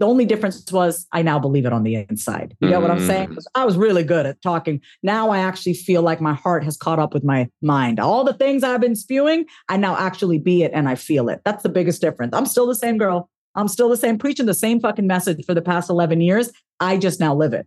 The 0.00 0.06
only 0.06 0.24
difference 0.24 0.64
was 0.72 1.06
I 1.12 1.20
now 1.20 1.38
believe 1.38 1.66
it 1.66 1.74
on 1.74 1.82
the 1.82 1.94
inside. 1.94 2.56
You 2.60 2.70
know 2.70 2.78
mm. 2.78 2.82
what 2.82 2.90
I'm 2.90 3.06
saying? 3.06 3.28
Mm. 3.28 3.44
I 3.54 3.66
was 3.66 3.76
really 3.76 4.02
good 4.02 4.24
at 4.24 4.40
talking. 4.40 4.80
Now 5.02 5.28
I 5.28 5.38
actually 5.38 5.74
feel 5.74 6.00
like 6.00 6.22
my 6.22 6.32
heart 6.32 6.64
has 6.64 6.78
caught 6.78 6.98
up 6.98 7.12
with 7.12 7.22
my 7.22 7.50
mind. 7.60 8.00
All 8.00 8.24
the 8.24 8.32
things 8.32 8.64
I've 8.64 8.80
been 8.80 8.96
spewing, 8.96 9.44
I 9.68 9.76
now 9.76 9.98
actually 9.98 10.38
be 10.38 10.62
it 10.62 10.72
and 10.72 10.88
I 10.88 10.94
feel 10.94 11.28
it. 11.28 11.42
That's 11.44 11.62
the 11.62 11.68
biggest 11.68 12.00
difference. 12.00 12.34
I'm 12.34 12.46
still 12.46 12.66
the 12.66 12.74
same 12.74 12.96
girl. 12.96 13.28
I'm 13.54 13.68
still 13.68 13.90
the 13.90 13.96
same 13.96 14.16
preaching 14.16 14.46
the 14.46 14.54
same 14.54 14.80
fucking 14.80 15.06
message 15.06 15.44
for 15.44 15.52
the 15.52 15.60
past 15.60 15.90
11 15.90 16.22
years. 16.22 16.50
I 16.80 16.96
just 16.96 17.20
now 17.20 17.34
live 17.34 17.52
it. 17.52 17.66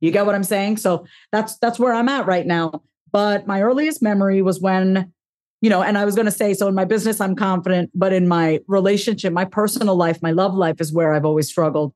You 0.00 0.10
get 0.10 0.24
what 0.24 0.34
I'm 0.34 0.44
saying? 0.44 0.78
So 0.78 1.04
that's 1.30 1.58
that's 1.58 1.78
where 1.78 1.92
I'm 1.92 2.08
at 2.08 2.26
right 2.26 2.46
now. 2.46 2.82
But 3.12 3.46
my 3.46 3.60
earliest 3.60 4.02
memory 4.02 4.40
was 4.40 4.60
when 4.60 5.12
you 5.60 5.70
know, 5.70 5.82
and 5.82 5.96
I 5.96 6.04
was 6.04 6.14
going 6.14 6.26
to 6.26 6.32
say, 6.32 6.54
so 6.54 6.68
in 6.68 6.74
my 6.74 6.84
business, 6.84 7.20
I'm 7.20 7.34
confident, 7.34 7.90
but 7.94 8.12
in 8.12 8.28
my 8.28 8.60
relationship, 8.66 9.32
my 9.32 9.44
personal 9.44 9.96
life, 9.96 10.20
my 10.22 10.32
love 10.32 10.54
life 10.54 10.80
is 10.80 10.92
where 10.92 11.14
I've 11.14 11.24
always 11.24 11.48
struggled. 11.48 11.94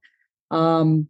Um, 0.51 1.09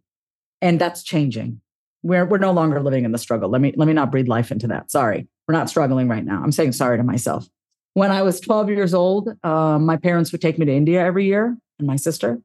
and 0.61 0.79
that's 0.79 1.03
changing. 1.03 1.61
We're, 2.03 2.25
we're 2.25 2.39
no 2.39 2.51
longer 2.51 2.81
living 2.81 3.05
in 3.05 3.11
the 3.11 3.17
struggle. 3.17 3.49
Let 3.49 3.61
me, 3.61 3.73
let 3.77 3.87
me 3.87 3.93
not 3.93 4.11
breathe 4.11 4.27
life 4.27 4.51
into 4.51 4.67
that. 4.67 4.91
Sorry. 4.91 5.27
We're 5.47 5.53
not 5.53 5.69
struggling 5.69 6.07
right 6.07 6.25
now. 6.25 6.41
I'm 6.43 6.51
saying 6.51 6.73
sorry 6.73 6.97
to 6.97 7.03
myself. 7.03 7.47
When 7.93 8.11
I 8.11 8.21
was 8.21 8.39
12 8.39 8.69
years 8.69 8.93
old, 8.93 9.29
um, 9.43 9.85
my 9.85 9.97
parents 9.97 10.31
would 10.31 10.41
take 10.41 10.57
me 10.57 10.65
to 10.65 10.71
India 10.71 11.03
every 11.03 11.25
year 11.25 11.57
and 11.79 11.87
my 11.87 11.95
sister 11.95 12.39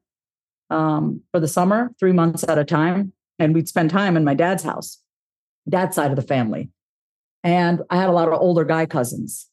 um, 0.69 1.21
for 1.31 1.39
the 1.39 1.47
summer, 1.47 1.91
three 1.99 2.11
months 2.11 2.43
at 2.43 2.57
a 2.57 2.65
time. 2.65 3.13
And 3.39 3.53
we'd 3.53 3.67
spend 3.67 3.89
time 3.89 4.17
in 4.17 4.23
my 4.23 4.33
dad's 4.33 4.63
house, 4.63 4.99
dad's 5.69 5.95
side 5.95 6.11
of 6.11 6.15
the 6.15 6.23
family. 6.23 6.69
And 7.43 7.81
I 7.89 7.97
had 7.97 8.09
a 8.09 8.13
lot 8.13 8.27
of 8.27 8.39
older 8.39 8.63
guy 8.63 8.85
cousins 8.87 9.46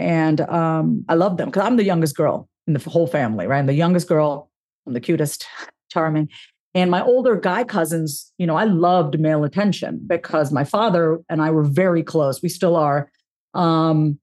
and 0.00 0.40
um, 0.40 1.04
I 1.08 1.14
love 1.14 1.36
them 1.36 1.50
because 1.50 1.64
I'm 1.64 1.76
the 1.76 1.84
youngest 1.84 2.16
girl 2.16 2.48
in 2.66 2.72
the 2.72 2.90
whole 2.90 3.06
family, 3.06 3.46
right? 3.46 3.58
I'm 3.58 3.66
the 3.66 3.74
youngest 3.74 4.08
girl. 4.08 4.50
I'm 4.86 4.94
the 4.94 5.00
cutest, 5.00 5.46
charming. 5.92 6.28
And 6.74 6.90
my 6.90 7.02
older 7.02 7.36
guy 7.36 7.64
cousins, 7.64 8.32
you 8.38 8.46
know, 8.46 8.56
I 8.56 8.64
loved 8.64 9.18
male 9.18 9.44
attention 9.44 10.00
because 10.06 10.52
my 10.52 10.64
father 10.64 11.20
and 11.28 11.42
I 11.42 11.50
were 11.50 11.64
very 11.64 12.02
close. 12.02 12.40
We 12.42 12.48
still 12.48 12.76
are. 12.76 13.10
Um, 13.54 14.18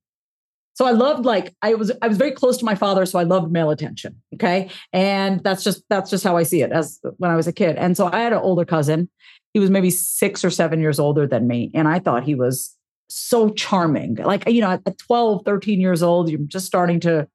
so 0.73 0.85
I 0.85 0.91
loved 0.91 1.25
like 1.25 1.55
I 1.61 1.73
was 1.73 1.91
I 2.01 2.07
was 2.07 2.17
very 2.17 2.31
close 2.31 2.57
to 2.57 2.65
my 2.65 2.75
father, 2.75 3.05
so 3.05 3.19
I 3.19 3.23
loved 3.23 3.51
male 3.51 3.71
attention. 3.71 4.21
Okay. 4.35 4.69
And 4.93 5.43
that's 5.43 5.63
just 5.63 5.83
that's 5.89 6.09
just 6.09 6.23
how 6.23 6.37
I 6.37 6.43
see 6.43 6.61
it 6.61 6.71
as 6.71 6.99
when 7.17 7.31
I 7.31 7.35
was 7.35 7.47
a 7.47 7.53
kid. 7.53 7.75
And 7.75 7.97
so 7.97 8.09
I 8.11 8.19
had 8.19 8.31
an 8.31 8.39
older 8.39 8.63
cousin. 8.63 9.09
He 9.53 9.59
was 9.59 9.69
maybe 9.69 9.89
six 9.89 10.45
or 10.45 10.49
seven 10.49 10.79
years 10.79 10.99
older 10.99 11.27
than 11.27 11.47
me. 11.47 11.71
And 11.73 11.87
I 11.87 11.99
thought 11.99 12.23
he 12.23 12.35
was 12.35 12.76
so 13.09 13.49
charming. 13.49 14.15
Like, 14.15 14.47
you 14.49 14.61
know, 14.61 14.71
at 14.71 14.97
12, 14.97 15.43
13 15.45 15.79
years 15.81 16.03
old, 16.03 16.29
you're 16.29 16.39
just 16.41 16.65
starting 16.65 16.99
to 17.01 17.27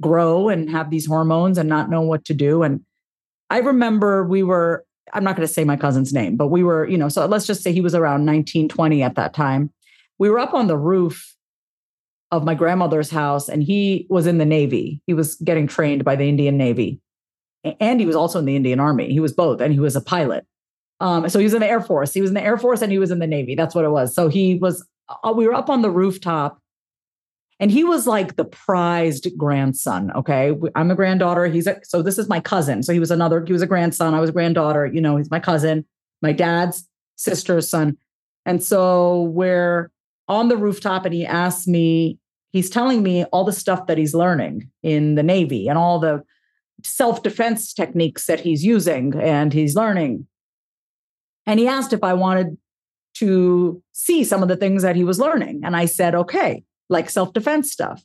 grow 0.00 0.48
and 0.48 0.70
have 0.70 0.90
these 0.90 1.06
hormones 1.06 1.58
and 1.58 1.68
not 1.68 1.90
know 1.90 2.02
what 2.02 2.24
to 2.26 2.34
do. 2.34 2.62
And 2.62 2.80
I 3.50 3.58
remember 3.58 4.24
we 4.24 4.42
were, 4.42 4.84
I'm 5.12 5.24
not 5.24 5.36
going 5.36 5.46
to 5.46 5.52
say 5.52 5.64
my 5.64 5.76
cousin's 5.76 6.12
name, 6.12 6.36
but 6.36 6.48
we 6.48 6.62
were, 6.62 6.86
you 6.86 6.96
know, 6.96 7.08
so 7.08 7.26
let's 7.26 7.46
just 7.46 7.62
say 7.62 7.72
he 7.72 7.80
was 7.80 7.94
around 7.94 8.24
19, 8.24 8.68
20 8.68 9.02
at 9.02 9.16
that 9.16 9.34
time. 9.34 9.72
We 10.18 10.30
were 10.30 10.38
up 10.38 10.54
on 10.54 10.66
the 10.66 10.76
roof 10.76 11.34
of 12.30 12.44
my 12.44 12.54
grandmother's 12.54 13.10
house 13.10 13.48
and 13.48 13.62
he 13.62 14.06
was 14.08 14.26
in 14.26 14.38
the 14.38 14.44
Navy. 14.44 15.02
He 15.06 15.14
was 15.14 15.34
getting 15.36 15.66
trained 15.66 16.04
by 16.04 16.16
the 16.16 16.28
Indian 16.28 16.56
Navy. 16.56 17.00
And 17.80 18.00
he 18.00 18.06
was 18.06 18.16
also 18.16 18.38
in 18.38 18.44
the 18.44 18.56
Indian 18.56 18.80
Army. 18.80 19.12
He 19.12 19.20
was 19.20 19.34
both, 19.34 19.60
and 19.60 19.72
he 19.72 19.80
was 19.80 19.94
a 19.94 20.00
pilot. 20.00 20.46
Um, 21.00 21.28
so 21.28 21.38
he 21.38 21.44
was 21.44 21.54
in 21.54 21.60
the 21.60 21.66
Air 21.68 21.80
Force. 21.80 22.12
He 22.12 22.20
was 22.20 22.30
in 22.30 22.34
the 22.34 22.42
Air 22.42 22.58
Force 22.58 22.82
and 22.82 22.92
he 22.92 22.98
was 22.98 23.10
in 23.10 23.18
the 23.18 23.26
Navy. 23.26 23.54
That's 23.54 23.74
what 23.74 23.84
it 23.84 23.90
was. 23.90 24.14
So 24.14 24.28
he 24.28 24.54
was, 24.56 24.86
Uh, 25.22 25.32
we 25.34 25.46
were 25.46 25.54
up 25.54 25.68
on 25.68 25.82
the 25.82 25.90
rooftop 25.90 26.60
and 27.60 27.70
he 27.70 27.84
was 27.84 28.06
like 28.06 28.36
the 28.36 28.44
prized 28.44 29.28
grandson. 29.36 30.10
Okay. 30.12 30.54
I'm 30.74 30.90
a 30.90 30.94
granddaughter. 30.94 31.46
He's 31.46 31.66
a, 31.66 31.78
so 31.84 32.00
this 32.00 32.16
is 32.16 32.28
my 32.28 32.40
cousin. 32.40 32.82
So 32.82 32.92
he 32.92 32.98
was 32.98 33.10
another, 33.10 33.44
he 33.44 33.52
was 33.52 33.60
a 33.60 33.66
grandson. 33.66 34.14
I 34.14 34.20
was 34.20 34.30
a 34.30 34.32
granddaughter. 34.32 34.86
You 34.86 35.00
know, 35.00 35.18
he's 35.18 35.30
my 35.30 35.40
cousin, 35.40 35.84
my 36.22 36.32
dad's 36.32 36.88
sister's 37.16 37.68
son. 37.68 37.98
And 38.46 38.64
so 38.64 39.22
we're 39.24 39.90
on 40.26 40.48
the 40.48 40.56
rooftop 40.56 41.04
and 41.04 41.14
he 41.14 41.26
asked 41.26 41.68
me, 41.68 42.18
he's 42.50 42.70
telling 42.70 43.02
me 43.02 43.24
all 43.24 43.44
the 43.44 43.52
stuff 43.52 43.86
that 43.88 43.98
he's 43.98 44.14
learning 44.14 44.70
in 44.82 45.16
the 45.16 45.22
Navy 45.22 45.68
and 45.68 45.76
all 45.76 45.98
the 45.98 46.24
self 46.82 47.22
defense 47.22 47.74
techniques 47.74 48.24
that 48.24 48.40
he's 48.40 48.64
using 48.64 49.14
and 49.20 49.52
he's 49.52 49.76
learning. 49.76 50.26
And 51.46 51.60
he 51.60 51.68
asked 51.68 51.92
if 51.92 52.02
I 52.02 52.14
wanted 52.14 52.56
to 53.14 53.82
see 53.92 54.24
some 54.24 54.42
of 54.42 54.48
the 54.48 54.56
things 54.56 54.82
that 54.82 54.96
he 54.96 55.04
was 55.04 55.18
learning. 55.18 55.60
And 55.64 55.76
I 55.76 55.86
said, 55.86 56.14
okay, 56.14 56.64
like 56.88 57.10
self 57.10 57.32
defense 57.32 57.70
stuff. 57.70 58.04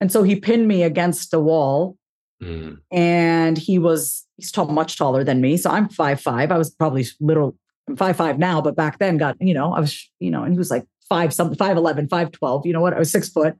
And 0.00 0.10
so 0.10 0.22
he 0.22 0.36
pinned 0.36 0.66
me 0.66 0.82
against 0.82 1.30
the 1.30 1.40
wall. 1.40 1.96
Mm. 2.42 2.78
And 2.90 3.58
he 3.58 3.78
was, 3.78 4.26
he's 4.36 4.50
tall, 4.50 4.66
much 4.68 4.96
taller 4.96 5.22
than 5.24 5.40
me. 5.40 5.56
So 5.56 5.70
I'm 5.70 5.88
five 5.88 6.20
five. 6.20 6.50
I 6.50 6.58
was 6.58 6.70
probably 6.70 7.06
little, 7.20 7.56
I'm 7.88 7.96
five 7.96 8.16
five 8.16 8.38
now, 8.38 8.60
but 8.62 8.76
back 8.76 8.98
then 8.98 9.18
got, 9.18 9.36
you 9.40 9.52
know, 9.52 9.74
I 9.74 9.80
was, 9.80 10.10
you 10.20 10.30
know, 10.30 10.42
and 10.42 10.52
he 10.52 10.58
was 10.58 10.70
like 10.70 10.86
five 11.08 11.34
something, 11.34 11.56
five 11.56 11.76
eleven, 11.76 12.08
five 12.08 12.32
twelve. 12.32 12.64
You 12.64 12.72
know 12.72 12.80
what? 12.80 12.94
I 12.94 12.98
was 12.98 13.12
six 13.12 13.28
foot 13.28 13.56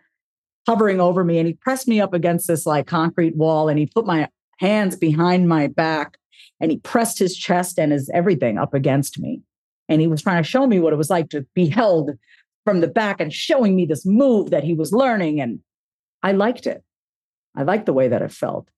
hovering 0.66 1.00
over 1.00 1.24
me. 1.24 1.38
And 1.38 1.46
he 1.46 1.54
pressed 1.54 1.88
me 1.88 2.00
up 2.00 2.14
against 2.14 2.46
this 2.46 2.66
like 2.66 2.86
concrete 2.86 3.36
wall 3.36 3.68
and 3.68 3.78
he 3.78 3.86
put 3.86 4.06
my 4.06 4.28
hands 4.58 4.96
behind 4.96 5.48
my 5.48 5.66
back 5.66 6.16
and 6.60 6.70
he 6.70 6.78
pressed 6.78 7.18
his 7.18 7.36
chest 7.36 7.78
and 7.78 7.92
his 7.92 8.10
everything 8.14 8.58
up 8.58 8.74
against 8.74 9.18
me. 9.18 9.42
And 9.90 10.00
he 10.00 10.06
was 10.06 10.22
trying 10.22 10.42
to 10.42 10.48
show 10.48 10.66
me 10.66 10.80
what 10.80 10.94
it 10.94 10.96
was 10.96 11.10
like 11.10 11.28
to 11.30 11.44
be 11.54 11.68
held 11.68 12.12
from 12.64 12.80
the 12.80 12.88
back 12.88 13.20
and 13.20 13.32
showing 13.32 13.76
me 13.76 13.84
this 13.84 14.06
move 14.06 14.50
that 14.50 14.64
he 14.64 14.72
was 14.72 14.92
learning. 14.92 15.40
And 15.40 15.60
I 16.22 16.32
liked 16.32 16.66
it. 16.66 16.82
I 17.54 17.64
liked 17.64 17.84
the 17.84 17.92
way 17.92 18.08
that 18.08 18.22
it 18.22 18.32
felt 18.32 18.68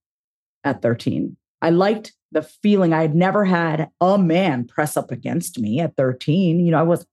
at 0.65 0.83
13. 0.83 1.37
I 1.61 1.71
liked 1.71 2.13
the 2.33 2.43
feeling 2.43 2.93
I 2.93 3.03
had 3.03 3.15
never 3.15 3.45
had 3.45 3.89
a 4.01 4.19
man 4.19 4.67
press 4.67 4.97
up 4.97 5.11
against 5.11 5.59
me 5.61 5.79
at 5.79 5.95
13. 5.97 6.65
You 6.65 6.73
know, 6.73 6.79
I 6.79 6.83
was 6.83 7.07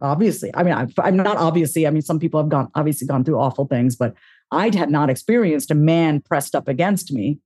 obviously, 0.00 0.50
I 0.54 0.62
mean, 0.62 0.74
I'm 0.98 1.16
not 1.16 1.38
obviously, 1.38 1.86
I 1.86 1.90
mean, 1.90 2.02
some 2.02 2.20
people 2.20 2.38
have 2.38 2.50
gone, 2.50 2.70
obviously 2.74 3.06
gone 3.06 3.24
through 3.24 3.40
awful 3.40 3.66
things, 3.66 3.96
but 3.96 4.14
I 4.52 4.64
had 4.76 4.90
not 4.90 5.10
experienced 5.10 5.70
a 5.70 5.74
man 5.74 6.20
pressed 6.20 6.54
up 6.54 6.68
against 6.68 7.12
me 7.12 7.40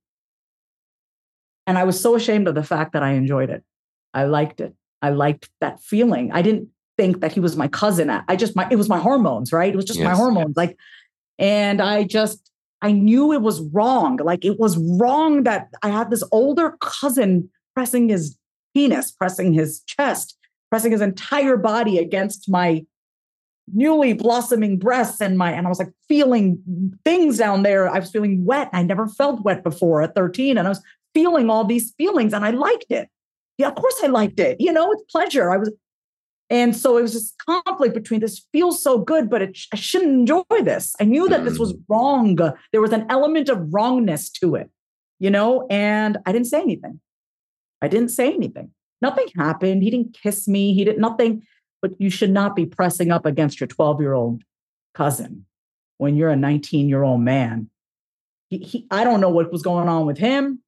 and 1.67 1.77
I 1.77 1.83
was 1.83 1.99
so 1.99 2.15
ashamed 2.15 2.47
of 2.47 2.55
the 2.55 2.63
fact 2.63 2.93
that 2.93 3.03
I 3.03 3.11
enjoyed 3.11 3.49
it. 3.49 3.63
I 4.13 4.25
liked 4.25 4.61
it. 4.61 4.75
I 5.01 5.09
liked 5.09 5.49
that 5.59 5.81
feeling. 5.81 6.31
I 6.31 6.41
didn't 6.41 6.69
think 6.97 7.21
that 7.21 7.31
he 7.31 7.39
was 7.39 7.55
my 7.55 7.67
cousin. 7.67 8.09
I 8.09 8.35
just 8.35 8.55
my 8.55 8.67
it 8.69 8.75
was 8.75 8.89
my 8.89 8.99
hormones, 8.99 9.51
right? 9.51 9.73
It 9.73 9.75
was 9.75 9.85
just 9.85 9.99
yes, 9.99 10.05
my 10.05 10.15
hormones. 10.15 10.55
Like, 10.55 10.77
and 11.39 11.81
I 11.81 12.03
just 12.03 12.51
I 12.81 12.91
knew 12.91 13.31
it 13.31 13.41
was 13.41 13.61
wrong. 13.61 14.17
Like 14.17 14.43
it 14.45 14.59
was 14.59 14.77
wrong 14.77 15.43
that 15.43 15.69
I 15.83 15.89
had 15.89 16.09
this 16.09 16.23
older 16.31 16.77
cousin 16.79 17.49
pressing 17.73 18.09
his 18.09 18.37
penis, 18.73 19.11
pressing 19.11 19.53
his 19.53 19.81
chest, 19.81 20.37
pressing 20.69 20.91
his 20.91 21.01
entire 21.01 21.57
body 21.57 21.97
against 21.97 22.49
my 22.49 22.85
newly 23.73 24.13
blossoming 24.13 24.77
breasts 24.77 25.21
and 25.21 25.37
my 25.37 25.51
and 25.51 25.65
I 25.65 25.69
was 25.69 25.79
like 25.79 25.93
feeling 26.07 26.61
things 27.05 27.37
down 27.37 27.63
there. 27.63 27.89
I 27.89 27.99
was 27.99 28.11
feeling 28.11 28.43
wet. 28.45 28.69
I 28.73 28.83
never 28.83 29.07
felt 29.07 29.43
wet 29.43 29.63
before 29.63 30.01
at 30.01 30.15
13 30.15 30.57
and 30.57 30.67
I 30.67 30.69
was 30.69 30.81
feeling 31.13 31.49
all 31.49 31.63
these 31.63 31.93
feelings 31.97 32.33
and 32.33 32.43
I 32.43 32.51
liked 32.51 32.87
it. 32.89 33.09
Yeah, 33.61 33.67
of 33.67 33.75
course 33.75 33.99
I 34.03 34.07
liked 34.07 34.39
it. 34.39 34.59
You 34.59 34.73
know, 34.73 34.91
it's 34.91 35.03
pleasure. 35.03 35.51
I 35.51 35.57
was, 35.57 35.71
and 36.49 36.75
so 36.75 36.97
it 36.97 37.03
was 37.03 37.13
this 37.13 37.33
conflict 37.45 37.93
between 37.93 38.19
this 38.19 38.45
feels 38.51 38.81
so 38.81 38.97
good, 38.97 39.29
but 39.29 39.43
it, 39.43 39.57
I 39.71 39.75
shouldn't 39.75 40.11
enjoy 40.11 40.43
this. 40.63 40.95
I 40.99 41.03
knew 41.03 41.29
that 41.29 41.45
this 41.45 41.59
was 41.59 41.73
mm. 41.73 41.83
wrong. 41.87 42.35
There 42.35 42.81
was 42.81 42.91
an 42.91 43.05
element 43.09 43.49
of 43.49 43.71
wrongness 43.71 44.31
to 44.31 44.55
it, 44.55 44.71
you 45.19 45.29
know, 45.29 45.67
and 45.69 46.17
I 46.25 46.31
didn't 46.31 46.47
say 46.47 46.59
anything. 46.59 46.99
I 47.83 47.87
didn't 47.87 48.09
say 48.09 48.33
anything. 48.33 48.71
nothing 48.99 49.27
happened. 49.35 49.83
He 49.83 49.91
didn't 49.91 50.17
kiss 50.21 50.47
me. 50.47 50.73
He 50.73 50.83
did 50.83 50.99
nothing. 50.99 51.43
But 51.83 51.91
you 51.99 52.09
should 52.09 52.31
not 52.31 52.55
be 52.55 52.65
pressing 52.65 53.11
up 53.11 53.25
against 53.25 53.59
your 53.59 53.67
12 53.67 54.01
year 54.01 54.13
old 54.13 54.43
cousin 54.95 55.45
when 55.99 56.15
you're 56.15 56.29
a 56.29 56.35
19 56.35 56.89
year 56.89 57.03
old 57.03 57.21
man. 57.21 57.69
He, 58.49 58.57
he, 58.57 58.87
I 58.89 59.03
don't 59.03 59.21
know 59.21 59.29
what 59.29 59.51
was 59.51 59.61
going 59.61 59.87
on 59.87 60.07
with 60.07 60.17
him, 60.17 60.61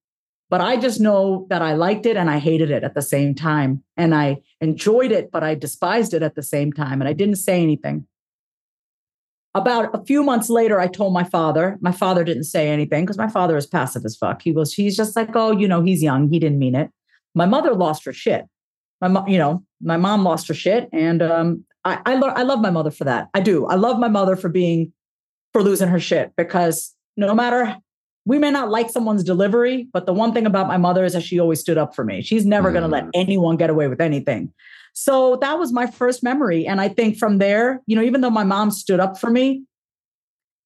but 0.54 0.62
I 0.62 0.78
just 0.78 1.02
know 1.02 1.48
that 1.50 1.64
I 1.64 1.74
liked 1.74 2.06
it 2.06 2.16
and 2.16 2.30
I 2.30 2.38
hated 2.38 2.70
it 2.70 2.84
at 2.84 2.94
the 2.94 3.02
same 3.02 3.34
time. 3.34 3.84
And 3.98 4.14
I 4.14 4.38
enjoyed 4.62 5.12
it, 5.12 5.32
but 5.32 5.44
I 5.44 5.56
despised 5.56 6.14
it 6.14 6.22
at 6.22 6.36
the 6.36 6.44
same 6.44 6.72
time. 6.72 7.02
And 7.02 7.08
I 7.08 7.14
didn't 7.14 7.38
say 7.38 7.64
anything. 7.64 8.06
About 9.56 9.90
a 9.96 10.06
few 10.06 10.22
months 10.22 10.52
later, 10.52 10.80
I 10.80 10.86
told 10.86 11.12
my 11.12 11.24
father. 11.24 11.80
My 11.82 11.92
father 11.92 12.24
didn't 12.24 12.44
say 12.44 12.70
anything 12.70 13.04
because 13.04 13.18
my 13.18 13.30
father 13.30 13.58
is 13.58 13.66
passive 13.66 14.06
as 14.06 14.16
fuck. 14.16 14.44
He 14.44 14.52
was, 14.52 14.76
he's 14.76 14.96
just 14.96 15.16
like, 15.16 15.36
oh, 15.36 15.58
you 15.58 15.68
know, 15.68 15.82
he's 15.82 16.04
young. 16.04 16.30
He 16.30 16.38
didn't 16.38 16.60
mean 16.60 16.76
it. 16.76 16.92
My 17.34 17.48
mother 17.48 17.74
lost 17.74 18.06
her 18.06 18.14
shit. 18.14 18.46
My 19.02 19.08
mom, 19.08 19.28
you 19.28 19.40
know, 19.40 19.64
my 19.82 19.98
mom 19.98 20.24
lost 20.24 20.48
her 20.50 20.54
shit. 20.54 20.88
And 20.94 21.24
um, 21.24 21.66
I, 21.84 22.00
I, 22.06 22.14
lo- 22.14 22.28
I 22.28 22.44
love 22.44 22.60
my 22.60 22.70
mother 22.70 22.92
for 22.92 23.06
that. 23.06 23.30
I 23.34 23.40
do. 23.40 23.66
I 23.66 23.74
love 23.74 23.98
my 23.98 24.08
mother 24.08 24.36
for 24.36 24.50
being, 24.50 24.94
for 25.52 25.64
losing 25.64 25.88
her 25.88 26.00
shit 26.00 26.32
because 26.38 26.94
no 27.18 27.34
matter 27.34 27.76
we 28.26 28.40
may 28.40 28.52
not 28.52 28.70
like 28.70 28.90
someone's 28.90 29.24
delivery, 29.24 29.88
but 29.92 30.06
the 30.06 30.14
one 30.14 30.34
thing 30.34 30.46
about 30.46 30.68
my 30.68 30.78
mother 30.78 31.04
is 31.04 31.14
that 31.14 31.24
she 31.24 31.40
always 31.40 31.60
stood 31.60 31.78
up 31.78 31.94
for 31.94 32.06
me. 32.06 32.22
She's 32.22 32.46
never 32.46 32.70
mm. 32.70 32.74
going 32.74 32.84
to 32.84 32.90
let 32.90 33.06
anyone 33.14 33.58
get 33.58 33.70
away 33.70 33.88
with 33.88 34.00
anything. 34.00 34.54
So 34.94 35.38
that 35.38 35.60
was 35.60 35.74
my 35.74 35.88
first 35.88 36.24
memory. 36.24 36.66
And 36.66 36.80
I 36.80 36.88
think 36.88 37.18
from 37.18 37.40
there, 37.40 37.82
you 37.86 37.96
know, 37.96 38.04
even 38.04 38.22
though 38.22 38.30
my 38.30 38.44
mom 38.44 38.72
stood 38.72 39.00
up 39.00 39.20
for 39.20 39.30
me, 39.30 39.64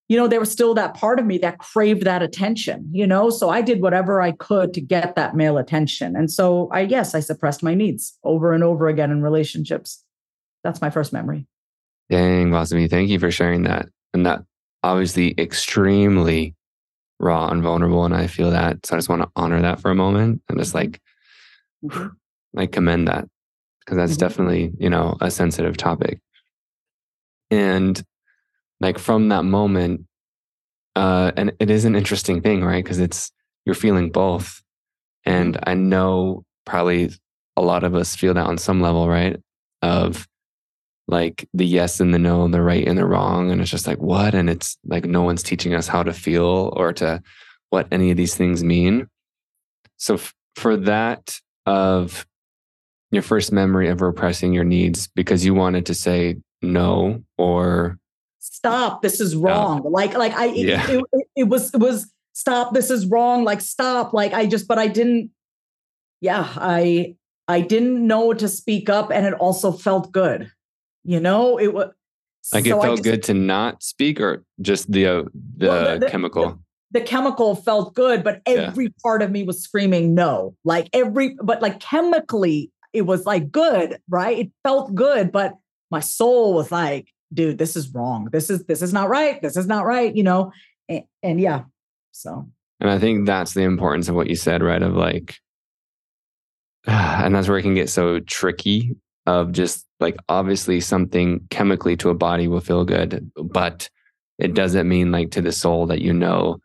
you 0.09 0.17
know, 0.17 0.27
there 0.27 0.39
was 0.39 0.51
still 0.51 0.73
that 0.75 0.93
part 0.93 1.19
of 1.19 1.25
me 1.25 1.37
that 1.39 1.57
craved 1.57 2.03
that 2.03 2.21
attention, 2.21 2.87
you 2.91 3.05
know? 3.05 3.29
So 3.29 3.49
I 3.49 3.61
did 3.61 3.81
whatever 3.81 4.21
I 4.21 4.31
could 4.31 4.73
to 4.75 4.81
get 4.81 5.15
that 5.15 5.35
male 5.35 5.57
attention. 5.57 6.15
And 6.15 6.31
so 6.31 6.69
I, 6.71 6.81
yes, 6.81 7.13
I 7.13 7.19
suppressed 7.19 7.63
my 7.63 7.73
needs 7.73 8.17
over 8.23 8.53
and 8.53 8.63
over 8.63 8.87
again 8.87 9.11
in 9.11 9.21
relationships. 9.21 10.03
That's 10.63 10.81
my 10.81 10.89
first 10.89 11.11
memory. 11.11 11.45
Dang, 12.09 12.51
Vasavi, 12.51 12.89
thank 12.89 13.09
you 13.09 13.19
for 13.19 13.31
sharing 13.31 13.63
that. 13.63 13.87
And 14.13 14.25
that 14.25 14.43
obviously 14.83 15.33
extremely 15.37 16.55
raw 17.19 17.49
and 17.49 17.63
vulnerable. 17.63 18.05
And 18.05 18.15
I 18.15 18.27
feel 18.27 18.51
that. 18.51 18.85
So 18.85 18.95
I 18.95 18.97
just 18.97 19.09
want 19.09 19.23
to 19.23 19.29
honor 19.35 19.61
that 19.61 19.79
for 19.79 19.91
a 19.91 19.95
moment 19.95 20.41
and 20.49 20.59
just 20.59 20.73
like, 20.73 21.01
mm-hmm. 21.83 22.07
like 22.53 22.71
commend 22.71 23.07
that 23.07 23.27
because 23.79 23.97
that's 23.97 24.13
mm-hmm. 24.13 24.19
definitely, 24.19 24.71
you 24.79 24.89
know, 24.89 25.17
a 25.21 25.31
sensitive 25.31 25.77
topic. 25.77 26.19
And 27.49 28.01
like 28.79 28.99
from 28.99 29.29
that 29.29 29.43
moment, 29.43 30.05
uh, 30.95 31.31
and 31.37 31.53
it 31.59 31.69
is 31.69 31.85
an 31.85 31.95
interesting 31.95 32.41
thing, 32.41 32.63
right? 32.63 32.83
Because 32.83 32.99
it's, 32.99 33.31
you're 33.65 33.75
feeling 33.75 34.11
both. 34.11 34.61
And 35.25 35.55
mm-hmm. 35.55 35.69
I 35.69 35.73
know 35.73 36.43
probably 36.65 37.11
a 37.55 37.61
lot 37.61 37.83
of 37.83 37.95
us 37.95 38.15
feel 38.15 38.33
that 38.33 38.45
on 38.45 38.57
some 38.57 38.81
level, 38.81 39.07
right? 39.07 39.37
Of 39.81 40.27
like 41.07 41.47
the 41.53 41.65
yes 41.65 41.99
and 41.99 42.13
the 42.13 42.19
no, 42.19 42.43
and 42.43 42.53
the 42.53 42.61
right 42.61 42.87
and 42.87 42.97
the 42.97 43.05
wrong. 43.05 43.51
And 43.51 43.61
it's 43.61 43.71
just 43.71 43.87
like, 43.87 43.99
what? 43.99 44.35
And 44.35 44.49
it's 44.49 44.77
like 44.85 45.05
no 45.05 45.21
one's 45.21 45.43
teaching 45.43 45.73
us 45.73 45.87
how 45.87 46.03
to 46.03 46.13
feel 46.13 46.73
or 46.75 46.93
to 46.93 47.21
what 47.69 47.87
any 47.91 48.11
of 48.11 48.17
these 48.17 48.35
things 48.35 48.63
mean. 48.63 49.07
So 49.97 50.15
f- 50.15 50.33
for 50.55 50.75
that 50.77 51.39
of 51.65 52.25
your 53.11 53.21
first 53.21 53.51
memory 53.51 53.89
of 53.89 54.01
repressing 54.01 54.53
your 54.53 54.63
needs 54.63 55.07
because 55.07 55.45
you 55.45 55.53
wanted 55.53 55.85
to 55.85 55.93
say 55.93 56.37
no 56.61 57.23
or 57.37 57.97
stop 58.39 59.01
this 59.01 59.19
is 59.19 59.35
wrong 59.35 59.83
like 59.83 60.13
like 60.15 60.33
i 60.33 60.45
yeah. 60.45 60.89
it, 60.89 61.03
it, 61.13 61.27
it, 61.35 61.43
was 61.43 61.73
it 61.73 61.77
was 61.77 62.11
stop 62.33 62.73
this 62.73 62.89
is 62.89 63.05
wrong 63.05 63.43
like 63.43 63.61
stop 63.61 64.13
like 64.13 64.33
i 64.33 64.45
just 64.45 64.67
but 64.67 64.79
i 64.79 64.87
didn't 64.87 65.29
yeah 66.21 66.51
i 66.55 67.15
i 67.47 67.61
didn't 67.61 68.05
know 68.05 68.33
to 68.33 68.47
speak 68.47 68.89
up 68.89 69.11
and 69.11 69.25
it 69.25 69.33
also 69.35 69.71
felt 69.71 70.11
good 70.11 70.51
you 71.03 71.19
know 71.19 71.57
it 71.57 71.73
was 71.73 71.91
like 72.53 72.65
so 72.65 72.79
it 72.79 72.81
felt 72.81 72.97
just, 72.97 73.03
good 73.03 73.23
to 73.23 73.33
not 73.33 73.83
speak 73.83 74.19
or 74.19 74.43
just 74.61 74.91
the 74.91 75.05
uh, 75.05 75.23
the, 75.57 75.67
well, 75.67 75.93
the, 75.93 75.99
the, 75.99 76.09
chemical 76.09 76.59
the, 76.91 76.99
the, 76.99 77.05
chemical 77.05 77.55
felt 77.55 77.93
good 77.93 78.23
but 78.23 78.41
every 78.45 78.85
yeah. 78.85 78.91
part 79.03 79.21
of 79.21 79.31
me 79.31 79.43
was 79.43 79.61
screaming 79.61 80.15
no 80.15 80.55
like 80.63 80.89
every 80.93 81.35
but 81.41 81.61
like 81.61 81.79
chemically 81.79 82.71
it 82.93 83.05
was 83.05 83.25
like 83.25 83.51
good, 83.51 83.99
right? 84.09 84.39
It 84.39 84.51
felt 84.63 84.95
good, 84.95 85.31
but 85.31 85.53
my 85.91 85.99
soul 85.99 86.53
was 86.53 86.71
like, 86.71 87.13
dude, 87.33 87.57
this 87.57 87.75
is 87.75 87.93
wrong. 87.93 88.29
This 88.31 88.49
is 88.49 88.65
this 88.65 88.81
is 88.81 88.93
not 88.93 89.09
right. 89.09 89.41
This 89.41 89.57
is 89.57 89.67
not 89.67 89.85
right, 89.85 90.15
you 90.15 90.23
know? 90.23 90.51
And, 90.89 91.03
and 91.21 91.39
yeah. 91.39 91.63
So 92.11 92.49
And 92.79 92.89
I 92.89 92.97
think 92.97 93.27
that's 93.27 93.53
the 93.53 93.61
importance 93.61 94.09
of 94.09 94.15
what 94.15 94.27
you 94.27 94.35
said, 94.35 94.63
right? 94.63 94.81
Of 94.81 94.95
like 94.95 95.37
and 96.87 97.35
that's 97.35 97.47
where 97.47 97.57
it 97.57 97.63
can 97.63 97.75
get 97.75 97.89
so 97.89 98.19
tricky 98.21 98.95
of 99.27 99.51
just 99.51 99.85
like 99.99 100.15
obviously 100.29 100.79
something 100.79 101.45
chemically 101.49 101.97
to 101.97 102.09
a 102.09 102.15
body 102.15 102.47
will 102.47 102.61
feel 102.61 102.85
good, 102.85 103.29
but 103.35 103.89
it 104.39 104.53
doesn't 104.53 104.87
mean 104.87 105.11
like 105.11 105.31
to 105.31 105.41
the 105.41 105.51
soul 105.51 105.85
that 105.87 106.01
you 106.01 106.13
know 106.13 106.57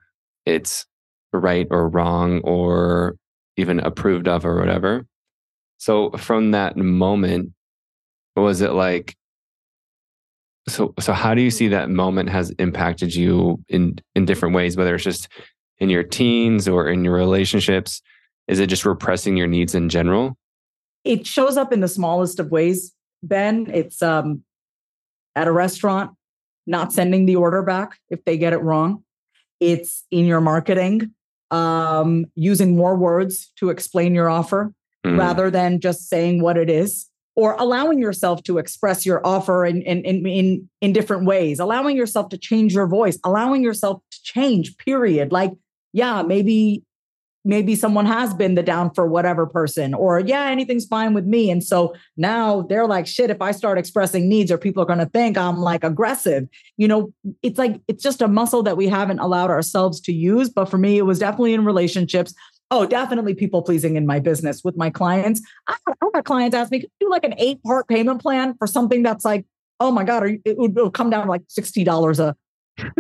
it's 0.47 0.87
right 1.33 1.67
or 1.71 1.89
wrong 1.89 2.41
or 2.45 3.17
even 3.57 3.81
approved 3.81 4.29
of 4.29 4.47
or 4.47 4.59
whatever. 4.59 5.05
So 5.79 6.11
from 6.13 6.53
that 6.53 6.77
moment, 6.77 7.53
was 8.37 8.61
it 8.61 8.73
like? 8.73 9.17
So 10.69 10.95
so 11.01 11.13
how 11.13 11.35
do 11.35 11.43
you 11.43 11.51
see 11.51 11.69
that 11.69 11.91
moment 11.91 12.29
has 12.29 12.51
impacted 12.53 13.15
you 13.15 13.61
in 13.69 13.97
in 14.15 14.25
different 14.25 14.55
ways? 14.55 14.77
Whether 14.77 14.95
it's 14.95 15.05
just 15.05 15.29
in 15.79 15.91
your 15.91 16.05
teens 16.05 16.69
or 16.69 16.89
in 16.89 17.05
your 17.05 17.15
relationships, 17.15 18.01
is 18.47 18.61
it 18.61 18.69
just 18.69 18.87
repressing 18.87 19.37
your 19.37 19.49
needs 19.49 19.75
in 19.75 19.89
general? 19.89 20.37
It 21.05 21.27
shows 21.27 21.57
up 21.57 21.73
in 21.73 21.81
the 21.81 21.89
smallest 21.89 22.39
of 22.39 22.51
ways. 22.51 22.93
Ben, 23.23 23.71
it's 23.73 24.03
um, 24.03 24.43
at 25.35 25.49
a 25.49 25.53
restaurant, 25.53 26.13
not 26.67 26.93
sending 26.93 27.27
the 27.27 27.37
order 27.37 27.63
back 27.63 27.99
if 28.11 28.25
they 28.25 28.39
get 28.39 28.53
it 28.53 28.59
wrong. 28.59 29.05
It's 29.61 30.05
in 30.11 30.27
your 30.27 30.41
marketing, 30.41 31.13
um, 31.51 32.27
using 32.35 32.77
more 32.77 32.97
words 32.97 33.53
to 33.57 33.71
explain 33.71 34.15
your 34.15 34.29
offer 34.29 34.73
mm. 35.05 35.19
rather 35.19 35.51
than 35.51 35.81
just 35.81 36.09
saying 36.09 36.43
what 36.43 36.57
it 36.57 36.69
is 36.69 37.09
or 37.35 37.55
allowing 37.55 37.99
yourself 37.99 38.43
to 38.45 38.59
express 38.59 39.07
your 39.07 39.27
offer 39.27 39.65
in, 39.65 39.83
in, 39.83 40.03
in, 40.03 40.27
in, 40.27 40.69
in 40.81 40.93
different 40.93 41.25
ways, 41.25 41.59
allowing 41.59 41.97
yourself 41.97 42.29
to 42.29 42.39
change 42.39 42.75
your 42.75 42.87
voice, 42.87 43.19
allowing 43.25 43.63
yourself 43.63 44.03
to 44.11 44.23
change, 44.23 44.77
period. 44.77 45.33
Like, 45.33 45.53
yeah, 45.93 46.23
maybe 46.23 46.83
maybe 47.45 47.75
someone 47.75 48.07
has 48.07 48.33
been 48.35 48.55
the 48.55 48.63
down 48.63 48.93
for 48.95 49.07
whatever 49.07 49.47
person 49.47 49.95
or 49.95 50.21
yeah 50.21 50.47
anything's 50.47 50.87
fine 50.87 51.15
with 51.15 51.25
me 51.25 51.51
and 51.51 51.65
so 51.65 51.95
now 52.17 52.63
they're 52.63 52.87
like 52.87 53.07
shit 53.07 53.31
if 53.31 53.43
i 53.43 53.51
start 53.51 53.79
expressing 53.79 54.29
needs 54.29 54.51
or 54.51 54.59
people 54.59 54.83
are 54.83 54.87
going 54.87 54.99
to 54.99 55.07
think 55.07 55.37
i'm 55.37 55.59
like 55.59 55.83
aggressive 55.83 56.49
you 56.77 56.87
know 56.87 57.13
it's 57.43 57.59
like 57.59 57.81
it's 57.89 58.03
just 58.03 58.23
a 58.23 58.29
muscle 58.29 58.63
that 58.63 58.77
we 58.77 58.89
haven't 58.89 59.19
allowed 59.19 59.51
ourselves 59.51 60.01
to 60.01 60.13
use 60.13 60.49
but 60.49 60.67
for 60.67 60.79
me 60.79 60.99
it 60.99 61.03
was 61.03 61.19
definitely 61.19 61.55
in 61.55 61.65
relationships 61.65 62.35
Oh, 62.75 62.87
definitely 62.87 63.35
people 63.35 63.61
pleasing 63.61 63.97
in 63.97 64.07
my 64.07 64.19
business 64.19 64.65
with 64.65 64.79
my 64.79 64.89
clients. 64.89 65.43
I, 65.69 65.77
have 65.87 66.11
had 66.15 66.25
clients 66.25 66.57
ask 66.57 66.73
me, 66.73 66.81
could 66.81 66.91
do 67.01 67.11
like 67.11 67.23
an 67.23 67.35
eight 67.37 67.63
part 67.63 67.87
payment 67.87 68.23
plan 68.23 68.55
for 68.57 68.67
something 68.67 69.03
that's 69.03 69.27
like, 69.27 69.45
oh 69.79 69.91
my 69.91 70.05
God, 70.05 70.27
you, 70.27 70.41
it 70.47 70.57
would 70.57 70.95
come 70.95 71.11
down 71.11 71.25
to 71.25 71.31
like 71.31 71.43
$60 71.49 72.19
a. 72.19 72.35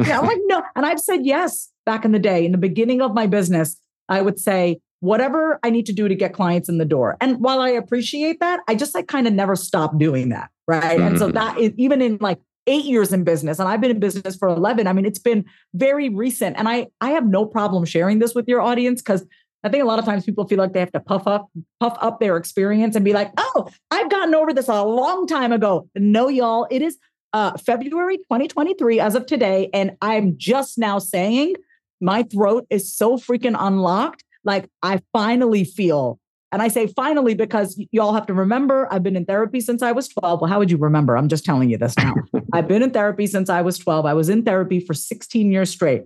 yeah, 0.06 0.18
I'm 0.18 0.26
like, 0.26 0.40
no. 0.42 0.62
And 0.76 0.84
I've 0.84 1.00
said 1.00 1.24
yes 1.24 1.70
back 1.86 2.04
in 2.04 2.12
the 2.12 2.18
day. 2.18 2.44
In 2.44 2.52
the 2.52 2.58
beginning 2.58 3.00
of 3.00 3.14
my 3.14 3.26
business, 3.26 3.78
I 4.12 4.22
would 4.22 4.38
say, 4.38 4.80
whatever 5.00 5.58
I 5.64 5.70
need 5.70 5.86
to 5.86 5.92
do 5.92 6.06
to 6.06 6.14
get 6.14 6.32
clients 6.32 6.68
in 6.68 6.78
the 6.78 6.84
door. 6.84 7.16
And 7.20 7.40
while 7.40 7.60
I 7.60 7.70
appreciate 7.70 8.38
that, 8.38 8.60
I 8.68 8.76
just 8.76 8.94
like 8.94 9.08
kind 9.08 9.26
of 9.26 9.32
never 9.32 9.56
stop 9.56 9.98
doing 9.98 10.28
that. 10.28 10.50
Right. 10.68 10.82
Mm-hmm. 10.96 11.02
And 11.02 11.18
so 11.18 11.26
mm-hmm. 11.26 11.34
that 11.34 11.58
is 11.58 11.72
even 11.76 12.00
in 12.00 12.18
like 12.20 12.38
eight 12.68 12.84
years 12.84 13.12
in 13.12 13.24
business 13.24 13.58
and 13.58 13.68
I've 13.68 13.80
been 13.80 13.90
in 13.90 13.98
business 13.98 14.36
for 14.36 14.46
11. 14.46 14.86
I 14.86 14.92
mean, 14.92 15.04
it's 15.04 15.18
been 15.18 15.44
very 15.74 16.08
recent. 16.08 16.56
And 16.56 16.68
I, 16.68 16.86
I 17.00 17.10
have 17.10 17.26
no 17.26 17.44
problem 17.44 17.84
sharing 17.84 18.20
this 18.20 18.32
with 18.32 18.46
your 18.46 18.60
audience 18.60 19.02
because 19.02 19.26
I 19.64 19.68
think 19.68 19.82
a 19.82 19.86
lot 19.86 19.98
of 19.98 20.04
times 20.04 20.24
people 20.24 20.46
feel 20.46 20.58
like 20.58 20.72
they 20.72 20.80
have 20.80 20.92
to 20.92 21.00
puff 21.00 21.26
up, 21.26 21.50
puff 21.80 21.96
up 22.00 22.20
their 22.20 22.36
experience 22.36 22.94
and 22.96 23.04
be 23.04 23.12
like, 23.12 23.30
"Oh, 23.36 23.68
I've 23.90 24.10
gotten 24.10 24.34
over 24.34 24.52
this 24.52 24.68
a 24.68 24.82
long 24.82 25.26
time 25.26 25.52
ago." 25.52 25.88
No, 25.94 26.28
y'all, 26.28 26.66
it 26.68 26.82
is 26.82 26.98
uh, 27.32 27.56
February 27.58 28.16
2023 28.18 28.98
as 28.98 29.14
of 29.14 29.26
today, 29.26 29.70
and 29.72 29.96
I'm 30.02 30.36
just 30.36 30.78
now 30.78 30.98
saying 30.98 31.54
my 32.02 32.24
throat 32.24 32.66
is 32.68 32.94
so 32.94 33.16
freaking 33.16 33.56
unlocked. 33.58 34.24
Like 34.44 34.68
I 34.82 35.00
finally 35.12 35.64
feel, 35.64 36.18
and 36.50 36.60
I 36.60 36.68
say 36.68 36.88
finally 36.88 37.34
because 37.34 37.80
y'all 37.92 38.12
have 38.12 38.26
to 38.26 38.34
remember 38.34 38.88
I've 38.90 39.04
been 39.04 39.16
in 39.16 39.24
therapy 39.24 39.60
since 39.60 39.82
I 39.82 39.92
was 39.92 40.08
12. 40.08 40.40
Well, 40.40 40.50
how 40.50 40.58
would 40.58 40.70
you 40.70 40.76
remember? 40.76 41.16
I'm 41.16 41.28
just 41.28 41.44
telling 41.44 41.70
you 41.70 41.78
this 41.78 41.96
now. 41.96 42.14
I've 42.52 42.66
been 42.66 42.82
in 42.82 42.90
therapy 42.90 43.26
since 43.28 43.48
I 43.48 43.62
was 43.62 43.78
12. 43.78 44.04
I 44.04 44.14
was 44.14 44.28
in 44.28 44.42
therapy 44.42 44.80
for 44.80 44.94
16 44.94 45.50
years 45.50 45.70
straight. 45.70 46.02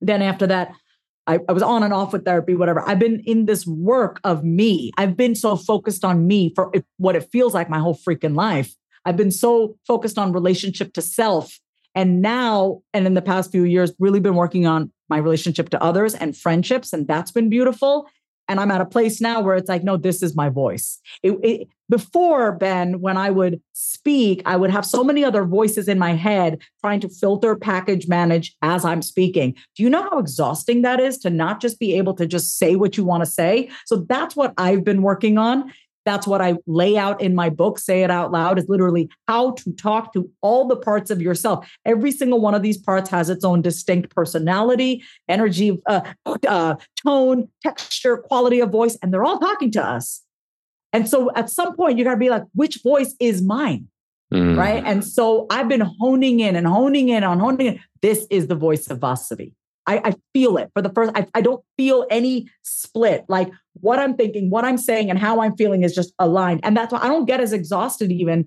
Then 0.00 0.20
after 0.20 0.46
that, 0.48 0.74
I, 1.26 1.38
I, 1.48 1.52
was 1.52 1.62
on 1.62 1.82
and 1.82 1.92
off 1.92 2.12
with 2.12 2.24
therapy, 2.24 2.54
whatever. 2.54 2.86
I've 2.88 2.98
been 2.98 3.22
in 3.24 3.46
this 3.46 3.66
work 3.66 4.20
of 4.24 4.42
me. 4.42 4.90
I've 4.98 5.16
been 5.16 5.36
so 5.36 5.54
focused 5.54 6.04
on 6.04 6.26
me 6.26 6.52
for 6.56 6.72
what 6.96 7.14
it 7.14 7.28
feels 7.30 7.54
like 7.54 7.70
my 7.70 7.78
whole 7.78 7.94
freaking 7.94 8.34
life. 8.34 8.74
I've 9.04 9.16
been 9.16 9.30
so 9.30 9.76
focused 9.86 10.18
on 10.18 10.32
relationship 10.32 10.92
to 10.94 11.02
self. 11.02 11.60
And 11.94 12.20
now, 12.20 12.80
and 12.92 13.06
in 13.06 13.14
the 13.14 13.22
past 13.22 13.52
few 13.52 13.64
years, 13.64 13.92
really 13.98 14.20
been 14.20 14.34
working 14.34 14.66
on 14.66 14.92
my 15.10 15.18
relationship 15.18 15.68
to 15.70 15.82
others 15.82 16.14
and 16.14 16.36
friendships. 16.36 16.92
And 16.92 17.06
that's 17.06 17.32
been 17.32 17.50
beautiful. 17.50 18.08
And 18.48 18.58
I'm 18.58 18.72
at 18.72 18.80
a 18.80 18.84
place 18.86 19.20
now 19.20 19.40
where 19.40 19.54
it's 19.54 19.68
like, 19.68 19.84
no, 19.84 19.96
this 19.96 20.24
is 20.24 20.34
my 20.34 20.48
voice. 20.48 20.98
It, 21.22 21.38
it, 21.44 21.68
before, 21.88 22.50
Ben, 22.50 23.00
when 23.00 23.16
I 23.16 23.30
would 23.30 23.62
speak, 23.74 24.42
I 24.44 24.56
would 24.56 24.70
have 24.70 24.84
so 24.84 25.04
many 25.04 25.24
other 25.24 25.44
voices 25.44 25.86
in 25.86 26.00
my 26.00 26.14
head 26.14 26.58
trying 26.80 26.98
to 27.00 27.08
filter, 27.08 27.54
package, 27.54 28.08
manage 28.08 28.56
as 28.60 28.84
I'm 28.84 29.02
speaking. 29.02 29.54
Do 29.76 29.84
you 29.84 29.90
know 29.90 30.02
how 30.02 30.18
exhausting 30.18 30.82
that 30.82 30.98
is 30.98 31.18
to 31.18 31.30
not 31.30 31.60
just 31.60 31.78
be 31.78 31.94
able 31.94 32.14
to 32.14 32.26
just 32.26 32.58
say 32.58 32.74
what 32.74 32.96
you 32.96 33.04
want 33.04 33.24
to 33.24 33.30
say? 33.30 33.70
So 33.86 34.04
that's 34.08 34.34
what 34.34 34.52
I've 34.58 34.82
been 34.82 35.02
working 35.02 35.38
on. 35.38 35.72
That's 36.04 36.26
what 36.26 36.40
I 36.40 36.56
lay 36.66 36.96
out 36.96 37.20
in 37.20 37.34
my 37.34 37.50
book, 37.50 37.78
Say 37.78 38.02
It 38.02 38.10
Out 38.10 38.32
Loud, 38.32 38.58
is 38.58 38.68
literally 38.68 39.10
how 39.28 39.52
to 39.52 39.72
talk 39.72 40.12
to 40.14 40.30
all 40.40 40.66
the 40.66 40.76
parts 40.76 41.10
of 41.10 41.20
yourself. 41.20 41.70
Every 41.84 42.10
single 42.10 42.40
one 42.40 42.54
of 42.54 42.62
these 42.62 42.78
parts 42.78 43.10
has 43.10 43.28
its 43.28 43.44
own 43.44 43.62
distinct 43.62 44.14
personality, 44.14 45.02
energy, 45.28 45.80
uh, 45.86 46.00
uh, 46.48 46.76
tone, 47.04 47.48
texture, 47.62 48.16
quality 48.16 48.60
of 48.60 48.70
voice, 48.70 48.96
and 49.02 49.12
they're 49.12 49.24
all 49.24 49.38
talking 49.38 49.70
to 49.72 49.84
us. 49.84 50.22
And 50.92 51.08
so 51.08 51.30
at 51.34 51.50
some 51.50 51.76
point, 51.76 51.98
you 51.98 52.04
got 52.04 52.14
to 52.14 52.16
be 52.16 52.30
like, 52.30 52.44
which 52.54 52.82
voice 52.82 53.14
is 53.20 53.42
mine? 53.42 53.88
Mm. 54.32 54.56
Right. 54.56 54.82
And 54.84 55.04
so 55.04 55.46
I've 55.50 55.68
been 55.68 55.80
honing 55.80 56.40
in 56.40 56.54
and 56.54 56.66
honing 56.66 57.08
in 57.08 57.24
on 57.24 57.40
honing 57.40 57.66
in. 57.66 57.80
This 58.00 58.26
is 58.30 58.46
the 58.46 58.54
voice 58.54 58.88
of 58.88 59.00
Vasavi. 59.00 59.52
I, 59.86 60.10
I 60.10 60.14
feel 60.32 60.56
it 60.56 60.70
for 60.72 60.82
the 60.82 60.90
first. 60.90 61.10
I, 61.16 61.26
I 61.34 61.40
don't 61.40 61.64
feel 61.76 62.06
any 62.10 62.48
split. 62.62 63.24
Like 63.28 63.50
what 63.80 63.98
I'm 63.98 64.16
thinking, 64.16 64.50
what 64.50 64.64
I'm 64.64 64.78
saying, 64.78 65.10
and 65.10 65.18
how 65.18 65.40
I'm 65.40 65.56
feeling 65.56 65.82
is 65.82 65.94
just 65.94 66.12
aligned. 66.18 66.60
And 66.62 66.76
that's 66.76 66.92
why 66.92 67.00
I 67.00 67.08
don't 67.08 67.26
get 67.26 67.40
as 67.40 67.52
exhausted 67.52 68.12
even 68.12 68.46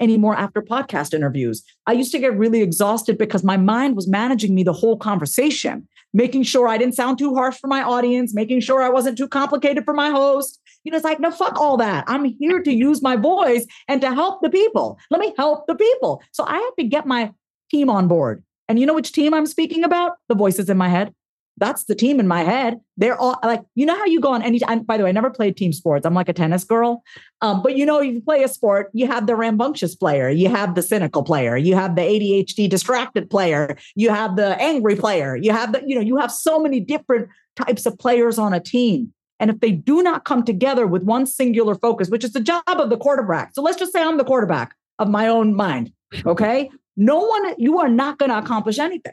anymore 0.00 0.36
after 0.36 0.62
podcast 0.62 1.14
interviews. 1.14 1.62
I 1.86 1.92
used 1.92 2.12
to 2.12 2.18
get 2.18 2.36
really 2.36 2.62
exhausted 2.62 3.18
because 3.18 3.42
my 3.42 3.56
mind 3.56 3.96
was 3.96 4.08
managing 4.08 4.54
me 4.54 4.62
the 4.62 4.72
whole 4.72 4.96
conversation, 4.96 5.88
making 6.12 6.42
sure 6.42 6.68
I 6.68 6.78
didn't 6.78 6.94
sound 6.94 7.18
too 7.18 7.34
harsh 7.34 7.58
for 7.58 7.68
my 7.68 7.82
audience, 7.82 8.34
making 8.34 8.60
sure 8.60 8.82
I 8.82 8.90
wasn't 8.90 9.18
too 9.18 9.28
complicated 9.28 9.84
for 9.84 9.94
my 9.94 10.10
host. 10.10 10.60
You 10.84 10.92
know, 10.92 10.96
it's 10.96 11.04
like, 11.04 11.18
no, 11.18 11.30
fuck 11.30 11.58
all 11.58 11.76
that. 11.78 12.04
I'm 12.06 12.24
here 12.24 12.62
to 12.62 12.72
use 12.72 13.02
my 13.02 13.16
voice 13.16 13.66
and 13.88 14.00
to 14.02 14.14
help 14.14 14.40
the 14.42 14.50
people. 14.50 14.98
Let 15.10 15.20
me 15.20 15.34
help 15.36 15.66
the 15.66 15.74
people. 15.74 16.22
So 16.32 16.44
I 16.46 16.54
had 16.54 16.70
to 16.78 16.84
get 16.84 17.06
my 17.06 17.32
team 17.70 17.90
on 17.90 18.06
board. 18.06 18.44
And 18.68 18.78
you 18.78 18.86
know 18.86 18.94
which 18.94 19.12
team 19.12 19.32
I'm 19.32 19.46
speaking 19.46 19.84
about? 19.84 20.14
The 20.28 20.34
voices 20.34 20.68
in 20.68 20.76
my 20.76 20.88
head. 20.88 21.14
That's 21.58 21.84
the 21.84 21.94
team 21.94 22.20
in 22.20 22.28
my 22.28 22.42
head. 22.42 22.78
They're 22.96 23.18
all 23.18 23.38
like, 23.42 23.62
you 23.74 23.86
know 23.86 23.96
how 23.96 24.04
you 24.04 24.20
go 24.20 24.32
on 24.32 24.42
any 24.42 24.58
time. 24.58 24.82
By 24.82 24.96
the 24.96 25.04
way, 25.04 25.10
I 25.10 25.12
never 25.12 25.30
played 25.30 25.56
team 25.56 25.72
sports. 25.72 26.04
I'm 26.04 26.14
like 26.14 26.28
a 26.28 26.32
tennis 26.32 26.64
girl. 26.64 27.02
Um, 27.40 27.62
but 27.62 27.76
you 27.76 27.86
know, 27.86 28.00
you 28.00 28.20
play 28.20 28.42
a 28.42 28.48
sport, 28.48 28.90
you 28.92 29.06
have 29.06 29.26
the 29.26 29.36
rambunctious 29.36 29.94
player, 29.94 30.28
you 30.28 30.48
have 30.48 30.74
the 30.74 30.82
cynical 30.82 31.22
player, 31.22 31.56
you 31.56 31.74
have 31.74 31.96
the 31.96 32.02
ADHD 32.02 32.68
distracted 32.68 33.30
player, 33.30 33.76
you 33.94 34.10
have 34.10 34.36
the 34.36 34.60
angry 34.60 34.96
player, 34.96 35.36
you 35.36 35.52
have 35.52 35.72
the, 35.72 35.82
you 35.86 35.94
know, 35.94 36.00
you 36.00 36.16
have 36.18 36.30
so 36.30 36.58
many 36.58 36.80
different 36.80 37.28
types 37.56 37.86
of 37.86 37.98
players 37.98 38.38
on 38.38 38.52
a 38.52 38.60
team. 38.60 39.12
And 39.38 39.50
if 39.50 39.60
they 39.60 39.72
do 39.72 40.02
not 40.02 40.24
come 40.24 40.44
together 40.44 40.86
with 40.86 41.02
one 41.02 41.26
singular 41.26 41.74
focus, 41.74 42.08
which 42.08 42.24
is 42.24 42.32
the 42.32 42.40
job 42.40 42.62
of 42.66 42.90
the 42.90 42.96
quarterback. 42.96 43.54
So 43.54 43.62
let's 43.62 43.78
just 43.78 43.92
say 43.92 44.02
I'm 44.02 44.16
the 44.16 44.24
quarterback 44.24 44.74
of 44.98 45.08
my 45.08 45.28
own 45.28 45.54
mind. 45.54 45.92
Okay. 46.24 46.70
No 46.96 47.18
one, 47.18 47.54
you 47.58 47.78
are 47.78 47.88
not 47.88 48.18
going 48.18 48.30
to 48.30 48.38
accomplish 48.38 48.78
anything. 48.78 49.12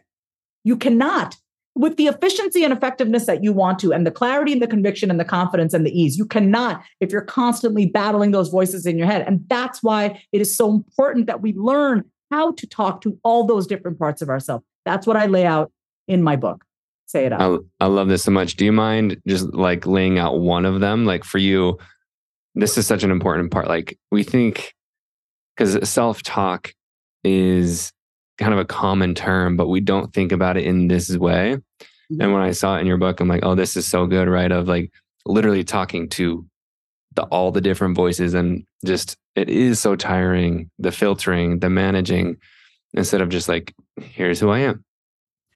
You 0.63 0.77
cannot, 0.77 1.35
with 1.75 1.97
the 1.97 2.07
efficiency 2.07 2.63
and 2.63 2.71
effectiveness 2.71 3.25
that 3.25 3.43
you 3.43 3.51
want 3.51 3.79
to, 3.79 3.93
and 3.93 4.05
the 4.05 4.11
clarity 4.11 4.53
and 4.53 4.61
the 4.61 4.67
conviction 4.67 5.09
and 5.09 5.19
the 5.19 5.25
confidence 5.25 5.73
and 5.73 5.85
the 5.85 5.99
ease. 5.99 6.17
You 6.17 6.25
cannot 6.25 6.83
if 6.99 7.11
you're 7.11 7.21
constantly 7.21 7.85
battling 7.85 8.31
those 8.31 8.49
voices 8.49 8.85
in 8.85 8.97
your 8.97 9.07
head. 9.07 9.25
And 9.25 9.43
that's 9.47 9.81
why 9.81 10.23
it 10.31 10.41
is 10.41 10.55
so 10.55 10.71
important 10.71 11.27
that 11.27 11.41
we 11.41 11.53
learn 11.53 12.03
how 12.31 12.51
to 12.53 12.67
talk 12.67 13.01
to 13.01 13.17
all 13.23 13.45
those 13.45 13.67
different 13.67 13.97
parts 13.97 14.21
of 14.21 14.29
ourselves. 14.29 14.63
That's 14.85 15.07
what 15.07 15.17
I 15.17 15.27
lay 15.27 15.45
out 15.45 15.71
in 16.07 16.21
my 16.23 16.35
book. 16.35 16.63
Say 17.05 17.25
it 17.25 17.33
out. 17.33 17.63
I, 17.79 17.85
I 17.85 17.87
love 17.87 18.07
this 18.07 18.23
so 18.23 18.31
much. 18.31 18.55
Do 18.55 18.65
you 18.65 18.71
mind 18.71 19.21
just 19.27 19.53
like 19.53 19.85
laying 19.85 20.19
out 20.19 20.39
one 20.39 20.65
of 20.65 20.79
them? 20.79 21.05
Like 21.05 21.23
for 21.23 21.37
you, 21.37 21.77
this 22.55 22.77
is 22.77 22.87
such 22.87 23.03
an 23.03 23.11
important 23.11 23.51
part. 23.51 23.67
Like 23.67 23.97
we 24.11 24.23
think, 24.23 24.73
because 25.55 25.87
self 25.87 26.23
talk 26.23 26.73
is 27.23 27.92
kind 28.37 28.53
of 28.53 28.59
a 28.59 28.65
common 28.65 29.15
term, 29.15 29.57
but 29.57 29.67
we 29.67 29.79
don't 29.79 30.13
think 30.13 30.31
about 30.31 30.57
it 30.57 30.65
in 30.65 30.87
this 30.87 31.15
way. 31.15 31.57
Mm-hmm. 31.57 32.21
And 32.21 32.33
when 32.33 32.41
I 32.41 32.51
saw 32.51 32.77
it 32.77 32.81
in 32.81 32.87
your 32.87 32.97
book, 32.97 33.19
I'm 33.19 33.27
like, 33.27 33.43
oh, 33.43 33.55
this 33.55 33.77
is 33.77 33.87
so 33.87 34.07
good, 34.07 34.27
right? 34.27 34.51
Of 34.51 34.67
like 34.67 34.91
literally 35.25 35.63
talking 35.63 36.09
to 36.09 36.45
the 37.15 37.23
all 37.23 37.51
the 37.51 37.61
different 37.61 37.95
voices 37.95 38.33
and 38.33 38.65
just 38.85 39.17
it 39.35 39.49
is 39.49 39.79
so 39.79 39.95
tiring, 39.95 40.69
the 40.79 40.91
filtering, 40.91 41.59
the 41.59 41.69
managing, 41.69 42.37
instead 42.93 43.21
of 43.21 43.29
just 43.29 43.47
like, 43.47 43.73
here's 43.99 44.39
who 44.39 44.49
I 44.49 44.59
am. 44.59 44.83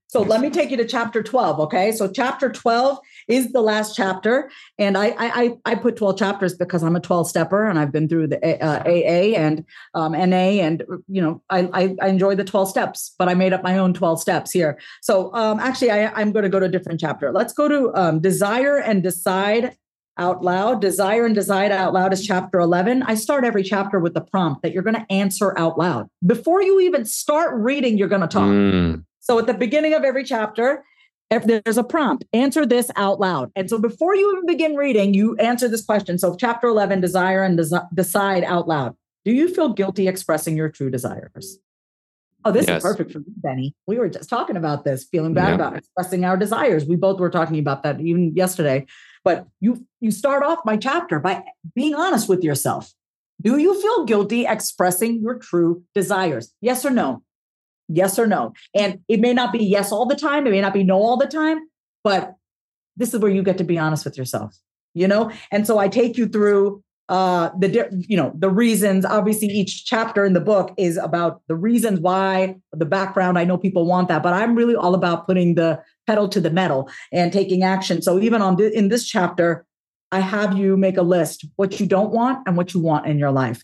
So 0.08 0.22
let 0.22 0.40
me 0.40 0.50
take 0.50 0.72
you 0.72 0.78
to 0.78 0.86
chapter 0.86 1.22
12. 1.22 1.60
Okay. 1.62 1.92
So 1.92 2.10
chapter 2.10 2.50
12 2.50 2.98
is 3.28 3.52
the 3.52 3.62
last 3.62 3.96
chapter. 3.96 4.50
And 4.78 4.98
I 4.98 5.16
I, 5.18 5.58
I 5.66 5.76
put 5.76 5.96
12 5.96 6.18
chapters 6.18 6.56
because 6.56 6.84
I'm 6.84 6.96
a 6.96 7.00
12 7.00 7.30
stepper 7.30 7.68
and 7.68 7.80
I've 7.80 7.92
been 7.92 8.08
through 8.08 8.28
the 8.28 8.63
uh, 8.63 8.84
AA 8.86 9.36
and 9.38 9.66
um, 9.94 10.13
NA. 10.13 10.62
And, 10.62 10.84
you 11.08 11.22
know, 11.22 11.42
I, 11.50 11.70
I, 11.74 11.96
I, 12.02 12.08
enjoy 12.08 12.36
the 12.36 12.44
12 12.44 12.70
steps, 12.70 13.13
but 13.18 13.28
I 13.30 13.34
made 13.34 13.54
up 13.54 13.63
my 13.63 13.78
own 13.78 13.94
12 13.94 14.22
steps 14.22 14.52
here. 14.52 14.80
So 15.02 15.34
um, 15.34 15.60
actually, 15.60 15.92
I, 15.92 16.12
I'm 16.13 16.32
going 16.32 16.44
to 16.44 16.50
go 16.50 16.60
to 16.60 16.66
a 16.66 16.70
different 16.70 17.00
chapter. 17.00 17.32
Let's 17.32 17.54
go 17.54 17.68
to 17.68 17.94
um, 17.96 18.20
Desire 18.20 18.78
and 18.78 19.04
Decide 19.04 19.76
out 20.18 20.44
loud. 20.44 20.82
Desire 20.82 21.26
and 21.26 21.36
Decide 21.36 21.72
out 21.72 21.94
loud 21.94 22.13
is 22.13 22.26
chapter 22.26 22.60
11. 22.60 23.04
I 23.04 23.16
start 23.16 23.44
every 23.44 23.63
chapter 23.63 24.00
with 24.00 24.13
the 24.13 24.22
prompt 24.22 24.63
that 24.63 24.74
you're 24.74 24.84
going 24.84 24.96
to 24.96 25.06
answer 25.12 25.58
out 25.58 25.78
loud. 25.78 26.08
Before 26.26 26.62
you 26.62 26.80
even 26.82 27.06
start 27.06 27.54
reading, 27.56 27.98
you're 27.98 28.08
going 28.08 28.22
to 28.22 28.28
talk. 28.28 28.48
Mm. 28.48 29.04
So 29.20 29.38
at 29.40 29.46
the 29.46 29.54
beginning 29.54 29.94
of 29.94 30.04
every 30.04 30.24
chapter, 30.24 30.84
if 31.30 31.44
there's 31.44 31.78
a 31.78 31.84
prompt, 31.84 32.26
answer 32.34 32.66
this 32.66 32.90
out 32.96 33.20
loud. 33.20 33.52
And 33.56 33.70
so 33.70 33.80
before 33.80 34.16
you 34.16 34.32
even 34.32 34.46
begin 34.46 34.76
reading, 34.76 35.13
you 35.13 35.36
answer 35.38 35.68
this 35.68 35.84
question. 35.84 36.18
So 36.18 36.36
chapter 36.36 36.68
11, 36.68 37.02
desire 37.02 37.44
and 37.44 37.60
desi- 37.60 37.88
decide 37.94 38.44
out 38.44 38.68
loud. 38.68 38.96
Do 39.26 39.34
you 39.34 39.54
feel 39.54 39.74
guilty 39.74 40.08
expressing 40.08 40.56
your 40.56 40.70
true 40.70 40.90
desires? 40.90 41.60
Oh, 42.46 42.52
this 42.52 42.68
yes. 42.68 42.78
is 42.78 42.84
perfect 42.84 43.12
for 43.12 43.20
me, 43.20 43.26
Benny. 43.36 43.76
We 43.88 43.98
were 43.98 44.08
just 44.08 44.30
talking 44.30 44.56
about 44.56 44.86
this, 44.86 45.04
feeling 45.04 45.34
bad 45.34 45.50
yeah. 45.50 45.56
about 45.56 45.76
expressing 45.76 46.24
our 46.24 46.38
desires. 46.38 46.86
We 46.86 46.96
both 46.96 47.20
were 47.20 47.30
talking 47.30 47.60
about 47.60 47.84
that 47.84 48.00
even 48.00 48.34
yesterday. 48.36 48.86
But 49.26 49.48
you 49.60 49.86
you 50.00 50.12
start 50.12 50.44
off 50.44 50.60
my 50.63 50.78
chapter 50.78 51.20
by 51.20 51.44
being 51.76 51.94
honest 51.94 52.30
with 52.30 52.44
yourself. 52.44 52.94
Do 53.42 53.58
you 53.58 53.80
feel 53.82 54.06
guilty 54.06 54.46
expressing 54.46 55.20
your 55.22 55.36
true 55.36 55.84
desires? 55.94 56.54
Yes 56.62 56.86
or 56.86 56.90
no? 56.90 57.24
Yes 57.88 58.19
or 58.19 58.28
no? 58.28 58.54
And 58.76 59.00
it 59.08 59.19
may 59.19 59.34
not 59.34 59.52
be 59.52 59.63
yes 59.63 59.91
all 59.91 60.06
the 60.06 60.15
time, 60.15 60.45
it 60.47 60.52
may 60.52 60.62
not 60.62 60.73
be 60.73 60.84
no 60.84 61.02
all 61.02 61.17
the 61.17 61.28
time, 61.28 61.60
but 62.04 62.36
this 62.95 63.13
is 63.13 63.19
where 63.19 63.32
you 63.32 63.43
get 63.43 63.58
to 63.60 63.63
be 63.63 63.78
honest 63.78 64.04
with 64.06 64.17
yourself, 64.17 64.58
you 64.93 65.08
know? 65.08 65.32
And 65.52 65.65
so 65.65 65.78
I 65.78 65.88
take 65.88 66.17
you 66.17 66.28
through 66.28 66.84
uh 67.10 67.50
the 67.58 67.88
you 68.10 68.17
know 68.17 68.34
the 68.36 68.50
reasons 68.50 69.06
obviously 69.06 69.47
each 69.47 69.86
chapter 69.86 70.26
in 70.26 70.34
the 70.34 70.41
book 70.41 70.73
is 70.78 70.97
about 70.97 71.41
the 71.47 71.56
reasons 71.56 72.02
why 72.02 72.54
the 72.73 72.86
background 72.86 73.39
i 73.39 73.45
know 73.45 73.58
people 73.58 73.86
want 73.86 74.10
that 74.10 74.21
but 74.21 74.34
i'm 74.34 74.56
really 74.56 74.76
all 74.76 74.93
about 74.93 75.26
putting 75.26 75.56
the 75.56 75.82
pedal 76.06 76.28
to 76.28 76.41
the 76.41 76.50
metal 76.50 76.89
and 77.13 77.32
taking 77.32 77.63
action 77.63 78.02
so 78.02 78.19
even 78.19 78.41
on 78.41 78.58
th- 78.58 78.73
in 78.73 78.89
this 78.89 79.08
chapter 79.08 79.65
i 80.12 80.19
have 80.19 80.58
you 80.58 80.76
make 80.76 80.97
a 80.97 81.02
list 81.02 81.45
what 81.56 81.80
you 81.80 81.86
don't 81.86 82.12
want 82.12 82.45
and 82.45 82.58
what 82.58 82.73
you 82.73 82.82
want 82.82 83.06
in 83.06 83.17
your 83.17 83.32
life 83.32 83.63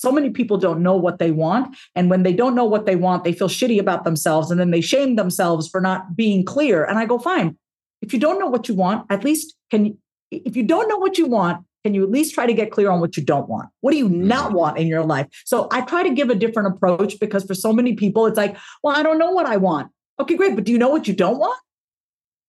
so 0.00 0.10
many 0.10 0.30
people 0.30 0.56
don't 0.56 0.82
know 0.82 0.96
what 0.96 1.18
they 1.18 1.30
want. 1.30 1.76
And 1.94 2.08
when 2.08 2.22
they 2.22 2.32
don't 2.32 2.54
know 2.54 2.64
what 2.64 2.86
they 2.86 2.96
want, 2.96 3.22
they 3.22 3.34
feel 3.34 3.50
shitty 3.50 3.78
about 3.78 4.04
themselves 4.04 4.50
and 4.50 4.58
then 4.58 4.70
they 4.70 4.80
shame 4.80 5.16
themselves 5.16 5.68
for 5.68 5.78
not 5.78 6.16
being 6.16 6.42
clear. 6.42 6.84
And 6.84 6.98
I 6.98 7.04
go, 7.04 7.18
fine. 7.18 7.58
If 8.00 8.14
you 8.14 8.18
don't 8.18 8.38
know 8.38 8.46
what 8.46 8.66
you 8.66 8.74
want, 8.74 9.04
at 9.10 9.24
least 9.24 9.54
can 9.70 9.84
you, 9.84 9.98
if 10.30 10.56
you 10.56 10.62
don't 10.62 10.88
know 10.88 10.96
what 10.96 11.18
you 11.18 11.26
want, 11.26 11.66
can 11.84 11.92
you 11.92 12.02
at 12.02 12.10
least 12.10 12.32
try 12.32 12.46
to 12.46 12.54
get 12.54 12.72
clear 12.72 12.90
on 12.90 13.00
what 13.00 13.18
you 13.18 13.22
don't 13.22 13.46
want? 13.46 13.68
What 13.82 13.90
do 13.90 13.98
you 13.98 14.08
not 14.08 14.46
mm-hmm. 14.46 14.54
want 14.54 14.78
in 14.78 14.86
your 14.86 15.04
life? 15.04 15.26
So 15.44 15.68
I 15.70 15.82
try 15.82 16.02
to 16.02 16.14
give 16.14 16.30
a 16.30 16.34
different 16.34 16.74
approach 16.74 17.20
because 17.20 17.44
for 17.44 17.54
so 17.54 17.70
many 17.70 17.94
people, 17.94 18.24
it's 18.24 18.38
like, 18.38 18.56
well, 18.82 18.96
I 18.96 19.02
don't 19.02 19.18
know 19.18 19.32
what 19.32 19.44
I 19.44 19.58
want. 19.58 19.92
Okay, 20.18 20.34
great. 20.34 20.54
But 20.54 20.64
do 20.64 20.72
you 20.72 20.78
know 20.78 20.88
what 20.88 21.06
you 21.06 21.14
don't 21.14 21.38
want? 21.38 21.60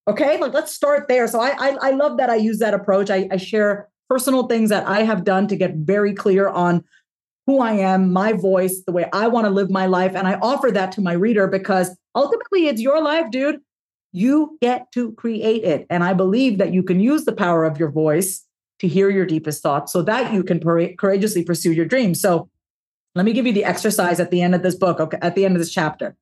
Okay, 0.07 0.39
like 0.39 0.53
let's 0.53 0.73
start 0.73 1.09
there. 1.09 1.27
So 1.27 1.41
I 1.41 1.49
I, 1.49 1.77
I 1.81 1.91
love 1.91 2.17
that 2.17 2.29
I 2.29 2.35
use 2.35 2.59
that 2.59 2.73
approach. 2.73 3.09
I, 3.09 3.27
I 3.29 3.35
share 3.37 3.89
personal 4.09 4.47
things 4.47 4.69
that 4.69 4.85
I 4.87 5.03
have 5.03 5.23
done 5.23 5.47
to 5.47 5.55
get 5.55 5.75
very 5.75 6.13
clear 6.13 6.49
on 6.49 6.83
who 7.47 7.59
I 7.59 7.73
am, 7.73 8.13
my 8.13 8.33
voice, 8.33 8.81
the 8.85 8.91
way 8.91 9.09
I 9.13 9.27
want 9.27 9.45
to 9.45 9.51
live 9.51 9.69
my 9.69 9.85
life. 9.85 10.15
And 10.15 10.27
I 10.27 10.35
offer 10.35 10.71
that 10.71 10.91
to 10.93 11.01
my 11.01 11.13
reader 11.13 11.47
because 11.47 11.95
ultimately 12.15 12.67
it's 12.67 12.81
your 12.81 13.01
life, 13.01 13.31
dude. 13.31 13.59
You 14.13 14.57
get 14.61 14.91
to 14.93 15.13
create 15.13 15.63
it. 15.63 15.87
And 15.89 16.03
I 16.03 16.13
believe 16.13 16.57
that 16.57 16.73
you 16.73 16.83
can 16.83 16.99
use 16.99 17.25
the 17.25 17.31
power 17.33 17.63
of 17.63 17.79
your 17.79 17.89
voice 17.91 18.45
to 18.79 18.87
hear 18.87 19.09
your 19.09 19.25
deepest 19.25 19.63
thoughts 19.63 19.91
so 19.93 20.01
that 20.01 20.33
you 20.33 20.43
can 20.43 20.59
courageously 20.97 21.43
pursue 21.43 21.71
your 21.71 21.85
dreams. 21.85 22.19
So 22.19 22.49
let 23.15 23.25
me 23.25 23.33
give 23.33 23.45
you 23.45 23.53
the 23.53 23.65
exercise 23.65 24.19
at 24.19 24.31
the 24.31 24.41
end 24.41 24.55
of 24.55 24.63
this 24.63 24.75
book, 24.75 24.99
okay, 24.99 25.17
at 25.21 25.35
the 25.35 25.45
end 25.45 25.55
of 25.55 25.59
this 25.59 25.71
chapter. 25.71 26.15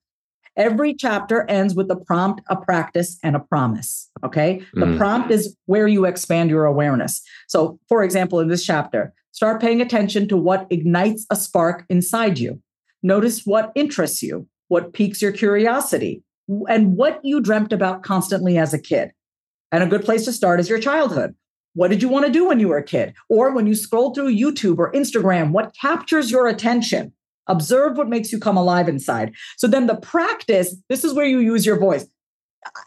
Every 0.58 0.94
chapter 0.94 1.50
ends 1.50 1.74
with 1.74 1.90
a 1.90 1.96
prompt, 1.96 2.42
a 2.50 2.56
practice, 2.58 3.18
and 3.24 3.36
a 3.36 3.40
promise. 3.40 4.10
Okay. 4.26 4.62
The 4.74 4.88
mm. 4.88 4.98
prompt 4.98 5.32
is 5.32 5.56
where 5.68 5.88
you 5.88 6.06
expand 6.06 6.50
your 6.50 6.66
awareness. 6.66 7.22
So, 7.48 7.80
for 7.88 8.04
example, 8.04 8.40
in 8.40 8.50
this 8.50 8.66
chapter, 8.66 9.14
Start 9.32 9.62
paying 9.62 9.82
attention 9.82 10.28
to 10.28 10.38
what 10.38 10.68
ignites 10.70 11.26
a 11.30 11.36
spark 11.36 11.86
inside 11.90 12.40
you. 12.40 12.62
Notice 13.04 13.46
what 13.46 13.72
interests 13.76 14.22
you, 14.22 14.48
what 14.68 14.94
piques 14.94 15.22
your 15.22 15.32
curiosity, 15.32 16.24
and 16.68 16.98
what 16.98 17.20
you 17.24 17.40
dreamt 17.40 17.72
about 17.72 18.04
constantly 18.04 18.58
as 18.58 18.74
a 18.74 18.80
kid. 18.80 19.12
And 19.72 19.84
a 19.84 19.88
good 19.88 20.04
place 20.04 20.26
to 20.26 20.34
start 20.34 20.60
is 20.60 20.68
your 20.70 20.80
childhood. 20.80 21.36
what 21.74 21.90
did 21.90 22.02
you 22.02 22.10
want 22.10 22.26
to 22.26 22.32
do 22.32 22.48
when 22.48 22.60
you 22.60 22.68
were 22.68 22.78
a 22.78 22.84
kid? 22.84 23.14
Or 23.30 23.54
when 23.54 23.68
you 23.68 23.76
scroll 23.76 24.14
through 24.14 24.36
YouTube 24.36 24.80
or 24.80 24.92
Instagram, 24.92 25.52
what 25.52 25.76
captures 25.80 26.32
your 26.32 26.48
attention? 26.48 27.14
Observe 27.48 27.98
what 27.98 28.10
makes 28.10 28.32
you 28.32 28.40
come 28.40 28.58
alive 28.58 28.90
inside. 28.90 29.34
So 29.58 29.68
then 29.68 29.88
the 29.88 29.96
practice, 29.96 30.76
this 30.90 31.04
is 31.04 31.14
where 31.14 31.26
you 31.26 31.40
use 31.40 31.66
your 31.66 31.80
voice. 31.80 32.06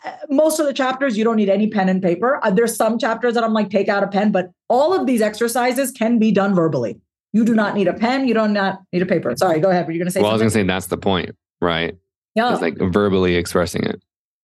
Uh, 0.04 0.12
most 0.28 0.60
of 0.60 0.66
the 0.66 0.72
chapters, 0.72 1.16
you 1.16 1.24
don't 1.24 1.36
need 1.36 1.48
any 1.48 1.68
pen 1.68 1.88
and 1.88 2.02
paper. 2.02 2.40
Uh, 2.42 2.50
there's 2.50 2.76
some 2.76 2.98
chapters 2.98 3.34
that 3.34 3.44
I'm 3.44 3.52
like, 3.52 3.70
take 3.70 3.88
out 3.88 4.02
a 4.02 4.06
pen, 4.06 4.32
but 4.32 4.50
all 4.68 4.92
of 4.92 5.06
these 5.06 5.20
exercises 5.20 5.90
can 5.90 6.18
be 6.18 6.30
done 6.32 6.54
verbally. 6.54 7.00
You 7.32 7.44
do 7.44 7.54
not 7.54 7.74
need 7.74 7.88
a 7.88 7.94
pen. 7.94 8.28
You 8.28 8.34
don't 8.34 8.52
not 8.52 8.80
need 8.92 9.02
a 9.02 9.06
paper. 9.06 9.34
Sorry, 9.36 9.60
go 9.60 9.70
ahead. 9.70 9.86
Were 9.86 9.92
you 9.92 9.98
going 9.98 10.06
to 10.06 10.12
say? 10.12 10.20
Well, 10.20 10.32
something? 10.32 10.42
I 10.42 10.44
was 10.44 10.54
going 10.54 10.66
to 10.66 10.70
say 10.70 10.74
that's 10.74 10.86
the 10.88 10.98
point, 10.98 11.34
right? 11.60 11.96
Yeah. 12.34 12.52
It's 12.52 12.62
like 12.62 12.76
verbally 12.78 13.36
expressing 13.36 13.84
it. 13.84 14.02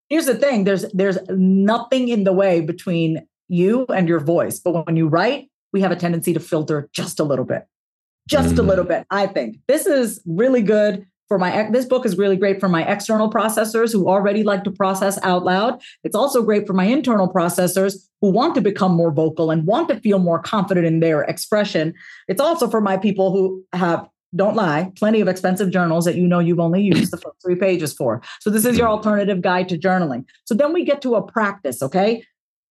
Here's 0.08 0.26
the 0.26 0.34
thing: 0.34 0.64
there's 0.64 0.90
there's 0.92 1.18
nothing 1.28 2.08
in 2.08 2.24
the 2.24 2.32
way 2.32 2.62
between 2.62 3.26
you 3.48 3.84
and 3.88 4.08
your 4.08 4.20
voice, 4.20 4.58
but 4.58 4.86
when 4.86 4.96
you 4.96 5.06
write, 5.06 5.50
we 5.72 5.82
have 5.82 5.90
a 5.90 5.96
tendency 5.96 6.32
to 6.32 6.40
filter 6.40 6.88
just 6.92 7.20
a 7.20 7.24
little 7.24 7.44
bit 7.44 7.66
just 8.28 8.54
mm. 8.54 8.58
a 8.58 8.62
little 8.62 8.84
bit. 8.84 9.06
I 9.10 9.26
think 9.26 9.58
this 9.66 9.86
is 9.86 10.20
really 10.26 10.62
good 10.62 11.06
for 11.28 11.38
my 11.38 11.70
this 11.70 11.84
book 11.84 12.04
is 12.04 12.18
really 12.18 12.36
great 12.36 12.58
for 12.58 12.68
my 12.68 12.84
external 12.84 13.30
processors 13.30 13.92
who 13.92 14.08
already 14.08 14.42
like 14.42 14.64
to 14.64 14.70
process 14.70 15.18
out 15.22 15.44
loud. 15.44 15.80
It's 16.02 16.16
also 16.16 16.42
great 16.42 16.66
for 16.66 16.72
my 16.72 16.84
internal 16.84 17.32
processors 17.32 18.08
who 18.20 18.30
want 18.30 18.54
to 18.56 18.60
become 18.60 18.92
more 18.92 19.12
vocal 19.12 19.50
and 19.50 19.66
want 19.66 19.88
to 19.88 20.00
feel 20.00 20.18
more 20.18 20.40
confident 20.40 20.86
in 20.86 21.00
their 21.00 21.22
expression. 21.22 21.94
It's 22.26 22.40
also 22.40 22.68
for 22.68 22.80
my 22.80 22.96
people 22.96 23.32
who 23.32 23.64
have 23.72 24.08
don't 24.36 24.56
lie, 24.56 24.92
plenty 24.96 25.20
of 25.20 25.28
expensive 25.28 25.70
journals 25.70 26.04
that 26.04 26.16
you 26.16 26.26
know 26.26 26.38
you've 26.38 26.60
only 26.60 26.82
used 26.82 27.10
the 27.10 27.16
first 27.16 27.36
three 27.42 27.54
pages 27.54 27.94
for. 27.94 28.20
So 28.40 28.50
this 28.50 28.66
is 28.66 28.76
your 28.76 28.88
alternative 28.88 29.40
guide 29.40 29.68
to 29.70 29.78
journaling. 29.78 30.26
So 30.44 30.54
then 30.54 30.72
we 30.72 30.84
get 30.84 31.00
to 31.02 31.14
a 31.14 31.22
practice, 31.22 31.82
okay? 31.82 32.24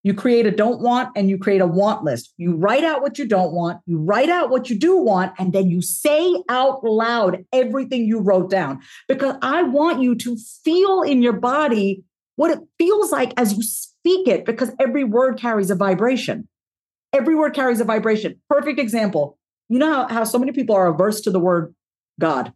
You 0.04 0.14
create 0.14 0.46
a 0.46 0.52
don't 0.52 0.82
want 0.82 1.10
and 1.16 1.30
you 1.30 1.38
create 1.38 1.60
a 1.60 1.68
want 1.68 2.04
list. 2.04 2.34
You 2.38 2.56
write 2.56 2.84
out 2.84 3.02
what 3.02 3.18
you 3.18 3.28
don't 3.28 3.54
want, 3.54 3.82
you 3.86 3.98
write 3.98 4.30
out 4.30 4.50
what 4.50 4.70
you 4.70 4.78
do 4.78 4.98
want, 4.98 5.34
and 5.38 5.52
then 5.52 5.70
you 5.70 5.82
say 5.82 6.34
out 6.50 6.84
loud 6.84 7.44
everything 7.52 8.06
you 8.06 8.20
wrote 8.20 8.50
down. 8.50 8.80
Because 9.08 9.36
I 9.42 9.64
want 9.64 10.02
you 10.02 10.16
to 10.16 10.38
feel 10.64 11.02
in 11.02 11.22
your 11.22 11.34
body 11.34 12.04
what 12.36 12.52
it 12.52 12.60
feels 12.78 13.12
like 13.12 13.34
as 13.38 13.54
you 13.54 13.64
speak 13.64 14.28
it, 14.28 14.46
because 14.46 14.72
every 14.80 15.04
word 15.04 15.40
carries 15.40 15.70
a 15.72 15.76
vibration. 15.76 16.48
Every 17.12 17.36
word 17.36 17.54
carries 17.54 17.82
a 17.82 17.84
vibration. 17.84 18.40
Perfect 18.50 18.80
example. 18.80 19.38
You 19.70 19.80
know 19.80 19.92
how, 19.92 20.08
how 20.08 20.24
so 20.24 20.40
many 20.40 20.52
people 20.52 20.76
are 20.76 20.88
averse 20.88 21.20
to 21.22 21.32
the 21.32 21.40
word 21.40 21.74
God? 22.20 22.54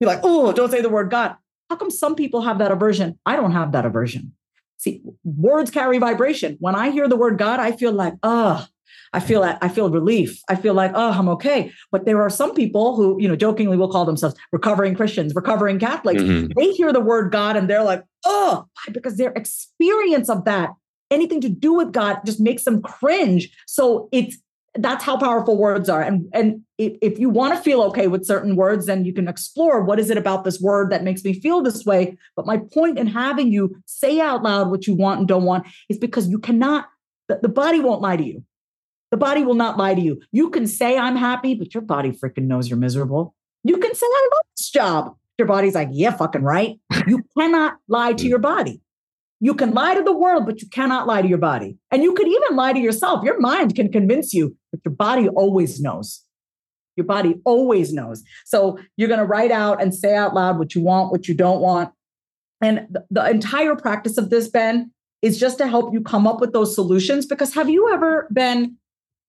You're 0.00 0.08
like, 0.08 0.20
oh, 0.22 0.52
don't 0.52 0.70
say 0.70 0.80
the 0.80 0.88
word 0.88 1.10
God. 1.10 1.36
How 1.68 1.76
come 1.76 1.90
some 1.90 2.14
people 2.14 2.42
have 2.42 2.58
that 2.58 2.70
aversion? 2.70 3.18
I 3.26 3.36
don't 3.36 3.52
have 3.52 3.72
that 3.72 3.84
aversion. 3.84 4.32
See, 4.84 5.00
words 5.24 5.70
carry 5.70 5.96
vibration. 5.96 6.58
When 6.60 6.74
I 6.74 6.90
hear 6.90 7.08
the 7.08 7.16
word 7.16 7.38
God, 7.38 7.58
I 7.58 7.72
feel 7.72 7.90
like, 7.90 8.12
oh, 8.22 8.66
I 9.14 9.20
feel 9.20 9.42
I 9.42 9.68
feel 9.68 9.88
relief. 9.88 10.42
I 10.50 10.56
feel 10.56 10.74
like, 10.74 10.92
oh, 10.94 11.12
I'm 11.12 11.28
okay. 11.30 11.72
But 11.90 12.04
there 12.04 12.20
are 12.20 12.28
some 12.28 12.52
people 12.52 12.94
who, 12.94 13.16
you 13.18 13.26
know, 13.26 13.34
jokingly 13.34 13.78
will 13.78 13.90
call 13.90 14.04
themselves 14.04 14.36
recovering 14.52 14.94
Christians, 14.94 15.34
recovering 15.34 15.78
Catholics. 15.78 16.20
Mm-hmm. 16.20 16.52
They 16.54 16.72
hear 16.72 16.92
the 16.92 17.00
word 17.00 17.32
God 17.32 17.56
and 17.56 17.70
they're 17.70 17.82
like, 17.82 18.02
oh, 18.26 18.66
because 18.92 19.16
their 19.16 19.30
experience 19.30 20.28
of 20.28 20.44
that, 20.44 20.70
anything 21.10 21.40
to 21.40 21.48
do 21.48 21.72
with 21.72 21.90
God, 21.90 22.18
just 22.26 22.40
makes 22.40 22.64
them 22.64 22.82
cringe. 22.82 23.48
So 23.66 24.10
it's 24.12 24.36
that's 24.76 25.04
how 25.04 25.16
powerful 25.16 25.56
words 25.56 25.88
are. 25.88 26.02
And 26.02 26.28
and 26.32 26.62
if, 26.78 27.18
you 27.18 27.30
want 27.30 27.54
to 27.54 27.60
feel 27.60 27.82
okay 27.82 28.08
with 28.08 28.26
certain 28.26 28.56
words 28.56 28.86
then 28.86 29.04
you 29.04 29.12
can 29.12 29.28
explore 29.28 29.82
what 29.84 30.00
is 30.00 30.10
it 30.10 30.18
about 30.18 30.42
this 30.42 30.60
word 30.60 30.90
that 30.90 31.04
makes 31.04 31.22
me 31.22 31.38
feel 31.38 31.62
this 31.62 31.84
way. 31.84 32.16
But 32.34 32.46
my 32.46 32.58
point 32.72 32.98
in 32.98 33.06
having 33.06 33.52
you 33.52 33.76
say 33.86 34.20
out 34.20 34.42
loud 34.42 34.70
what 34.70 34.86
you 34.86 34.94
want 34.94 35.20
and 35.20 35.28
don't 35.28 35.44
want 35.44 35.66
is 35.88 35.98
because 35.98 36.28
you 36.28 36.38
cannot 36.38 36.88
the, 37.28 37.38
the 37.40 37.48
body 37.48 37.80
won't 37.80 38.02
lie 38.02 38.16
to 38.16 38.24
you. 38.24 38.44
The 39.10 39.16
body 39.16 39.44
will 39.44 39.54
not 39.54 39.78
lie 39.78 39.94
to 39.94 40.00
you. 40.00 40.20
You 40.32 40.50
can 40.50 40.66
say 40.66 40.98
i'm 40.98 41.16
happy 41.16 41.54
but 41.54 41.72
your 41.72 41.82
body 41.82 42.10
freaking 42.10 42.46
knows 42.46 42.68
you're 42.68 42.78
miserable. 42.78 43.34
You 43.62 43.78
can 43.78 43.94
say 43.94 44.06
i 44.06 44.28
love 44.34 44.44
this 44.56 44.70
job. 44.70 45.16
Your 45.38 45.46
body's 45.46 45.74
like 45.74 45.90
yeah 45.92 46.16
fucking 46.16 46.42
right. 46.42 46.80
You 47.06 47.22
cannot 47.38 47.76
lie 47.86 48.14
to 48.14 48.26
your 48.26 48.40
body 48.40 48.80
you 49.44 49.54
can 49.54 49.72
lie 49.74 49.94
to 49.94 50.02
the 50.02 50.16
world, 50.16 50.46
but 50.46 50.62
you 50.62 50.68
cannot 50.70 51.06
lie 51.06 51.20
to 51.20 51.28
your 51.28 51.36
body. 51.36 51.76
And 51.90 52.02
you 52.02 52.14
could 52.14 52.26
even 52.26 52.56
lie 52.56 52.72
to 52.72 52.78
yourself. 52.78 53.22
Your 53.22 53.38
mind 53.38 53.74
can 53.74 53.92
convince 53.92 54.32
you, 54.32 54.56
but 54.72 54.80
your 54.86 54.94
body 54.94 55.28
always 55.28 55.82
knows. 55.82 56.22
Your 56.96 57.04
body 57.04 57.34
always 57.44 57.92
knows. 57.92 58.22
So 58.46 58.78
you're 58.96 59.08
going 59.08 59.20
to 59.20 59.26
write 59.26 59.50
out 59.50 59.82
and 59.82 59.94
say 59.94 60.16
out 60.16 60.32
loud 60.32 60.58
what 60.58 60.74
you 60.74 60.80
want, 60.80 61.12
what 61.12 61.28
you 61.28 61.34
don't 61.34 61.60
want. 61.60 61.92
And 62.62 62.86
the, 62.90 63.04
the 63.10 63.28
entire 63.28 63.76
practice 63.76 64.16
of 64.16 64.30
this, 64.30 64.48
Ben, 64.48 64.90
is 65.20 65.38
just 65.38 65.58
to 65.58 65.66
help 65.66 65.92
you 65.92 66.00
come 66.00 66.26
up 66.26 66.40
with 66.40 66.54
those 66.54 66.74
solutions. 66.74 67.26
Because 67.26 67.52
have 67.52 67.68
you 67.68 67.92
ever 67.92 68.26
been, 68.32 68.78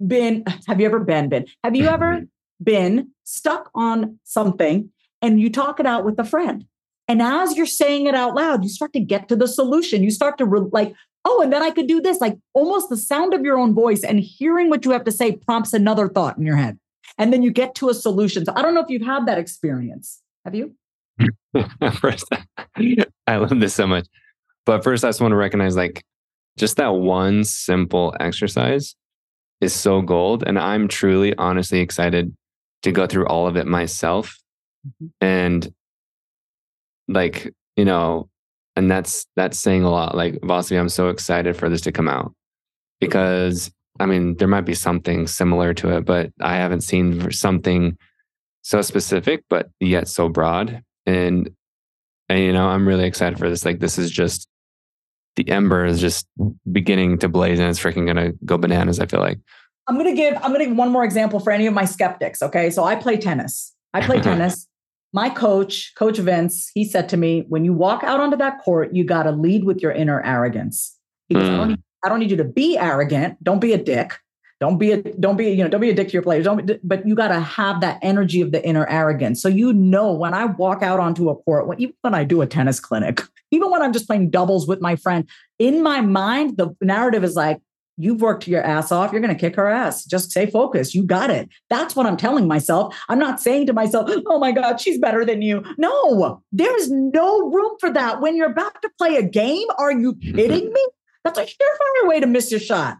been, 0.08 0.46
have 0.66 0.80
you 0.80 0.86
ever 0.86 1.02
been, 1.02 1.28
been, 1.28 1.46
have 1.62 1.76
you 1.76 1.88
ever 1.88 2.22
been 2.64 3.10
stuck 3.26 3.70
on 3.76 4.18
something 4.24 4.92
and 5.22 5.42
you 5.42 5.50
talk 5.50 5.82
it 5.82 5.86
out 5.86 6.06
with 6.06 6.18
a 6.20 6.24
friend? 6.24 6.64
And 7.08 7.22
as 7.22 7.56
you're 7.56 7.66
saying 7.66 8.08
it 8.08 8.16
out 8.16 8.36
loud, 8.36 8.64
you 8.64 8.70
start 8.70 8.94
to 8.94 9.00
get 9.00 9.28
to 9.30 9.36
the 9.36 9.48
solution. 9.48 10.04
You 10.04 10.12
start 10.12 10.38
to 10.40 10.46
re- 10.46 10.70
like, 10.72 10.94
oh, 11.24 11.42
and 11.42 11.54
then 11.54 11.62
I 11.62 11.72
could 11.72 11.88
do 11.88 12.02
this. 12.02 12.20
Like 12.20 12.38
almost 12.54 12.90
the 12.90 12.98
sound 12.98 13.34
of 13.34 13.42
your 13.42 13.58
own 13.58 13.74
voice 13.74 14.04
and 14.04 14.20
hearing 14.20 14.70
what 14.70 14.86
you 14.86 14.92
have 14.92 15.04
to 15.06 15.12
say 15.12 15.36
prompts 15.36 15.74
another 15.74 16.08
thought 16.08 16.38
in 16.38 16.46
your 16.46 16.56
head. 16.56 16.80
And 17.18 17.32
then 17.32 17.44
you 17.44 17.52
get 17.52 17.76
to 17.76 17.90
a 17.90 17.94
solution. 17.94 18.46
So 18.46 18.54
I 18.56 18.62
don't 18.62 18.74
know 18.74 18.82
if 18.82 18.90
you've 18.90 19.04
had 19.06 19.28
that 19.28 19.38
experience. 19.38 20.22
Have 20.44 20.56
you? 20.56 20.76
first, 22.00 22.26
I 23.28 23.36
love 23.38 23.60
this 23.60 23.74
so 23.74 23.88
much. 23.88 24.08
But 24.66 24.84
first, 24.84 25.04
I 25.04 25.10
just 25.10 25.22
want 25.22 25.32
to 25.32 25.38
recognize 25.38 25.76
like 25.76 26.04
just 26.58 26.78
that 26.78 26.90
one 26.90 27.44
simple 27.44 28.16
exercise 28.20 28.96
is 29.62 29.74
so 29.74 30.02
gold. 30.02 30.44
And 30.46 30.58
I'm 30.58 30.88
truly, 30.88 31.36
honestly 31.38 31.80
excited 31.80 32.36
to 32.82 32.92
go 32.92 33.08
through 33.08 33.28
all 33.28 33.48
of 33.48 33.56
it 33.56 33.68
myself. 33.68 34.38
Mm-hmm. 34.88 35.08
And 35.22 35.74
like 37.08 37.54
you 37.76 37.86
know 37.86 38.30
and 38.76 38.90
that's 38.90 39.26
that's 39.36 39.58
saying 39.60 39.84
a 39.84 39.90
lot 39.90 40.16
like 40.16 40.36
Vasavi 40.36 40.80
i'm 40.80 40.90
so 40.90 41.10
excited 41.10 41.56
for 41.56 41.70
this 41.70 41.82
to 41.82 41.92
come 41.92 42.08
out 42.08 42.34
because 43.00 43.72
i 44.00 44.06
mean 44.06 44.36
there 44.38 44.48
might 44.48 44.62
be 44.62 44.74
something 44.74 45.28
similar 45.28 45.74
to 45.74 45.96
it 45.96 46.06
but 46.06 46.32
i 46.42 46.56
haven't 46.56 46.82
seen 46.82 47.32
something 47.32 47.98
so 48.66 48.82
specific 48.82 49.44
but 49.50 49.70
yet 49.80 50.08
so 50.08 50.28
broad. 50.28 50.82
And 51.06 51.52
and 52.30 52.40
you 52.40 52.52
know 52.52 52.68
i'm 52.68 52.88
really 52.88 53.06
excited 53.06 53.38
for 53.38 53.48
this 53.48 53.64
like 53.64 53.80
this 53.80 54.00
is 54.00 54.10
just 54.10 54.48
the 55.36 55.48
ember 55.50 55.86
is 55.86 56.02
just 56.02 56.26
beginning 56.72 57.20
to 57.20 57.30
blaze 57.30 57.60
and 57.60 57.70
it's 57.70 57.80
freaking 57.80 58.08
gonna 58.08 58.32
go 58.44 58.58
bananas 58.58 59.00
i 59.00 59.06
feel 59.06 59.20
like. 59.20 59.40
I'm 59.88 59.98
gonna 59.98 60.16
give 60.16 60.34
i'm 60.38 60.52
gonna 60.52 60.66
give 60.66 60.76
one 60.76 60.92
more 60.92 61.06
example 61.06 61.40
for 61.40 61.52
any 61.52 61.68
of 61.68 61.76
my 61.76 61.86
skeptics 61.86 62.42
okay? 62.42 62.72
So 62.72 62.84
i 62.84 62.96
play 62.96 63.18
tennis. 63.18 63.76
I 63.94 64.02
play 64.02 64.20
tennis 64.30 64.68
my 65.16 65.30
coach, 65.30 65.94
Coach 65.96 66.18
Vince, 66.18 66.70
he 66.74 66.84
said 66.84 67.08
to 67.08 67.16
me, 67.16 67.46
when 67.48 67.64
you 67.64 67.72
walk 67.72 68.04
out 68.04 68.20
onto 68.20 68.36
that 68.36 68.62
court, 68.62 68.94
you 68.94 69.06
got 69.06 69.24
to 69.24 69.32
lead 69.32 69.64
with 69.64 69.82
your 69.82 69.94
inner 69.94 70.22
arrogance. 70.22 70.94
He 71.30 71.36
goes, 71.36 71.46
mm. 71.46 71.54
I, 71.54 71.56
don't 71.56 71.64
hmm. 71.64 71.70
need, 71.70 71.84
I 72.04 72.10
don't 72.10 72.20
need 72.20 72.32
you 72.32 72.38
to 72.38 72.44
be 72.44 72.78
arrogant. 72.78 73.42
Don't 73.42 73.62
be 73.62 73.72
a 73.72 73.78
dick. 73.78 74.14
Don't 74.60 74.78
be 74.78 74.92
a 74.92 75.02
don't 75.02 75.36
be 75.36 75.50
you 75.50 75.64
know 75.64 75.70
don't 75.70 75.82
be 75.82 75.90
a 75.90 75.94
dick 75.94 76.08
to 76.08 76.14
your 76.14 76.22
players. 76.22 76.46
Don't 76.46 76.70
but 76.82 77.06
you 77.06 77.14
got 77.14 77.28
to 77.28 77.40
have 77.40 77.82
that 77.82 78.00
energy 78.02 78.42
of 78.42 78.52
the 78.52 78.66
inner 78.66 78.88
arrogance. 78.88 79.42
So 79.42 79.50
you 79.50 79.74
know 79.74 80.14
when 80.14 80.34
I 80.34 80.46
walk 80.46 80.82
out 80.82 81.00
onto 81.00 81.30
a 81.30 81.36
court, 81.36 81.68
when, 81.68 81.80
even 81.82 81.96
when 82.02 82.14
I 82.14 82.24
do 82.24 82.42
a 82.42 82.48
tennis 82.48 82.80
clinic, 82.80 83.22
even 83.52 83.70
when 83.70 83.82
I'm 83.82 83.92
just 83.92 84.08
playing 84.08 84.30
doubles 84.30 84.66
with 84.66 84.80
my 84.80 84.96
friend, 84.96 85.30
in 85.60 85.84
my 85.84 86.00
mind 86.00 86.58
the 86.58 86.74
narrative 86.82 87.26
is 87.26 87.36
like, 87.36 87.60
You've 87.98 88.22
worked 88.22 88.48
your 88.48 88.62
ass 88.62 88.92
off. 88.92 89.12
You're 89.12 89.22
going 89.22 89.34
to 89.34 89.40
kick 89.40 89.56
her 89.56 89.70
ass. 89.70 90.04
Just 90.04 90.32
stay 90.32 90.46
focused. 90.46 90.94
You 90.94 91.04
got 91.04 91.30
it. 91.30 91.50
That's 91.70 91.96
what 91.96 92.06
I'm 92.06 92.18
telling 92.18 92.48
myself. 92.48 92.96
I'm 93.08 93.20
not 93.20 93.40
saying 93.40 93.68
to 93.68 93.74
myself, 93.74 94.10
oh 94.28 94.40
my 94.40 94.52
God, 94.52 94.82
she's 94.82 95.00
better 95.00 95.24
than 95.24 95.42
you. 95.42 95.64
No, 95.78 96.42
there 96.52 96.76
is 96.78 96.92
no 96.92 97.50
room 97.50 97.72
for 97.80 97.92
that. 97.92 98.22
When 98.22 98.36
you're 98.36 98.52
about 98.52 98.82
to 98.82 98.90
play 98.98 99.16
a 99.16 99.24
game, 99.24 99.68
are 99.78 99.94
you 99.94 100.16
kidding 100.22 100.74
me? 100.74 100.88
That's 101.24 101.40
a 101.40 101.44
surefire 101.44 102.08
way 102.08 102.20
to 102.20 102.28
miss 102.28 102.52
your 102.52 102.60
shot. 102.60 102.98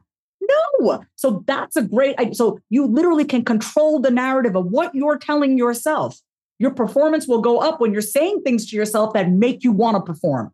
No. 0.80 1.04
So 1.16 1.44
that's 1.48 1.76
a 1.76 1.82
great, 1.82 2.16
so 2.36 2.60
you 2.70 2.86
literally 2.86 3.26
can 3.26 3.44
control 3.44 4.00
the 4.00 4.12
narrative 4.12 4.56
of 4.56 4.68
what 4.68 4.94
you're 4.96 5.18
telling 5.18 5.58
yourself. 5.58 6.20
Your 6.58 6.72
performance 6.72 7.28
will 7.28 7.42
go 7.42 7.60
up 7.60 7.82
when 7.82 7.92
you're 7.92 8.02
saying 8.02 8.42
things 8.44 8.70
to 8.70 8.76
yourself 8.76 9.14
that 9.14 9.30
make 9.30 9.64
you 9.64 9.72
want 9.72 9.98
to 9.98 10.02
perform. 10.02 10.52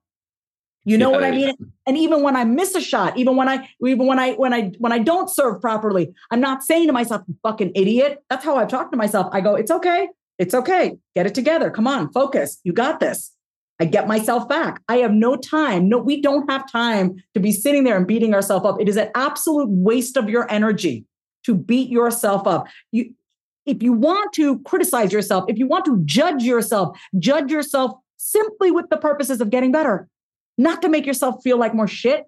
You 0.84 0.97
know 0.97 1.11
yeah, 1.11 1.15
what 1.17 1.23
I 1.23 1.32
mean? 1.32 1.55
And 1.86 1.97
even 1.97 2.23
when 2.23 2.36
I 2.36 2.43
miss 2.43 2.73
a 2.73 2.82
shot, 2.82 3.17
even 3.17 3.36
when 3.36 3.47
I 3.47 3.69
even 3.86 4.07
when 4.07 4.17
I 4.17 4.34
when 4.34 4.53
I 4.53 4.71
when 4.79 4.91
I 4.91 4.99
don't 4.99 5.29
serve 5.29 5.61
properly, 5.61 6.13
I'm 6.32 6.41
not 6.41 6.63
saying 6.63 6.88
to 6.88 6.93
myself, 6.93 7.21
fucking 7.43 7.73
idiot. 7.75 8.23
That's 8.29 8.43
how 8.43 8.57
I've 8.57 8.67
talked 8.67 8.91
to 8.91 8.97
myself. 8.97 9.27
I 9.32 9.41
go, 9.41 9.55
it's 9.55 9.71
okay. 9.71 10.09
It's 10.39 10.55
okay. 10.55 10.97
Get 11.15 11.27
it 11.27 11.36
together. 11.36 11.69
Come 11.69 11.86
on, 11.86 12.11
focus. 12.11 12.59
You 12.63 12.73
got 12.73 12.99
this. 12.99 13.32
I 13.79 13.86
get 13.86 14.07
myself 14.07 14.47
back. 14.47 14.82
I 14.88 14.97
have 14.97 15.11
no 15.11 15.36
time. 15.36 15.89
No, 15.89 15.97
we 15.97 16.21
don't 16.21 16.49
have 16.49 16.71
time 16.71 17.15
to 17.34 17.39
be 17.39 17.51
sitting 17.51 17.84
there 17.84 17.97
and 17.97 18.07
beating 18.07 18.34
ourselves 18.34 18.65
up. 18.65 18.82
It 18.82 18.89
is 18.89 18.97
an 18.97 19.09
absolute 19.15 19.69
waste 19.69 20.17
of 20.17 20.29
your 20.29 20.51
energy 20.51 21.05
to 21.45 21.55
beat 21.55 21.89
yourself 21.89 22.47
up. 22.47 22.67
You 22.91 23.13
if 23.67 23.84
you 23.84 23.93
want 23.93 24.34
to 24.34 24.59
criticize 24.59 25.13
yourself, 25.13 25.45
if 25.47 25.59
you 25.59 25.67
want 25.67 25.86
to 25.86 26.01
judge 26.05 26.41
yourself, 26.41 26.99
judge 27.19 27.51
yourself 27.51 27.91
simply 28.17 28.71
with 28.71 28.89
the 28.89 28.97
purposes 28.97 29.41
of 29.41 29.51
getting 29.51 29.71
better 29.71 30.07
not 30.62 30.82
to 30.84 30.89
make 30.89 31.05
yourself 31.05 31.41
feel 31.43 31.57
like 31.57 31.74
more 31.74 31.88
shit. 31.88 32.24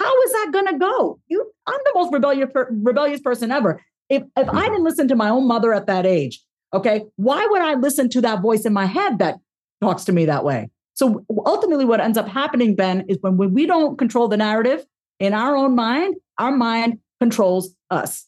How 0.00 0.22
is 0.22 0.32
that 0.32 0.66
to 0.70 0.78
go? 0.78 1.18
You, 1.28 1.50
I'm 1.66 1.80
the 1.84 1.92
most 1.94 2.12
rebellious, 2.12 2.50
rebellious 2.70 3.20
person 3.20 3.50
ever. 3.50 3.82
If, 4.08 4.22
if 4.36 4.48
I 4.48 4.64
didn't 4.64 4.84
listen 4.84 5.08
to 5.08 5.16
my 5.16 5.30
own 5.30 5.48
mother 5.48 5.72
at 5.72 5.86
that 5.86 6.04
age, 6.04 6.42
okay, 6.74 7.04
why 7.16 7.46
would 7.48 7.62
I 7.62 7.74
listen 7.74 8.08
to 8.10 8.20
that 8.22 8.42
voice 8.42 8.66
in 8.66 8.72
my 8.72 8.86
head 8.86 9.18
that 9.20 9.36
talks 9.80 10.04
to 10.04 10.12
me 10.12 10.26
that 10.26 10.44
way? 10.44 10.68
So 10.94 11.24
ultimately, 11.46 11.84
what 11.84 12.00
ends 12.00 12.16
up 12.18 12.28
happening, 12.28 12.74
Ben, 12.74 13.04
is 13.08 13.18
when, 13.20 13.36
when 13.36 13.52
we 13.52 13.66
don't 13.66 13.98
control 13.98 14.28
the 14.28 14.36
narrative 14.36 14.84
in 15.18 15.32
our 15.32 15.56
own 15.56 15.74
mind, 15.74 16.16
our 16.38 16.52
mind 16.52 16.98
controls 17.20 17.74
us, 17.90 18.26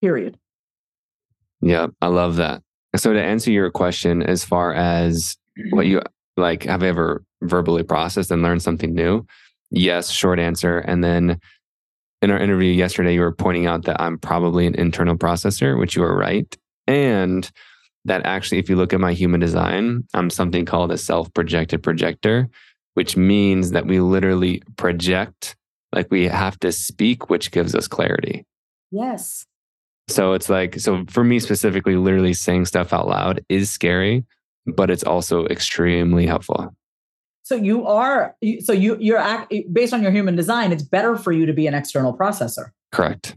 period. 0.00 0.38
Yeah, 1.60 1.88
I 2.00 2.08
love 2.08 2.36
that. 2.36 2.62
So 2.96 3.12
to 3.12 3.22
answer 3.22 3.50
your 3.50 3.70
question, 3.70 4.22
as 4.22 4.44
far 4.44 4.74
as 4.74 5.36
what 5.70 5.86
you 5.86 6.02
like, 6.36 6.64
have 6.64 6.82
I 6.82 6.88
ever 6.88 7.24
verbally 7.42 7.82
processed 7.82 8.30
and 8.30 8.42
learned 8.42 8.62
something 8.62 8.94
new? 8.94 9.26
Yes, 9.70 10.10
short 10.10 10.38
answer. 10.38 10.78
And 10.78 11.02
then 11.02 11.38
in 12.20 12.30
our 12.30 12.38
interview 12.38 12.72
yesterday, 12.72 13.14
you 13.14 13.20
were 13.20 13.34
pointing 13.34 13.66
out 13.66 13.84
that 13.84 14.00
I'm 14.00 14.18
probably 14.18 14.66
an 14.66 14.74
internal 14.74 15.16
processor, 15.16 15.78
which 15.78 15.96
you 15.96 16.04
are 16.04 16.16
right. 16.16 16.56
And 16.86 17.50
that 18.04 18.24
actually, 18.24 18.58
if 18.58 18.68
you 18.68 18.76
look 18.76 18.92
at 18.92 19.00
my 19.00 19.12
human 19.12 19.40
design, 19.40 20.04
I'm 20.14 20.30
something 20.30 20.64
called 20.64 20.92
a 20.92 20.98
self 20.98 21.32
projected 21.34 21.82
projector, 21.82 22.48
which 22.94 23.16
means 23.16 23.70
that 23.70 23.86
we 23.86 24.00
literally 24.00 24.62
project 24.76 25.56
like 25.92 26.10
we 26.10 26.26
have 26.26 26.58
to 26.60 26.72
speak, 26.72 27.28
which 27.30 27.50
gives 27.50 27.74
us 27.74 27.86
clarity. 27.86 28.46
Yes. 28.90 29.46
So 30.08 30.32
it's 30.32 30.48
like, 30.48 30.80
so 30.80 31.04
for 31.08 31.22
me 31.22 31.38
specifically, 31.38 31.96
literally 31.96 32.34
saying 32.34 32.66
stuff 32.66 32.92
out 32.92 33.08
loud 33.08 33.44
is 33.48 33.70
scary, 33.70 34.24
but 34.66 34.90
it's 34.90 35.04
also 35.04 35.46
extremely 35.46 36.26
helpful. 36.26 36.74
So 37.44 37.56
you 37.56 37.86
are, 37.86 38.36
so 38.60 38.72
you 38.72 38.96
you're 39.00 39.18
act, 39.18 39.52
based 39.72 39.92
on 39.92 40.02
your 40.02 40.12
human 40.12 40.36
design, 40.36 40.72
it's 40.72 40.82
better 40.82 41.16
for 41.16 41.32
you 41.32 41.44
to 41.46 41.52
be 41.52 41.66
an 41.66 41.74
external 41.74 42.16
processor. 42.16 42.70
Correct. 42.92 43.36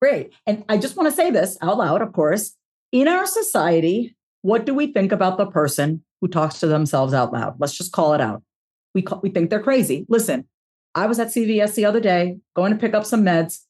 Great. 0.00 0.32
And 0.46 0.64
I 0.68 0.78
just 0.78 0.96
want 0.96 1.10
to 1.10 1.14
say 1.14 1.30
this 1.30 1.58
out 1.60 1.78
loud, 1.78 2.00
of 2.00 2.12
course. 2.12 2.56
In 2.92 3.08
our 3.08 3.26
society, 3.26 4.16
what 4.42 4.64
do 4.64 4.74
we 4.74 4.92
think 4.92 5.12
about 5.12 5.36
the 5.36 5.46
person 5.46 6.04
who 6.20 6.28
talks 6.28 6.60
to 6.60 6.66
themselves 6.66 7.12
out 7.12 7.32
loud? 7.32 7.56
Let's 7.58 7.76
just 7.76 7.92
call 7.92 8.14
it 8.14 8.20
out. 8.20 8.42
We 8.94 9.02
call, 9.02 9.20
we 9.22 9.30
think 9.30 9.50
they're 9.50 9.62
crazy. 9.62 10.06
Listen, 10.08 10.46
I 10.94 11.06
was 11.06 11.18
at 11.18 11.28
CVS 11.28 11.74
the 11.74 11.84
other 11.84 12.00
day 12.00 12.38
going 12.54 12.72
to 12.72 12.78
pick 12.78 12.94
up 12.94 13.04
some 13.04 13.24
meds, 13.24 13.60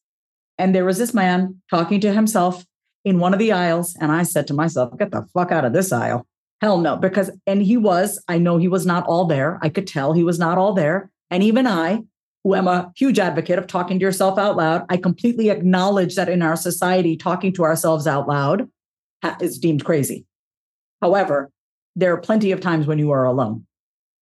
and 0.59 0.75
there 0.75 0.85
was 0.85 0.99
this 0.99 1.13
man 1.13 1.61
talking 1.69 2.01
to 2.01 2.13
himself 2.13 2.65
in 3.05 3.19
one 3.19 3.33
of 3.33 3.39
the 3.39 3.53
aisles. 3.53 3.97
And 4.01 4.13
I 4.13 4.23
said 4.23 4.47
to 4.49 4.55
myself, 4.55 4.97
get 4.99 5.11
the 5.11 5.27
fuck 5.35 5.51
out 5.53 5.65
of 5.65 5.73
this 5.73 5.93
aisle. 5.93 6.27
Hell 6.61 6.79
no. 6.79 6.97
Because, 6.97 7.31
and 7.47 7.63
he 7.63 7.77
was, 7.77 8.23
I 8.29 8.39
know 8.39 8.59
he 8.59 8.69
was 8.69 8.85
not 8.85 9.07
all 9.07 9.25
there. 9.25 9.59
I 9.63 9.69
could 9.69 9.87
tell 9.87 10.13
he 10.13 10.25
was 10.25 10.39
not 10.39 10.59
all 10.59 10.75
there. 10.75 11.11
And 11.31 11.43
even 11.43 11.67
I, 11.67 12.03
who 12.45 12.55
am 12.55 12.69
a 12.69 12.93
huge 12.97 13.19
advocate 13.19 13.59
of 13.59 13.67
talking 13.67 13.99
to 13.99 14.03
yourself 14.03 14.39
out 14.39 14.57
loud, 14.57 14.85
I 14.89 14.97
completely 14.97 15.51
acknowledge 15.51 16.17
that 16.17 16.29
in 16.29 16.43
our 16.43 16.57
society, 16.57 17.17
talking 17.17 17.53
to 17.55 17.65
ourselves 17.65 18.07
out 18.07 18.29
loud 18.29 18.69
is 19.41 19.59
deemed 19.59 19.85
crazy. 19.85 20.27
However, 21.03 21.51
there 21.97 22.13
are 22.13 22.21
plenty 22.21 22.53
of 22.53 22.61
times 22.61 22.87
when 22.87 22.99
you 22.99 23.11
are 23.11 23.25
alone. 23.25 23.67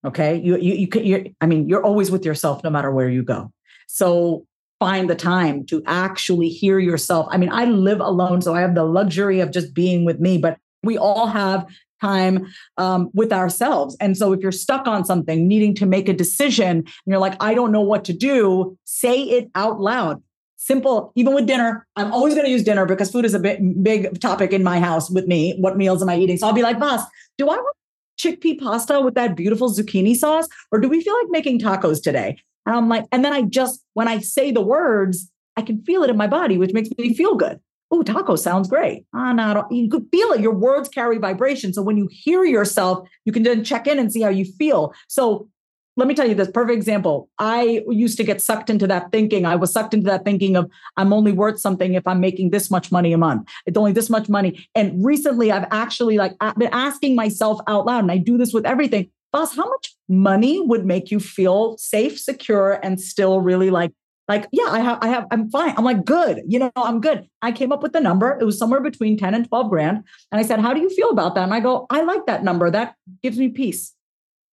Okay, 0.05 0.41
you 0.41 0.57
you 0.59 0.75
you 0.75 0.89
can. 0.89 1.05
You're, 1.05 1.25
I 1.41 1.47
mean, 1.47 1.69
you're 1.69 1.85
always 1.85 2.11
with 2.11 2.25
yourself 2.25 2.63
no 2.63 2.71
matter 2.71 2.91
where 2.91 3.09
you 3.09 3.23
go. 3.23 3.53
So 3.89 4.47
find 4.79 5.11
the 5.11 5.17
time 5.17 5.67
to 5.67 5.83
actually 5.87 6.49
hear 6.49 6.79
yourself. 6.79 7.27
I 7.31 7.37
mean, 7.37 7.51
I 7.51 7.65
live 7.65 8.01
alone, 8.01 8.41
so 8.43 8.55
I 8.55 8.61
have 8.61 8.75
the 8.75 8.85
luxury 8.85 9.41
of 9.41 9.51
just 9.51 9.75
being 9.75 10.05
with 10.05 10.21
me. 10.21 10.39
But 10.39 10.59
we 10.83 10.97
all 10.97 11.27
have 11.27 11.67
time 12.01 12.47
um, 12.77 13.11
with 13.15 13.33
ourselves. 13.33 13.97
And 14.01 14.17
so 14.17 14.33
if 14.33 14.41
you're 14.41 14.53
stuck 14.53 14.87
on 14.87 15.05
something, 15.05 15.47
needing 15.47 15.75
to 15.77 15.87
make 15.87 16.09
a 16.09 16.13
decision, 16.13 16.79
and 16.79 16.87
you're 17.07 17.19
like, 17.19 17.37
I 17.43 17.55
don't 17.55 17.73
know 17.73 17.81
what 17.81 18.05
to 18.07 18.13
do, 18.13 18.77
say 18.85 19.23
it 19.23 19.51
out 19.55 19.81
loud. 19.81 20.23
Simple, 20.57 21.13
even 21.15 21.35
with 21.35 21.47
dinner. 21.47 21.87
I'm 21.97 22.13
always 22.13 22.35
going 22.35 22.45
to 22.45 22.51
use 22.51 22.65
dinner 22.65 22.85
because 22.85 23.11
food 23.11 23.25
is 23.25 23.33
a 23.33 23.39
bit 23.39 23.61
big 23.83 24.21
topic 24.21 24.53
in 24.53 24.65
my 24.65 24.81
house 24.81 25.09
with 25.09 25.27
me. 25.27 25.55
What 25.59 25.77
meals 25.77 26.03
am 26.03 26.09
I 26.09 26.19
eating? 26.19 26.37
So 26.37 26.47
I'll 26.47 26.53
be 26.53 26.63
like, 26.63 26.79
Vas, 26.79 27.05
do 27.39 27.49
I 27.49 27.57
want 27.57 27.77
chickpea 28.19 28.59
pasta 28.59 29.01
with 29.01 29.15
that 29.15 29.37
beautiful 29.37 29.71
zucchini 29.71 30.17
sauce? 30.17 30.49
Or 30.73 30.81
do 30.81 30.89
we 30.89 31.03
feel 31.03 31.15
like 31.15 31.31
making 31.31 31.61
tacos 31.61 32.03
today? 32.03 32.37
And 32.67 32.77
I'm 32.77 32.89
like, 32.89 33.07
and 33.13 33.25
then 33.25 33.33
I 33.33 33.43
just, 33.43 33.83
when 33.95 34.09
I 34.09 34.19
say 34.19 34.51
the 34.51 34.61
words, 34.61 35.31
I 35.57 35.63
can 35.63 35.83
feel 35.83 36.03
it 36.03 36.11
in 36.11 36.17
my 36.17 36.27
body, 36.27 36.59
which 36.59 36.73
makes 36.73 36.89
me 36.99 37.15
feel 37.15 37.35
good. 37.35 37.61
Oh, 37.91 38.03
taco 38.03 38.37
sounds 38.37 38.69
great. 38.69 39.07
Ah, 39.15 39.33
no, 39.33 39.67
you 39.71 39.89
could 39.89 40.07
feel 40.11 40.33
it. 40.33 40.41
Your 40.41 40.55
words 40.55 40.89
carry 40.89 41.19
vibration. 41.19 41.73
So 41.73 41.83
when 41.83 41.97
you 41.97 42.09
hear 42.11 42.45
yourself, 42.45 43.09
you 43.25 43.33
can 43.33 43.45
then 43.45 43.65
check 43.65 43.87
in 43.87 43.99
and 43.99 44.13
see 44.13 44.21
how 44.21 44.29
you 44.29 44.45
feel. 44.45 44.93
So 45.09 45.49
let 45.97 46.07
me 46.07 46.15
tell 46.15 46.29
you 46.29 46.35
this 46.35 46.51
perfect 46.51 46.77
example. 46.77 47.29
I 47.39 47.83
used 47.89 48.17
to 48.19 48.25
get 48.25 48.41
sucked 48.41 48.71
into 48.71 48.87
that 48.87 49.11
thinking. 49.11 49.47
I 49.47 49.57
was 49.57 49.73
sucked 49.73 49.95
into 49.95 50.07
that 50.07 50.25
thinking 50.25 50.55
of 50.55 50.71
I'm 50.97 51.13
only 51.13 51.33
worth 51.33 51.59
something 51.59 51.95
if 51.95 52.07
I'm 52.07 52.21
making 52.21 52.51
this 52.51 52.71
much 52.71 52.93
money 52.93 53.13
a 53.13 53.19
month. 53.19 53.49
It's 53.67 53.77
only 53.77 53.93
this 53.93 54.09
much 54.09 54.29
money. 54.29 54.69
And 54.77 55.05
recently 55.05 55.51
I've 55.51 55.67
actually 55.73 56.17
like 56.17 56.35
been 56.57 56.71
asking 56.73 57.17
myself 57.17 57.59
out 57.67 57.87
loud, 57.87 58.05
and 58.05 58.13
I 58.13 58.19
do 58.19 58.39
this 58.39 58.53
with 58.53 58.65
everything. 58.65 59.11
Vas, 59.35 59.57
how 59.57 59.69
much 59.69 59.97
money 60.09 60.61
would 60.61 60.87
make 60.87 61.11
you 61.11 61.19
feel 61.19 61.77
safe, 61.79 62.19
secure, 62.19 62.79
and 62.83 63.01
still 63.01 63.41
really 63.41 63.71
like 63.71 63.93
like, 64.29 64.47
yeah, 64.53 64.67
I 64.69 64.81
have, 64.81 64.99
I 65.01 65.09
have, 65.09 65.27
I'm 65.31 65.51
fine. 65.51 65.75
I'm 65.77 65.85
like, 65.85 66.05
good. 66.05 66.43
You 66.47 66.59
know, 66.59 66.71
I'm 66.77 67.01
good. 67.01 67.27
I 67.41 67.51
came 67.51 67.73
up 67.73 67.83
with 67.83 67.95
the 67.95 68.01
number. 68.01 68.37
It 68.39 68.45
was 68.45 68.59
somewhere 68.59 68.83
between 68.83 69.17
10 69.17 69.35
and 69.35 69.49
12 69.49 69.71
grand. 69.71 70.05
And 70.31 70.39
I 70.39 70.43
said, 70.43 70.61
how 70.61 70.75
do 70.75 70.81
you 70.81 70.91
feel 70.91 71.09
about 71.11 71.35
that? 71.35 71.45
And 71.45 71.55
I 71.55 71.61
go, 71.61 71.87
I 71.89 72.03
like 72.03 72.27
that 72.27 72.45
number. 72.45 72.71
That 72.71 72.95
gives 73.23 73.39
me 73.39 73.49
peace. 73.49 73.95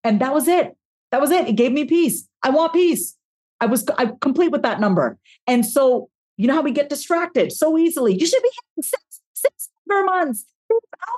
And 0.03 0.21
that 0.21 0.33
was 0.33 0.47
it. 0.47 0.77
That 1.11 1.19
was 1.19 1.29
it. 1.31 1.47
It 1.47 1.53
gave 1.53 1.73
me 1.73 1.83
peace. 1.83 2.27
I 2.41 2.51
want 2.51 2.73
peace. 2.73 3.17
I 3.59 3.65
was 3.65 3.85
I 3.97 4.11
complete 4.21 4.51
with 4.51 4.61
that 4.63 4.79
number. 4.79 5.17
And 5.47 5.65
so, 5.65 6.09
you 6.37 6.47
know 6.47 6.55
how 6.55 6.61
we 6.61 6.71
get 6.71 6.89
distracted 6.89 7.51
so 7.51 7.77
easily. 7.77 8.17
You 8.17 8.25
should 8.25 8.43
be 8.43 8.49
hitting 8.49 8.83
six, 8.83 9.21
six 9.33 9.69
per 9.87 10.03
months. 10.05 10.45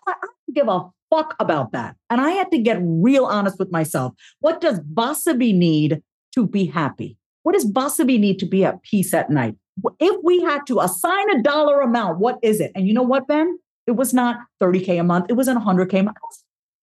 I 0.08 0.14
don't 0.22 0.56
give 0.56 0.68
a 0.68 0.90
fuck 1.10 1.36
about 1.40 1.72
that. 1.72 1.96
And 2.10 2.22
I 2.22 2.32
had 2.32 2.52
to 2.52 2.60
get 2.60 2.78
real 2.82 3.26
honest 3.26 3.58
with 3.60 3.72
myself. 3.72 4.14
What 4.40 4.62
does 4.62 4.80
Vasavi 4.80 5.56
need 5.56 6.02
to 6.34 6.48
be 6.48 6.66
happy? 6.66 7.18
What 7.48 7.54
does 7.54 7.72
Vasavi 7.72 8.20
need 8.20 8.40
to 8.40 8.46
be 8.46 8.66
at 8.66 8.84
peace 8.84 9.14
at 9.14 9.30
night? 9.30 9.56
If 10.02 10.22
we 10.22 10.42
had 10.42 10.68
to 10.68 10.82
assign 10.82 11.30
a 11.34 11.42
dollar 11.42 11.80
amount, 11.80 12.20
what 12.20 12.40
is 12.42 12.60
it? 12.60 12.74
And 12.76 12.86
you 12.86 12.94
know 12.94 13.04
what, 13.04 13.26
Ben? 13.26 13.58
It 13.86 13.92
was 13.92 14.14
not 14.14 14.36
30K 14.62 15.00
a 15.00 15.04
month. 15.06 15.28
It 15.30 15.36
wasn't 15.36 15.64
100K 15.64 16.02
a 16.02 16.04
month. 16.04 16.18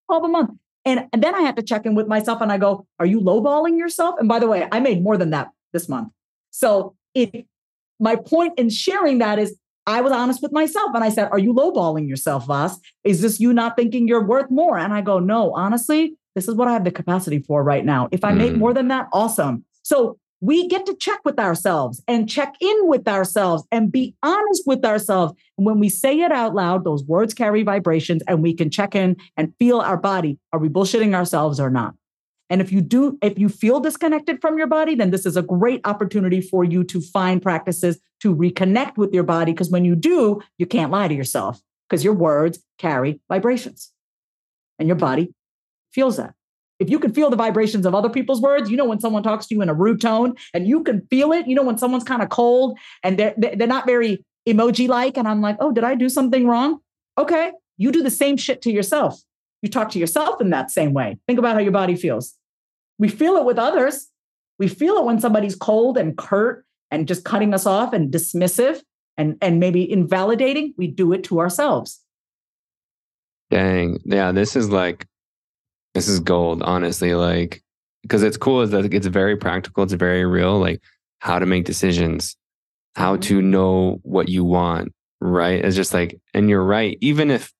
12 0.07 0.25
a 0.25 0.29
month. 0.29 0.51
And, 0.87 1.07
and 1.13 1.23
then 1.23 1.35
I 1.35 1.43
had 1.43 1.57
to 1.57 1.63
check 1.63 1.85
in 1.85 1.95
with 1.95 2.07
myself 2.07 2.41
and 2.41 2.51
I 2.51 2.57
go, 2.57 2.87
are 2.99 3.05
you 3.05 3.21
lowballing 3.21 3.77
yourself? 3.77 4.15
And 4.19 4.27
by 4.27 4.39
the 4.39 4.47
way, 4.47 4.67
I 4.73 4.81
made 4.81 5.03
more 5.03 5.19
than 5.19 5.29
that 5.33 5.51
this 5.75 5.87
month. 5.87 6.09
So 6.51 6.97
it, 7.13 7.45
my 8.01 8.17
point 8.17 8.59
in 8.59 8.71
sharing 8.71 9.19
that 9.19 9.39
is 9.39 9.59
I 9.87 10.01
was 10.01 10.13
honest 10.13 10.41
with 10.41 10.53
myself 10.53 10.93
and 10.95 11.05
I 11.05 11.11
said, 11.11 11.29
Are 11.31 11.39
you 11.39 11.53
lowballing 11.53 12.09
yourself, 12.09 12.47
Vas? 12.47 12.81
Is 13.05 13.21
this 13.21 13.39
you 13.39 13.53
not 13.53 13.77
thinking 13.77 14.09
you're 14.09 14.25
worth 14.25 14.51
more? 14.51 14.79
And 14.79 14.95
I 14.95 15.03
go, 15.03 15.19
No, 15.19 15.53
honestly, 15.53 16.17
this 16.35 16.49
is 16.49 16.55
what 16.55 16.69
I 16.69 16.73
have 16.73 16.85
the 16.85 16.91
capacity 16.91 17.41
for 17.41 17.63
right 17.63 17.85
now. 17.85 18.09
If 18.13 18.25
I 18.25 18.33
mm. 18.33 18.39
make 18.39 18.57
more 18.57 18.73
than 18.73 18.89
that, 18.89 19.09
awesome. 19.13 19.67
So 19.83 20.17
we 20.41 20.69
get 20.69 20.87
to 20.87 20.95
check 20.97 21.21
with 21.25 21.39
ourselves 21.39 22.03
and 22.07 22.29
check 22.29 22.55
in 22.61 22.77
with 22.83 23.09
ourselves 23.09 23.65
and 23.73 23.91
be 23.91 24.15
honest 24.23 24.65
with 24.67 24.85
ourselves. 24.85 25.33
And 25.57 25.67
when 25.67 25.79
we 25.79 25.89
say 25.89 26.21
it 26.21 26.33
out 26.33 26.55
loud, 26.55 26.85
those 26.85 27.05
words 27.05 27.35
carry 27.35 27.63
vibrations 27.63 28.23
and 28.29 28.43
we 28.43 28.55
can 28.55 28.71
check 28.71 28.95
in 28.95 29.17
and 29.37 29.55
feel 29.59 29.81
our 29.81 29.97
body. 29.97 30.39
Are 30.53 30.59
we 30.59 30.69
bullshitting 30.69 31.15
ourselves 31.15 31.59
or 31.59 31.71
not? 31.71 31.95
And 32.51 32.61
if 32.61 32.71
you 32.71 32.83
do, 32.83 33.19
if 33.23 33.39
you 33.39 33.49
feel 33.49 33.81
disconnected 33.81 34.41
from 34.41 34.59
your 34.59 34.67
body, 34.67 34.95
then 34.95 35.11
this 35.11 35.25
is 35.25 35.37
a 35.37 35.43
great 35.43 35.81
opportunity 35.85 36.41
for 36.41 36.63
you 36.63 36.85
to 36.85 37.01
find 37.01 37.41
practices 37.41 37.99
to 38.21 38.35
reconnect 38.35 38.97
with 38.97 39.15
your 39.15 39.23
body. 39.23 39.53
Because 39.53 39.71
when 39.71 39.85
you 39.85 39.95
do, 39.97 40.43
you 40.59 40.67
can't 40.67 40.93
lie 40.93 41.09
to 41.09 41.15
yourself 41.15 41.63
because 41.89 42.05
your 42.05 42.15
words 42.15 42.59
carry 42.79 43.21
vibrations 43.29 43.93
and 44.79 44.89
your 44.89 44.97
body 44.97 45.33
feels 45.91 46.17
that 46.17 46.35
if 46.85 46.91
you 46.91 46.99
can 46.99 47.13
feel 47.13 47.31
the 47.31 47.37
vibrations 47.37 47.87
of 47.87 47.95
other 47.95 48.11
people's 48.11 48.41
words, 48.41 48.71
you 48.71 48.77
know 48.77 48.85
when 48.85 49.01
someone 49.01 49.23
talks 49.23 49.47
to 49.47 49.55
you 49.55 49.63
in 49.63 49.69
a 49.69 49.75
rude 49.75 50.01
tone 50.01 50.35
and 50.53 50.69
you 50.69 50.83
can 50.83 51.07
feel 51.09 51.33
it, 51.33 51.47
you 51.47 51.55
know 51.55 51.63
when 51.63 51.79
someone's 51.79 52.05
kind 52.05 52.23
of 52.23 52.29
cold 52.29 52.79
and 53.03 53.19
they're 53.19 53.35
they're 53.37 53.67
not 53.67 53.87
very 53.87 54.25
emoji 54.47 54.87
like 54.87 55.17
and 55.17 55.27
I'm 55.27 55.41
like, 55.41 55.57
"Oh, 55.61 55.73
did 55.73 55.85
I 55.85 55.95
do 55.95 56.09
something 56.09 56.47
wrong?" 56.47 56.81
Okay, 57.17 57.53
you 57.79 57.91
do 57.91 58.03
the 58.03 58.11
same 58.11 58.37
shit 58.37 58.61
to 58.63 58.71
yourself. 58.71 59.21
You 59.63 59.71
talk 59.71 59.91
to 59.93 59.99
yourself 59.99 60.41
in 60.41 60.51
that 60.51 60.71
same 60.71 60.93
way. 60.93 61.17
Think 61.27 61.39
about 61.39 61.55
how 61.55 61.61
your 61.61 61.73
body 61.73 61.97
feels. 61.97 62.35
We 62.99 63.09
feel 63.09 63.37
it 63.37 63.45
with 63.45 63.59
others. 63.59 64.09
We 64.59 64.69
feel 64.69 64.97
it 64.99 65.05
when 65.05 65.21
somebody's 65.21 65.57
cold 65.57 65.97
and 65.97 66.17
curt 66.19 66.65
and 66.91 67.09
just 67.09 67.25
cutting 67.25 67.55
us 67.55 67.65
off 67.67 67.93
and 67.93 68.13
dismissive 68.13 68.83
and 69.17 69.37
and 69.41 69.59
maybe 69.59 69.91
invalidating. 69.91 70.75
We 70.77 70.89
do 70.89 71.13
it 71.15 71.25
to 71.25 71.41
ourselves. 71.41 72.01
Dang. 73.51 74.01
Yeah, 74.05 74.33
this 74.33 74.55
is 74.57 74.69
like 74.69 75.07
this 75.95 76.09
is 76.09 76.21
gold, 76.21 76.63
honestly. 76.63 77.15
Like, 77.15 77.63
because 78.03 78.23
it's 78.23 78.37
cool 78.37 78.61
is 78.63 78.71
that 78.71 78.93
it's 78.93 79.07
very 79.07 79.37
practical, 79.37 79.83
it's 79.83 79.93
very 79.93 80.25
real, 80.25 80.59
like 80.59 80.83
how 81.21 81.39
to 81.39 81.47
make 81.47 81.65
decisions, 81.65 82.37
how 82.97 83.15
mm-hmm. 83.15 83.23
to 83.23 83.43
know 83.43 84.01
what 84.03 84.29
you 84.29 84.45
want, 84.45 84.93
right? 85.21 85.65
It's 85.65 85.77
just 85.77 85.95
like, 85.95 86.21
and 86.35 86.51
you're 86.51 86.65
right. 86.65 86.99
Even 87.01 87.31
if 87.31 87.53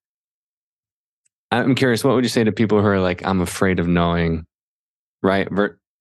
I'm 1.51 1.75
curious, 1.75 2.05
what 2.05 2.15
would 2.15 2.25
you 2.25 2.29
say 2.29 2.45
to 2.45 2.53
people 2.53 2.81
who 2.81 2.87
are 2.87 3.01
like, 3.01 3.25
I'm 3.25 3.41
afraid 3.41 3.79
of 3.79 3.89
knowing, 3.89 4.45
right? 5.23 5.49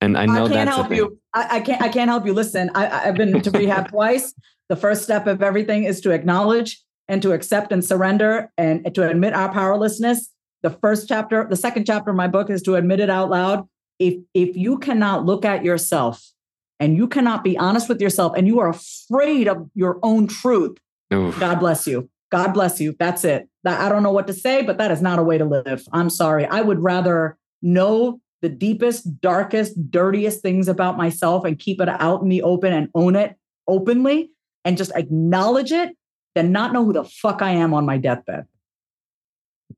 And 0.01 0.17
I 0.17 0.25
know 0.25 0.45
I 0.45 0.49
can't 0.49 0.51
that's 0.51 0.75
help 0.75 0.91
you. 0.91 1.19
I, 1.33 1.57
I, 1.57 1.59
can't. 1.61 1.81
I 1.81 1.87
can't 1.87 2.09
help 2.09 2.25
you. 2.25 2.33
Listen, 2.33 2.69
I, 2.75 3.07
I've 3.07 3.15
been 3.15 3.39
to 3.41 3.51
rehab 3.51 3.87
twice. 3.89 4.33
The 4.67 4.75
first 4.75 5.03
step 5.03 5.27
of 5.27 5.41
everything 5.41 5.85
is 5.85 6.01
to 6.01 6.11
acknowledge 6.11 6.81
and 7.07 7.21
to 7.21 7.31
accept 7.31 7.71
and 7.71 7.83
surrender 7.83 8.51
and 8.57 8.93
to 8.95 9.07
admit 9.07 9.33
our 9.33 9.51
powerlessness. 9.51 10.29
The 10.63 10.69
first 10.69 11.07
chapter, 11.07 11.45
the 11.47 11.55
second 11.55 11.85
chapter 11.85 12.09
of 12.09 12.15
my 12.15 12.27
book 12.27 12.49
is 12.49 12.61
to 12.63 12.75
admit 12.75 12.99
it 12.99 13.09
out 13.09 13.29
loud. 13.29 13.67
If 13.99 14.15
if 14.33 14.55
you 14.55 14.79
cannot 14.79 15.25
look 15.25 15.45
at 15.45 15.63
yourself 15.63 16.31
and 16.79 16.97
you 16.97 17.07
cannot 17.07 17.43
be 17.43 17.57
honest 17.57 17.89
with 17.89 18.01
yourself 18.01 18.33
and 18.35 18.47
you 18.47 18.59
are 18.59 18.69
afraid 18.69 19.47
of 19.47 19.69
your 19.75 19.99
own 20.01 20.27
truth, 20.27 20.77
Oof. 21.13 21.39
God 21.39 21.59
bless 21.59 21.85
you. 21.85 22.09
God 22.31 22.53
bless 22.53 22.81
you. 22.81 22.95
That's 22.97 23.23
it. 23.23 23.47
I 23.65 23.89
don't 23.89 24.01
know 24.01 24.11
what 24.11 24.25
to 24.27 24.33
say, 24.33 24.63
but 24.63 24.77
that 24.79 24.89
is 24.89 25.01
not 25.01 25.19
a 25.19 25.23
way 25.23 25.37
to 25.37 25.45
live. 25.45 25.85
I'm 25.91 26.09
sorry. 26.09 26.45
I 26.45 26.61
would 26.61 26.81
rather 26.81 27.37
know 27.61 28.19
the 28.41 28.49
deepest, 28.49 29.21
darkest, 29.21 29.91
dirtiest 29.91 30.41
things 30.41 30.67
about 30.67 30.97
myself 30.97 31.45
and 31.45 31.59
keep 31.59 31.79
it 31.79 31.87
out 31.87 32.21
in 32.21 32.29
the 32.29 32.41
open 32.41 32.73
and 32.73 32.89
own 32.95 33.15
it 33.15 33.35
openly 33.67 34.31
and 34.65 34.77
just 34.77 34.91
acknowledge 34.95 35.71
it 35.71 35.95
than 36.35 36.51
not 36.51 36.73
know 36.73 36.83
who 36.83 36.93
the 36.93 37.03
fuck 37.03 37.41
I 37.41 37.51
am 37.51 37.73
on 37.73 37.85
my 37.85 37.97
deathbed. 37.97 38.45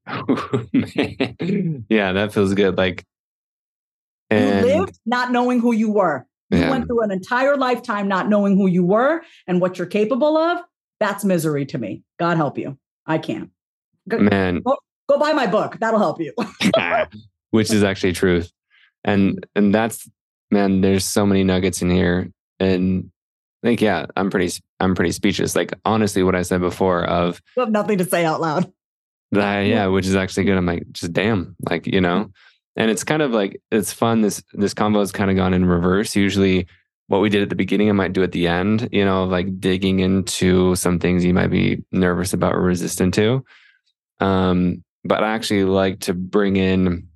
yeah, 1.89 2.13
that 2.13 2.31
feels 2.31 2.53
good. 2.53 2.77
Like, 2.77 3.05
and... 4.29 4.65
you 4.65 4.79
lived 4.79 4.99
not 5.05 5.31
knowing 5.31 5.59
who 5.59 5.73
you 5.73 5.91
were. 5.91 6.25
You 6.51 6.59
yeah. 6.59 6.69
went 6.69 6.87
through 6.87 7.01
an 7.01 7.11
entire 7.11 7.57
lifetime 7.57 8.07
not 8.07 8.29
knowing 8.29 8.55
who 8.55 8.67
you 8.67 8.83
were 8.83 9.23
and 9.47 9.59
what 9.59 9.77
you're 9.77 9.87
capable 9.87 10.37
of. 10.37 10.59
That's 10.99 11.25
misery 11.25 11.65
to 11.67 11.77
me. 11.77 12.03
God 12.19 12.37
help 12.37 12.57
you. 12.57 12.77
I 13.05 13.17
can't. 13.17 13.49
Go, 14.07 14.19
Man, 14.19 14.61
go, 14.61 14.77
go 15.09 15.17
buy 15.17 15.33
my 15.33 15.47
book. 15.47 15.77
That'll 15.79 15.99
help 15.99 16.21
you. 16.21 16.33
Which 17.49 17.71
is 17.71 17.83
actually 17.83 18.13
truth, 18.13 18.51
and 19.03 19.45
and 19.55 19.73
that's 19.73 20.07
man. 20.51 20.81
There's 20.81 21.05
so 21.05 21.25
many 21.25 21.43
nuggets 21.43 21.81
in 21.81 21.89
here, 21.89 22.29
and 22.59 23.11
like 23.63 23.81
yeah, 23.81 24.05
I'm 24.15 24.29
pretty 24.29 24.61
I'm 24.79 24.93
pretty 24.93 25.11
speechless. 25.11 25.55
Like 25.55 25.73
honestly, 25.85 26.21
what 26.21 26.35
I 26.35 26.43
said 26.43 26.61
before 26.61 27.03
of 27.05 27.41
you 27.57 27.61
have 27.61 27.71
nothing 27.71 27.97
to 27.97 28.05
say 28.05 28.25
out 28.25 28.41
loud. 28.41 28.71
That, 29.35 29.61
yeah, 29.61 29.87
which 29.87 30.05
is 30.05 30.15
actually 30.15 30.45
good. 30.45 30.57
I'm 30.57 30.65
like, 30.65 30.89
just 30.91 31.13
damn, 31.13 31.55
like 31.69 31.87
you 31.87 32.01
know, 32.01 32.31
and 32.75 32.91
it's 32.91 33.03
kind 33.03 33.21
of 33.21 33.31
like 33.31 33.61
it's 33.71 33.93
fun. 33.93 34.21
This 34.21 34.43
this 34.53 34.73
combo 34.73 34.99
has 34.99 35.11
kind 35.11 35.29
of 35.29 35.37
gone 35.37 35.53
in 35.53 35.65
reverse. 35.65 36.15
Usually, 36.15 36.67
what 37.07 37.21
we 37.21 37.29
did 37.29 37.41
at 37.41 37.49
the 37.49 37.55
beginning, 37.55 37.89
I 37.89 37.93
might 37.93 38.13
do 38.13 38.23
at 38.23 38.31
the 38.31 38.47
end. 38.47 38.89
You 38.91 39.05
know, 39.05 39.25
like 39.25 39.59
digging 39.59 39.99
into 39.99 40.75
some 40.75 40.99
things 40.99 41.23
you 41.23 41.33
might 41.33 41.51
be 41.51 41.83
nervous 41.91 42.33
about 42.33 42.55
or 42.55 42.61
resistant 42.61 43.13
to. 43.15 43.45
Um, 44.19 44.83
but 45.03 45.23
I 45.23 45.33
actually 45.33 45.65
like 45.65 45.99
to 46.01 46.13
bring 46.13 46.57
in 46.57 47.07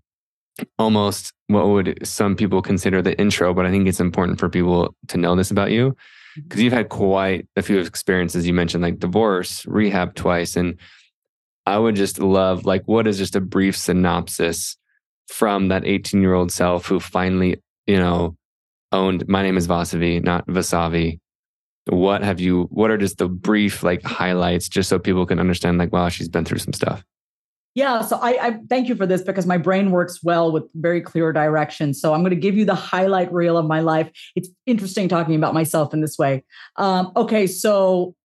almost 0.77 1.33
what 1.47 1.67
would 1.67 1.99
some 2.05 2.35
people 2.35 2.61
consider 2.61 3.01
the 3.01 3.19
intro, 3.19 3.53
but 3.53 3.65
I 3.65 3.71
think 3.71 3.87
it's 3.87 3.99
important 3.99 4.39
for 4.39 4.49
people 4.49 4.95
to 5.07 5.17
know 5.17 5.35
this 5.35 5.51
about 5.51 5.71
you 5.71 5.95
because 6.35 6.57
mm-hmm. 6.57 6.65
you've 6.65 6.73
had 6.73 6.89
quite 6.89 7.47
a 7.55 7.61
few 7.61 7.79
experiences. 7.79 8.45
You 8.45 8.53
mentioned 8.53 8.83
like 8.83 8.99
divorce, 8.99 9.65
rehab 9.65 10.15
twice, 10.15 10.55
and 10.55 10.77
I 11.69 11.77
would 11.77 11.95
just 11.95 12.19
love 12.19 12.65
like 12.65 12.81
what 12.87 13.05
is 13.05 13.19
just 13.19 13.35
a 13.35 13.41
brief 13.41 13.77
synopsis 13.77 14.75
from 15.27 15.67
that 15.67 15.85
18 15.85 16.19
year 16.19 16.33
old 16.33 16.51
self 16.51 16.87
who 16.87 16.99
finally, 16.99 17.61
you 17.85 17.97
know, 17.97 18.35
owned 18.91 19.27
my 19.27 19.43
name 19.43 19.55
is 19.55 19.67
Vasavi, 19.67 20.23
not 20.23 20.47
Vasavi. 20.47 21.19
What 21.85 22.23
have 22.23 22.39
you, 22.39 22.63
what 22.71 22.89
are 22.89 22.97
just 22.97 23.19
the 23.19 23.27
brief 23.27 23.83
like 23.83 24.01
highlights 24.01 24.67
just 24.67 24.89
so 24.89 24.97
people 24.97 25.27
can 25.27 25.39
understand 25.39 25.77
like, 25.77 25.93
wow, 25.93 26.09
she's 26.09 26.27
been 26.27 26.43
through 26.43 26.57
some 26.57 26.73
stuff? 26.73 27.03
Yeah, 27.75 28.01
so 28.01 28.17
I, 28.17 28.47
I, 28.47 28.59
thank 28.67 28.89
you 28.89 28.95
for 28.95 29.05
this 29.05 29.21
because 29.21 29.45
my 29.45 29.59
brain 29.59 29.91
works 29.91 30.23
well 30.23 30.51
with 30.51 30.63
very 30.73 31.01
clear 31.01 31.31
direction. 31.31 31.93
So 31.93 32.15
I'm 32.15 32.21
going 32.21 32.31
to 32.31 32.35
give 32.35 32.57
you 32.57 32.65
the 32.65 32.73
highlight 32.73 33.31
reel 33.31 33.57
of 33.57 33.67
my 33.67 33.81
life. 33.81 34.09
It's 34.35 34.49
interesting 34.65 35.07
talking 35.07 35.35
about 35.35 35.53
myself 35.53 35.93
in 35.93 36.01
this 36.01 36.17
way. 36.17 36.43
Um, 36.77 37.11
okay, 37.15 37.45
so, 37.45 38.15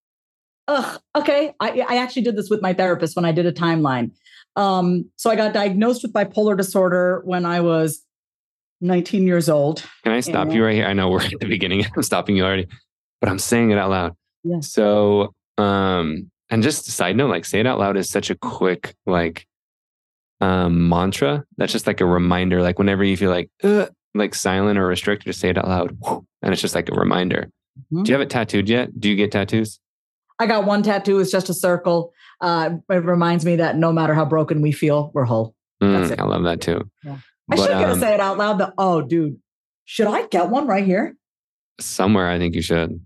uh, 0.68 0.98
okay, 1.16 1.52
I, 1.60 1.84
I 1.88 1.96
actually 1.96 2.22
did 2.22 2.36
this 2.36 2.48
with 2.50 2.62
my 2.62 2.72
therapist 2.72 3.16
when 3.16 3.24
I 3.24 3.32
did 3.32 3.46
a 3.46 3.52
timeline. 3.52 4.12
Um, 4.56 5.10
so 5.16 5.30
I 5.30 5.36
got 5.36 5.52
diagnosed 5.52 6.02
with 6.02 6.12
bipolar 6.12 6.56
disorder 6.56 7.22
when 7.24 7.44
I 7.44 7.60
was 7.60 8.04
19 8.80 9.26
years 9.26 9.48
old. 9.48 9.84
Can 10.04 10.12
I 10.12 10.20
stop 10.20 10.46
and, 10.46 10.54
you 10.54 10.64
right 10.64 10.74
here? 10.74 10.86
I 10.86 10.92
know 10.92 11.08
we're 11.08 11.22
at 11.24 11.40
the 11.40 11.46
beginning. 11.46 11.84
I'm 11.96 12.02
stopping 12.02 12.36
you 12.36 12.44
already, 12.44 12.66
but 13.20 13.28
I'm 13.28 13.38
saying 13.38 13.70
it 13.70 13.78
out 13.78 13.90
loud. 13.90 14.14
Yeah. 14.42 14.60
So, 14.60 15.34
um, 15.58 16.30
and 16.50 16.62
just 16.62 16.86
side 16.86 17.16
note, 17.16 17.30
like 17.30 17.44
say 17.44 17.60
it 17.60 17.66
out 17.66 17.78
loud 17.78 17.96
is 17.96 18.08
such 18.10 18.30
a 18.30 18.34
quick 18.34 18.94
like 19.06 19.46
um 20.40 20.88
mantra. 20.88 21.44
That's 21.56 21.72
just 21.72 21.86
like 21.86 22.00
a 22.00 22.06
reminder. 22.06 22.62
Like 22.62 22.78
whenever 22.78 23.02
you 23.02 23.16
feel 23.16 23.30
like 23.30 23.50
uh, 23.62 23.86
like 24.14 24.34
silent 24.34 24.78
or 24.78 24.86
restricted, 24.86 25.26
just 25.26 25.40
say 25.40 25.48
it 25.48 25.58
out 25.58 25.66
loud, 25.66 25.96
and 26.42 26.52
it's 26.52 26.60
just 26.60 26.74
like 26.74 26.90
a 26.90 26.94
reminder. 26.94 27.48
Mm-hmm. 27.78 28.02
Do 28.02 28.08
you 28.10 28.14
have 28.14 28.22
it 28.22 28.30
tattooed 28.30 28.68
yet? 28.68 29.00
Do 29.00 29.08
you 29.08 29.16
get 29.16 29.32
tattoos? 29.32 29.80
I 30.44 30.46
got 30.46 30.66
one 30.66 30.82
tattoo. 30.82 31.20
It's 31.20 31.30
just 31.30 31.48
a 31.48 31.54
circle. 31.54 32.12
Uh, 32.38 32.76
it 32.90 33.02
reminds 33.02 33.46
me 33.46 33.56
that 33.56 33.78
no 33.78 33.92
matter 33.94 34.12
how 34.12 34.26
broken 34.26 34.60
we 34.60 34.72
feel, 34.72 35.10
we're 35.14 35.24
whole. 35.24 35.54
Mm, 35.82 36.20
I 36.20 36.24
love 36.24 36.42
that 36.42 36.60
too. 36.60 36.82
Yeah. 37.02 37.16
I 37.50 37.56
should 37.56 37.70
um, 37.70 37.98
say 37.98 38.12
it 38.12 38.20
out 38.20 38.36
loud. 38.36 38.58
The 38.58 38.74
oh, 38.76 39.00
dude, 39.00 39.38
should 39.86 40.06
I 40.06 40.26
get 40.26 40.50
one 40.50 40.66
right 40.66 40.84
here? 40.84 41.16
Somewhere, 41.80 42.28
I 42.28 42.38
think 42.38 42.54
you 42.54 42.60
should. 42.60 43.00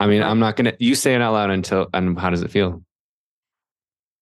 I 0.00 0.06
mean, 0.06 0.22
I'm 0.22 0.38
not 0.38 0.56
gonna. 0.56 0.72
You 0.78 0.94
say 0.94 1.14
it 1.14 1.20
out 1.20 1.34
loud 1.34 1.50
until. 1.50 1.88
And 1.92 2.18
how 2.18 2.30
does 2.30 2.40
it 2.40 2.50
feel? 2.50 2.82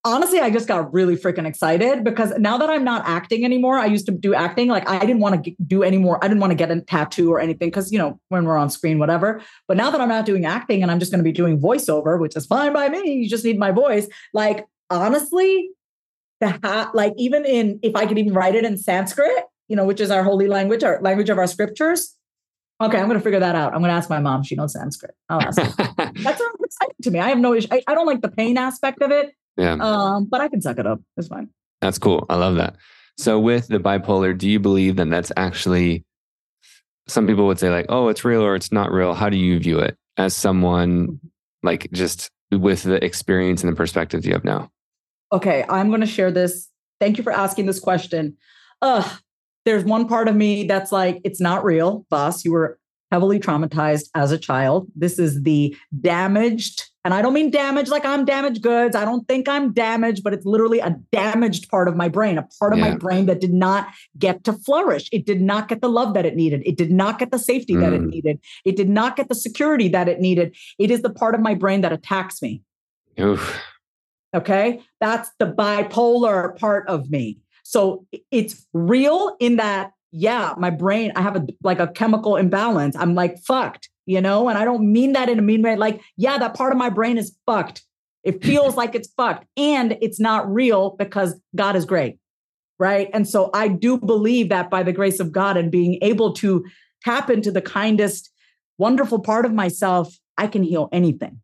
Honestly, 0.05 0.39
I 0.39 0.51
just 0.51 0.69
got 0.69 0.93
really 0.93 1.17
freaking 1.17 1.47
excited 1.47 2.05
because 2.05 2.33
now 2.39 2.59
that 2.59 2.69
I'm 2.69 2.85
not 2.85 3.07
acting 3.07 3.45
anymore, 3.45 3.79
I 3.79 3.87
used 3.87 4.07
to 4.07 4.13
do 4.13 4.35
acting. 4.35 4.69
Like 4.69 4.89
I 4.89 5.01
didn't 5.01 5.21
want 5.21 5.45
to 5.45 5.55
do 5.67 5.83
any 5.83 5.97
more. 5.97 6.23
I 6.23 6.29
didn't 6.29 6.41
want 6.41 6.51
to 6.51 6.55
get 6.55 6.71
a 6.71 6.81
tattoo 6.83 7.33
or 7.33 7.41
anything 7.41 7.69
because, 7.69 7.91
you 7.91 7.99
know, 7.99 8.21
when 8.29 8.45
we're 8.45 8.57
on 8.57 8.71
screen, 8.71 8.99
whatever. 8.99 9.41
But 9.67 9.77
now 9.77 9.91
that 9.91 10.01
I'm 10.01 10.09
not 10.09 10.27
doing 10.27 10.45
acting 10.45 10.83
and 10.83 10.91
I'm 10.91 11.01
just 11.01 11.11
going 11.11 11.21
to 11.21 11.25
be 11.25 11.33
doing 11.33 11.59
voiceover, 11.59 12.21
which 12.21 12.37
is 12.37 12.47
fine 12.47 12.73
by 12.73 12.89
me, 12.89 13.15
you 13.15 13.29
just 13.29 13.45
need 13.45 13.59
my 13.59 13.71
voice. 13.71 14.07
Like, 14.35 14.67
honestly, 14.91 15.71
the 16.41 16.51
ha- 16.63 16.91
like 16.93 17.15
even 17.17 17.47
in, 17.47 17.81
if 17.83 17.97
I 17.97 18.07
could 18.07 18.19
even 18.19 18.35
write 18.35 18.55
it 18.55 18.65
in 18.65 18.77
Sanskrit, 18.77 19.45
you 19.69 19.77
know, 19.77 19.87
which 19.87 20.01
is 20.01 20.11
our 20.11 20.23
holy 20.23 20.49
language, 20.49 20.85
our 20.85 21.01
language 21.01 21.31
of 21.31 21.39
our 21.39 21.47
scriptures. 21.47 22.15
Okay, 22.83 22.99
I'm 22.99 23.07
going 23.07 23.19
to 23.19 23.25
figure 23.25 23.41
that 23.41 23.55
out. 23.55 23.73
I'm 23.73 23.81
going 23.81 23.91
to 23.91 23.95
ask 23.95 24.11
my 24.11 24.19
mom. 24.19 24.43
She 24.43 24.57
knows 24.57 24.75
Sanskrit. 24.75 25.15
I'll 25.31 25.41
ask 25.41 25.63
her. 25.63 25.95
That's 25.97 26.43
exciting 26.61 26.97
to 27.03 27.11
me. 27.11 27.21
I 27.21 27.29
have 27.29 27.39
no 27.39 27.55
issue. 27.55 27.69
I, 27.71 27.83
I 27.87 27.95
don't 27.95 28.07
like 28.07 28.21
the 28.21 28.29
pain 28.29 28.59
aspect 28.59 29.01
of 29.01 29.11
it 29.11 29.33
yeah. 29.57 29.77
Um, 29.81 30.27
but 30.27 30.41
I 30.41 30.49
can 30.49 30.61
suck 30.61 30.79
it 30.79 30.87
up. 30.87 31.01
It's 31.17 31.29
fine. 31.29 31.49
That's 31.81 31.99
cool. 31.99 32.27
I 32.29 32.37
love 32.37 32.57
that. 32.57 32.77
So 33.19 33.39
with 33.39 33.69
the 33.69 33.79
bipolar, 33.79 34.37
do 34.37 34.49
you 34.49 34.59
believe 34.59 34.97
that 34.97 35.11
that's 35.11 35.31
actually 35.37 36.05
some 37.07 37.27
people 37.27 37.47
would 37.47 37.59
say 37.59 37.71
like, 37.71 37.87
oh, 37.89 38.09
it's 38.09 38.25
real 38.25 38.43
or 38.43 38.55
it's 38.55 38.73
not 38.73 38.91
real. 38.91 39.15
How 39.15 39.29
do 39.29 39.37
you 39.37 39.59
view 39.59 39.79
it 39.79 39.97
as 40.17 40.35
someone 40.35 41.07
mm-hmm. 41.07 41.27
like 41.63 41.91
just 41.93 42.31
with 42.51 42.83
the 42.83 43.05
experience 43.05 43.63
and 43.63 43.73
the 43.73 43.77
perspective 43.77 44.25
you 44.25 44.33
have 44.33 44.45
now? 44.45 44.71
Okay, 45.33 45.65
I'm 45.69 45.89
going 45.89 46.01
to 46.01 46.07
share 46.07 46.31
this. 46.31 46.69
Thank 47.01 47.19
you 47.19 47.25
for 47.25 47.33
asking 47.33 47.67
this 47.67 47.81
question. 47.81 48.37
Uh, 48.81 49.09
there's 49.65 49.85
one 49.85 50.07
part 50.07 50.29
of 50.29 50.37
me 50.37 50.65
that's 50.65 50.93
like, 50.93 51.21
it's 51.25 51.41
not 51.41 51.65
real, 51.65 52.07
Vas. 52.11 52.45
You 52.45 52.53
were 52.53 52.79
heavily 53.11 53.41
traumatized 53.41 54.09
as 54.15 54.31
a 54.33 54.39
child. 54.39 54.89
This 54.95 55.19
is 55.19 55.43
the 55.43 55.77
damaged 56.01 56.85
and 57.05 57.13
I 57.13 57.21
don't 57.21 57.35
mean 57.35 57.51
damage 57.51 57.89
like 57.89 58.07
I'm 58.07 58.25
damaged 58.25 58.63
goods. 58.63 58.97
I 58.97 59.05
don't 59.05 59.29
think 59.29 59.47
I'm 59.47 59.73
damaged, 59.75 60.25
but 60.25 60.33
it's 60.33 60.47
literally 60.47 60.81
a 60.81 60.97
damaged 61.13 61.69
part 61.69 61.87
of 61.87 61.97
my 61.97 62.09
brain, 62.09 62.39
a 62.39 62.49
part 62.59 62.73
of 62.73 62.79
yeah. 62.79 62.91
my 62.91 62.97
brain 62.97 63.27
that 63.27 63.41
did 63.41 63.53
not 63.53 63.89
get 64.19 64.43
to 64.45 64.55
flourish. 64.55 65.11
It 65.13 65.27
did 65.27 65.43
not 65.43 65.69
get 65.69 65.83
the 65.83 65.91
love 65.91 66.15
that 66.15 66.25
it 66.25 66.35
needed. 66.35 66.63
It 66.65 66.79
did 66.79 66.91
not 66.91 67.19
get 67.19 67.31
the 67.31 67.39
safety 67.39 67.75
mm. 67.75 67.81
that 67.81 67.93
it 67.93 68.01
mm. 68.01 68.09
needed. 68.09 68.41
It 68.65 68.77
did 68.77 68.89
not 68.89 69.17
get 69.17 69.29
the 69.29 69.35
security 69.35 69.89
that 69.89 70.09
it 70.09 70.21
needed. 70.21 70.57
It 70.79 70.91
is 70.91 71.03
the 71.03 71.11
part 71.11 71.35
of 71.35 71.43
my 71.43 71.55
brain 71.55 71.83
that 71.83 71.93
attacks 71.93 72.41
me. 72.41 72.63
Oof. 73.21 73.61
Okay. 74.35 74.81
That's 75.01 75.31
the 75.39 75.47
bipolar 75.47 76.57
part 76.57 76.89
of 76.89 77.11
me. 77.11 77.39
So 77.65 78.07
it's 78.31 78.67
real 78.73 79.37
in 79.41 79.57
that, 79.57 79.93
yeah, 80.11 80.55
my 80.57 80.71
brain, 80.71 81.13
I 81.17 81.23
have 81.23 81.37
a 81.37 81.47
like 81.63 81.81
a 81.81 81.89
chemical 81.89 82.37
imbalance. 82.37 82.97
I'm 82.97 83.15
like 83.15 83.39
fucked 83.41 83.91
you 84.07 84.21
know? 84.21 84.49
And 84.49 84.59
I 84.59 84.65
don't 84.65 84.93
mean 84.93 85.13
that 85.13 85.29
in 85.29 85.39
a 85.39 85.43
mean 85.43 85.63
way. 85.63 85.77
Like, 85.77 86.01
yeah, 86.17 86.39
that 86.39 86.55
part 86.55 86.73
of 86.73 86.79
my 86.79 86.91
brain 86.91 87.19
is 87.19 87.37
fucked. 87.47 87.83
It 88.23 88.43
feels 88.43 88.75
like 88.77 88.95
it's 88.95 89.13
fucked 89.17 89.47
and 89.57 89.99
it's 90.01 90.19
not 90.19 90.51
real 90.53 90.97
because 90.99 91.39
God 91.55 91.77
is 91.77 91.85
great. 91.85 92.19
Right. 92.79 93.09
And 93.13 93.29
so 93.29 93.51
I 93.55 93.69
do 93.69 93.99
believe 93.99 94.49
that 94.49 94.71
by 94.71 94.83
the 94.83 94.93
grace 94.93 95.21
of 95.21 95.31
God 95.31 95.57
and 95.57 95.71
being 95.71 95.99
able 96.03 96.33
to 96.35 96.65
tap 97.05 97.31
into 97.31 97.53
the 97.53 97.63
kindest, 97.63 98.31
wonderful 98.79 99.21
part 99.21 99.47
of 99.47 99.53
myself, 99.53 100.19
I 100.37 100.49
can 100.49 100.63
heal 100.63 100.89
anything. 100.91 101.41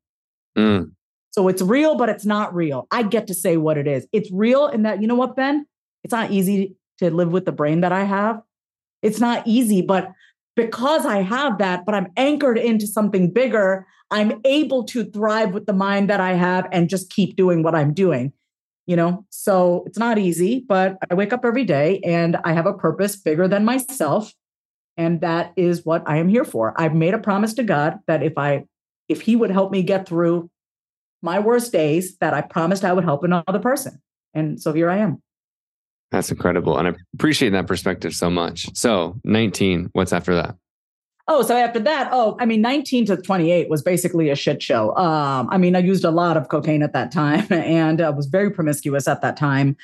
Mm. 0.59 0.93
So 1.31 1.47
it's 1.47 1.63
real, 1.63 1.95
but 1.95 2.09
it's 2.09 2.25
not 2.25 2.53
real. 2.55 2.89
I 2.91 3.05
get 3.05 3.29
to 3.29 3.35
say 3.35 3.57
what 3.57 3.79
it 3.79 3.87
is. 3.87 4.09
It's 4.13 4.31
real 4.33 4.67
in 4.67 4.83
that, 4.83 5.01
you 5.01 5.07
know 5.07 5.15
what, 5.15 5.37
Ben? 5.37 5.67
It's 6.03 6.13
not 6.13 6.33
easy 6.33 6.75
to 6.99 7.11
live 7.11 7.31
with 7.31 7.45
the 7.45 7.53
brain 7.53 7.83
that 7.83 7.93
I 7.93 8.05
have. 8.05 8.43
It's 9.03 9.21
not 9.21 9.47
easy, 9.47 9.83
but 9.83 10.13
because 10.57 11.07
I 11.07 11.23
have 11.23 11.59
that, 11.59 11.85
but 11.87 11.95
I'm 11.95 12.09
anchored 12.17 12.59
into 12.59 12.87
something 12.87 13.33
bigger, 13.33 13.87
I'm 14.11 14.41
able 14.45 14.85
to 14.85 15.05
thrive 15.05 15.55
with 15.55 15.67
the 15.67 15.73
mind 15.73 16.11
that 16.11 16.21
I 16.21 16.33
have 16.33 16.67
and 16.73 16.89
just 16.89 17.11
keep 17.11 17.37
doing 17.37 17.63
what 17.63 17.75
I'm 17.75 17.95
doing. 17.95 18.33
You 18.87 18.97
know, 18.97 19.25
so 19.31 19.85
it's 19.87 19.99
not 19.99 20.19
easy, 20.19 20.65
but 20.67 20.97
I 21.09 21.15
wake 21.15 21.33
up 21.33 21.45
every 21.45 21.65
day 21.65 22.01
and 22.05 22.37
I 22.43 22.53
have 22.53 22.67
a 22.67 22.73
purpose 22.73 23.15
bigger 23.15 23.47
than 23.47 23.65
myself. 23.65 24.33
And 24.97 25.21
that 25.21 25.53
is 25.57 25.85
what 25.85 26.03
I 26.07 26.17
am 26.17 26.29
here 26.29 26.45
for. 26.45 26.75
I've 26.77 26.95
made 26.95 27.15
a 27.15 27.19
promise 27.19 27.55
to 27.55 27.63
God 27.63 27.99
that 28.09 28.23
if 28.23 28.37
I 28.37 28.65
if 29.09 29.23
he 29.23 29.37
would 29.37 29.51
help 29.51 29.71
me 29.71 29.83
get 29.83 30.09
through 30.09 30.51
my 31.23 31.39
worst 31.39 31.73
days, 31.73 32.17
that 32.19 32.35
I 32.35 32.41
promised 32.41 32.85
I 32.85 32.93
would 32.93 33.05
help 33.05 33.25
another 33.25 33.59
person. 33.61 34.01
And 34.35 34.61
so 34.61 34.73
here 34.73 34.91
I 34.91 34.99
am. 34.99 35.23
That's 36.11 36.31
incredible. 36.31 36.77
And 36.77 36.89
I 36.89 36.95
appreciate 37.15 37.51
that 37.51 37.67
perspective 37.67 38.15
so 38.15 38.31
much. 38.31 38.69
So 38.77 39.21
19, 39.25 39.91
what's 39.93 40.13
after 40.13 40.35
that? 40.35 40.57
Oh, 41.29 41.43
so 41.43 41.57
after 41.57 41.79
that, 41.79 42.09
oh, 42.11 42.37
I 42.41 42.47
mean, 42.47 42.61
19 42.61 43.07
to 43.07 43.17
28 43.17 43.71
was 43.71 43.83
basically 43.83 44.31
a 44.31 44.35
shit 44.35 44.61
show. 44.61 44.97
Um, 44.97 45.49
I 45.53 45.59
mean, 45.59 45.77
I 45.77 45.79
used 45.79 46.05
a 46.05 46.11
lot 46.11 46.37
of 46.37 46.49
cocaine 46.49 46.83
at 46.83 46.93
that 46.93 47.13
time 47.13 47.47
and 47.51 48.01
uh, 48.01 48.13
was 48.17 48.27
very 48.27 48.51
promiscuous 48.51 49.07
at 49.07 49.23
that 49.23 49.37
time. 49.37 49.77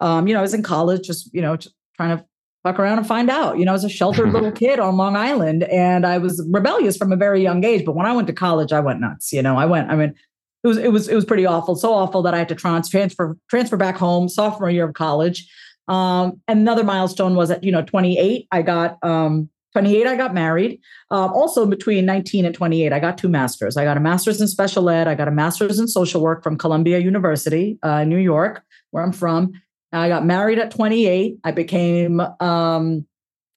Um, 0.00 0.28
you 0.28 0.34
know, 0.34 0.40
I 0.40 0.42
was 0.42 0.52
in 0.52 0.62
college, 0.62 1.06
just, 1.06 1.32
you 1.32 1.40
know, 1.40 1.56
just 1.56 1.74
trying 1.96 2.18
to 2.18 2.24
fuck 2.64 2.78
around 2.78 2.98
and 2.98 3.06
find 3.06 3.30
out. 3.30 3.58
You 3.58 3.64
know, 3.64 3.72
I 3.72 3.74
was 3.74 3.84
a 3.84 3.88
sheltered 3.88 4.30
little 4.34 4.52
kid 4.52 4.78
on 4.78 4.98
Long 4.98 5.16
Island 5.16 5.62
and 5.64 6.04
I 6.04 6.18
was 6.18 6.46
rebellious 6.50 6.98
from 6.98 7.12
a 7.12 7.16
very 7.16 7.42
young 7.42 7.64
age. 7.64 7.86
But 7.86 7.94
when 7.94 8.04
I 8.04 8.12
went 8.12 8.26
to 8.26 8.34
college, 8.34 8.72
I 8.72 8.80
went 8.80 9.00
nuts. 9.00 9.32
You 9.32 9.40
know, 9.40 9.56
I 9.56 9.64
went, 9.64 9.90
I 9.90 9.96
mean, 9.96 10.14
it 10.62 10.68
was, 10.68 10.76
it 10.76 10.92
was, 10.92 11.08
it 11.08 11.14
was 11.14 11.24
pretty 11.24 11.46
awful. 11.46 11.76
So 11.76 11.94
awful 11.94 12.20
that 12.22 12.34
I 12.34 12.38
had 12.38 12.48
to 12.50 12.54
trans- 12.54 12.90
transfer, 12.90 13.38
transfer 13.48 13.78
back 13.78 13.96
home 13.96 14.28
sophomore 14.28 14.68
year 14.68 14.84
of 14.84 14.92
college. 14.92 15.50
Um, 15.90 16.40
another 16.46 16.84
milestone 16.84 17.34
was 17.34 17.50
at, 17.50 17.64
you 17.64 17.72
know, 17.72 17.82
28, 17.82 18.46
I 18.52 18.62
got, 18.62 18.96
um, 19.02 19.50
28, 19.72 20.06
I 20.06 20.16
got 20.16 20.34
married. 20.34 20.80
Uh, 21.10 21.26
also, 21.26 21.66
between 21.66 22.06
19 22.06 22.44
and 22.44 22.54
28, 22.54 22.92
I 22.92 23.00
got 23.00 23.18
two 23.18 23.28
masters. 23.28 23.76
I 23.76 23.84
got 23.84 23.96
a 23.96 24.00
master's 24.00 24.40
in 24.40 24.48
special 24.48 24.88
ed. 24.88 25.08
I 25.08 25.14
got 25.14 25.28
a 25.28 25.32
master's 25.32 25.78
in 25.78 25.88
social 25.88 26.20
work 26.20 26.42
from 26.42 26.56
Columbia 26.56 26.98
University, 26.98 27.78
uh, 27.82 28.04
New 28.04 28.18
York, 28.18 28.62
where 28.90 29.02
I'm 29.02 29.12
from. 29.12 29.52
I 29.92 30.08
got 30.08 30.24
married 30.24 30.58
at 30.58 30.70
28. 30.70 31.38
I 31.42 31.50
became 31.50 32.20
um, 32.40 33.06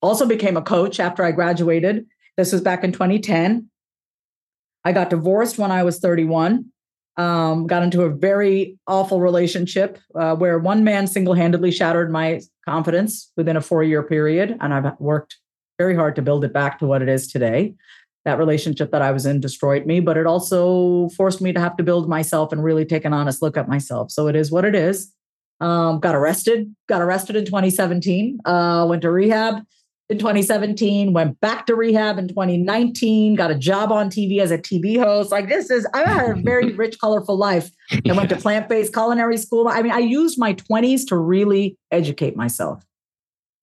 also 0.02 0.26
became 0.26 0.58
a 0.58 0.62
coach 0.62 1.00
after 1.00 1.24
I 1.24 1.32
graduated. 1.32 2.06
This 2.36 2.52
was 2.52 2.62
back 2.62 2.84
in 2.84 2.92
2010. 2.92 3.70
I 4.84 4.92
got 4.92 5.10
divorced 5.10 5.58
when 5.58 5.72
I 5.72 5.84
was 5.84 6.00
31. 6.00 6.66
Um, 7.16 7.68
got 7.68 7.84
into 7.84 8.04
a 8.04 8.10
very 8.10 8.80
awful 8.88 9.22
relationship 9.22 10.00
uh, 10.16 10.36
where 10.36 10.58
one 10.58 10.84
man 10.84 11.06
single 11.06 11.36
handedly 11.36 11.72
shattered 11.72 12.12
my 12.12 12.42
confidence 12.66 13.32
within 13.38 13.56
a 13.56 13.62
four 13.62 13.84
year 13.84 14.02
period. 14.02 14.58
And 14.60 14.74
I've 14.74 15.00
worked 15.00 15.38
very 15.78 15.96
hard 15.96 16.16
to 16.16 16.22
build 16.22 16.44
it 16.44 16.54
back 16.54 16.80
to 16.80 16.88
what 16.88 17.02
it 17.02 17.10
is 17.10 17.32
today. 17.32 17.76
That 18.26 18.40
relationship 18.40 18.92
that 18.92 19.02
I 19.02 19.12
was 19.12 19.26
in 19.26 19.42
destroyed 19.42 19.86
me, 19.86 20.00
but 20.00 20.18
it 20.18 20.26
also 20.26 21.10
forced 21.10 21.42
me 21.42 21.52
to 21.54 21.60
have 21.60 21.78
to 21.78 21.84
build 21.84 22.10
myself 22.10 22.52
and 22.52 22.64
really 22.64 22.86
take 22.86 23.06
an 23.06 23.14
honest 23.14 23.42
look 23.42 23.58
at 23.58 23.68
myself. 23.68 24.12
So 24.12 24.28
it 24.28 24.36
is 24.36 24.50
what 24.50 24.66
it 24.66 24.76
is. 24.76 25.12
Um, 25.60 26.00
got 26.00 26.16
arrested, 26.16 26.74
got 26.88 27.02
arrested 27.02 27.36
in 27.36 27.46
2017, 27.46 28.40
uh, 28.46 28.86
went 28.90 29.02
to 29.04 29.12
rehab 29.12 29.64
in 30.10 30.18
2017, 30.20 31.14
went 31.14 31.40
back 31.40 31.66
to 31.66 31.76
rehab 31.76 32.18
in 32.18 32.28
2019, 32.28 33.36
got 33.36 33.52
a 33.52 33.56
job 33.56 33.92
on 33.92 34.10
TV 34.10 34.40
as 34.40 34.52
a 34.52 34.58
TV 34.58 35.02
host. 35.02 35.32
Like 35.32 35.48
this 35.48 35.70
is, 35.70 35.88
I 35.94 36.04
had 36.04 36.38
a 36.38 36.42
very 36.42 36.74
rich, 36.76 37.00
colorful 37.00 37.38
life. 37.38 37.72
I 37.92 38.12
went 38.12 38.30
to 38.30 38.36
plant 38.42 38.68
based 38.68 38.94
culinary 38.94 39.38
school. 39.38 39.68
I 39.70 39.82
mean, 39.82 39.94
I 39.94 40.00
used 40.00 40.38
my 40.38 40.54
20s 40.54 41.08
to 41.08 41.18
really 41.18 41.78
educate 41.90 42.36
myself. 42.36 42.84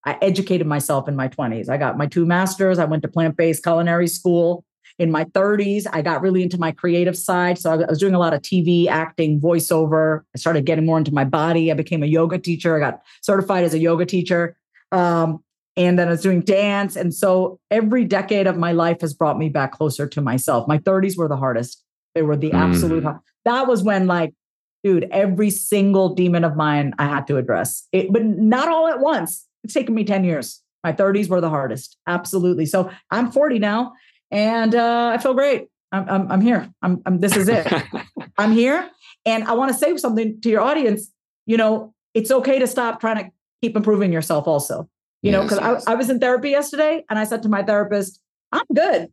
I 0.07 0.17
educated 0.23 0.67
myself 0.67 1.09
in 1.09 1.15
my 1.15 1.29
20s. 1.29 1.69
I 1.69 1.77
got 1.77 1.99
my 1.99 2.07
two 2.07 2.25
masters. 2.25 2.79
I 2.79 2.87
went 2.87 3.03
to 3.03 3.09
plant 3.09 3.37
based 3.37 3.63
culinary 3.63 4.09
school. 4.09 4.65
In 4.99 5.11
my 5.11 5.25
30s, 5.27 5.87
I 5.93 6.03
got 6.03 6.21
really 6.21 6.43
into 6.43 6.59
my 6.59 6.73
creative 6.73 7.17
side. 7.17 7.59
So 7.59 7.71
I 7.71 7.77
was 7.77 7.99
doing 7.99 8.15
a 8.15 8.19
lot 8.19 8.35
of 8.35 8.43
TV, 8.43 8.87
acting, 8.87 9.41
voiceover. 9.41 10.23
I 10.35 10.39
started 10.39 10.65
getting 10.65 10.85
more 10.87 10.99
into 10.99 11.13
my 11.13 11.25
body. 11.25 11.71
I 11.71 11.75
became 11.75 12.03
a 12.03 12.07
yoga 12.07 12.39
teacher. 12.39 12.77
I 12.77 12.81
got 12.81 13.03
certified 13.23 13.65
as 13.65 13.73
a 13.73 13.79
yoga 13.79 14.05
teacher. 14.05 14.57
Um, 14.91 15.43
and 15.77 15.99
then 15.99 16.09
I 16.09 16.13
was 16.13 16.23
doing 16.23 16.41
dance. 16.41 16.97
And 16.97 17.15
so 17.15 17.59
every 17.71 18.05
decade 18.05 18.47
of 18.47 18.57
my 18.57 18.73
life 18.73 19.01
has 19.01 19.15
brought 19.15 19.39
me 19.39 19.49
back 19.49 19.73
closer 19.73 20.07
to 20.09 20.21
myself. 20.21 20.67
My 20.67 20.79
30s 20.79 21.17
were 21.17 21.29
the 21.29 21.37
hardest. 21.37 21.83
They 22.15 22.23
were 22.23 22.37
the 22.37 22.51
mm. 22.51 22.59
absolute 22.59 23.05
That 23.45 23.67
was 23.67 23.83
when, 23.83 24.07
like, 24.07 24.35
dude, 24.83 25.09
every 25.11 25.51
single 25.51 26.15
demon 26.15 26.45
of 26.45 26.57
mine 26.57 26.95
I 26.99 27.07
had 27.07 27.27
to 27.29 27.37
address 27.37 27.87
it, 27.93 28.13
but 28.13 28.25
not 28.25 28.69
all 28.69 28.89
at 28.89 29.01
once 29.01 29.47
it's 29.65 29.75
taken 29.75 29.95
me 29.95 30.05
10 30.05 30.25
years. 30.25 30.63
My 30.83 30.93
30s 30.93 31.29
were 31.29 31.41
the 31.41 31.51
hardest. 31.51 31.97
Absolutely. 32.07 32.67
So 32.67 32.91
I'm 33.11 33.31
40 33.31 33.59
now 33.59 33.93
and 34.31 34.75
uh, 34.75 35.13
I 35.15 35.19
feel 35.19 35.35
great. 35.35 35.69
I'm, 35.93 36.09
I'm, 36.09 36.33
I'm 36.33 36.41
here. 36.41 36.71
I'm, 36.83 37.03
I'm, 37.05 37.19
this 37.19 37.37
is 37.37 37.49
it. 37.49 37.71
I'm 38.39 38.53
here. 38.53 38.89
And 39.27 39.45
I 39.45 39.53
want 39.53 39.73
to 39.73 39.79
say 39.79 39.97
something 39.97 40.41
to 40.41 40.49
your 40.49 40.61
audience. 40.61 41.11
You 41.47 41.57
know, 41.57 41.95
it's 42.15 42.31
okay 42.31 42.59
to 42.59 42.67
stop 42.67 43.01
trying 43.01 43.17
to 43.17 43.31
keep 43.61 43.77
improving 43.77 44.13
yourself 44.13 44.47
also. 44.47 44.89
You 45.23 45.31
yes, 45.31 45.33
know, 45.33 45.43
because 45.43 45.59
yes. 45.61 45.87
I, 45.87 45.93
I 45.93 45.95
was 45.97 46.11
in 46.11 46.19
therapy 46.19 46.51
yesterday 46.51 47.05
and 47.11 47.19
I 47.19 47.25
said 47.25 47.43
to 47.43 47.49
my 47.49 47.63
therapist, 47.63 48.21
I'm 48.53 48.65
good. 48.75 49.09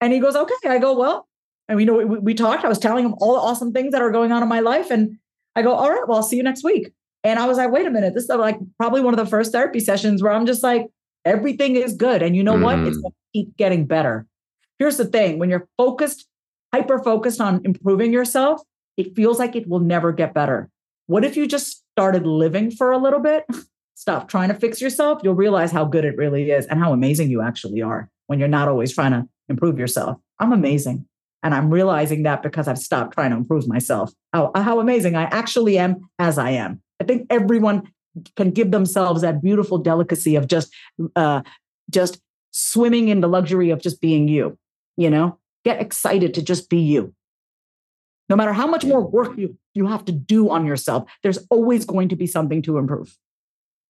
And 0.00 0.12
he 0.12 0.18
goes, 0.18 0.36
okay. 0.36 0.54
I 0.68 0.78
go, 0.78 0.98
well, 0.98 1.28
and 1.68 1.78
you 1.80 1.86
know, 1.86 1.94
we, 1.94 2.18
we 2.18 2.34
talked. 2.34 2.64
I 2.64 2.68
was 2.68 2.78
telling 2.78 3.04
him 3.04 3.14
all 3.18 3.34
the 3.34 3.40
awesome 3.40 3.72
things 3.72 3.92
that 3.92 4.02
are 4.02 4.10
going 4.10 4.32
on 4.32 4.42
in 4.42 4.48
my 4.48 4.60
life. 4.60 4.90
And 4.90 5.18
I 5.54 5.62
go, 5.62 5.72
all 5.72 5.90
right, 5.90 6.06
well, 6.06 6.18
I'll 6.18 6.22
see 6.22 6.36
you 6.36 6.42
next 6.42 6.64
week. 6.64 6.92
And 7.24 7.38
I 7.38 7.46
was 7.46 7.58
like, 7.58 7.70
wait 7.70 7.86
a 7.86 7.90
minute, 7.90 8.14
this 8.14 8.24
is 8.24 8.30
like 8.30 8.58
probably 8.78 9.00
one 9.00 9.12
of 9.12 9.18
the 9.18 9.26
first 9.26 9.52
therapy 9.52 9.80
sessions 9.80 10.22
where 10.22 10.32
I'm 10.32 10.46
just 10.46 10.62
like, 10.62 10.86
everything 11.24 11.76
is 11.76 11.94
good. 11.94 12.22
And 12.22 12.36
you 12.36 12.42
know 12.42 12.54
mm. 12.54 12.62
what? 12.62 12.78
It's 12.80 12.96
mm. 12.96 13.02
going 13.02 13.12
to 13.12 13.16
keep 13.34 13.56
getting 13.56 13.86
better. 13.86 14.26
Here's 14.78 14.96
the 14.96 15.04
thing 15.04 15.38
when 15.38 15.50
you're 15.50 15.68
focused, 15.76 16.26
hyper 16.72 17.00
focused 17.00 17.40
on 17.40 17.60
improving 17.64 18.12
yourself, 18.12 18.62
it 18.96 19.14
feels 19.16 19.38
like 19.38 19.56
it 19.56 19.68
will 19.68 19.80
never 19.80 20.12
get 20.12 20.32
better. 20.32 20.70
What 21.06 21.24
if 21.24 21.36
you 21.36 21.46
just 21.46 21.84
started 21.92 22.26
living 22.26 22.70
for 22.70 22.92
a 22.92 22.98
little 22.98 23.20
bit? 23.20 23.44
Stop 23.98 24.28
trying 24.28 24.46
to 24.46 24.54
fix 24.54 24.80
yourself. 24.80 25.20
You'll 25.24 25.34
realize 25.34 25.72
how 25.72 25.84
good 25.84 26.04
it 26.04 26.16
really 26.16 26.52
is 26.52 26.66
and 26.66 26.78
how 26.78 26.92
amazing 26.92 27.30
you 27.30 27.42
actually 27.42 27.82
are 27.82 28.08
when 28.28 28.38
you're 28.38 28.46
not 28.46 28.68
always 28.68 28.94
trying 28.94 29.10
to 29.10 29.28
improve 29.48 29.76
yourself. 29.76 30.18
I'm 30.38 30.52
amazing. 30.52 31.04
And 31.42 31.52
I'm 31.52 31.68
realizing 31.68 32.22
that 32.22 32.40
because 32.40 32.68
I've 32.68 32.78
stopped 32.78 33.14
trying 33.14 33.30
to 33.30 33.36
improve 33.36 33.66
myself. 33.66 34.12
How, 34.32 34.52
how 34.54 34.78
amazing 34.78 35.16
I 35.16 35.24
actually 35.24 35.78
am 35.78 36.08
as 36.20 36.38
I 36.38 36.50
am. 36.50 36.80
I 37.00 37.04
think 37.04 37.26
everyone 37.28 37.90
can 38.36 38.52
give 38.52 38.70
themselves 38.70 39.22
that 39.22 39.42
beautiful 39.42 39.78
delicacy 39.78 40.36
of 40.36 40.46
just 40.46 40.72
uh, 41.16 41.42
just 41.90 42.20
swimming 42.52 43.08
in 43.08 43.20
the 43.20 43.28
luxury 43.28 43.70
of 43.70 43.82
just 43.82 44.00
being 44.00 44.28
you. 44.28 44.56
You 44.96 45.10
know, 45.10 45.40
get 45.64 45.80
excited 45.80 46.34
to 46.34 46.42
just 46.42 46.70
be 46.70 46.78
you. 46.78 47.14
No 48.28 48.36
matter 48.36 48.52
how 48.52 48.68
much 48.68 48.84
more 48.84 49.04
work 49.04 49.36
you, 49.36 49.58
you 49.74 49.88
have 49.88 50.04
to 50.04 50.12
do 50.12 50.50
on 50.50 50.66
yourself, 50.66 51.10
there's 51.24 51.38
always 51.50 51.84
going 51.84 52.10
to 52.10 52.16
be 52.16 52.28
something 52.28 52.62
to 52.62 52.78
improve. 52.78 53.18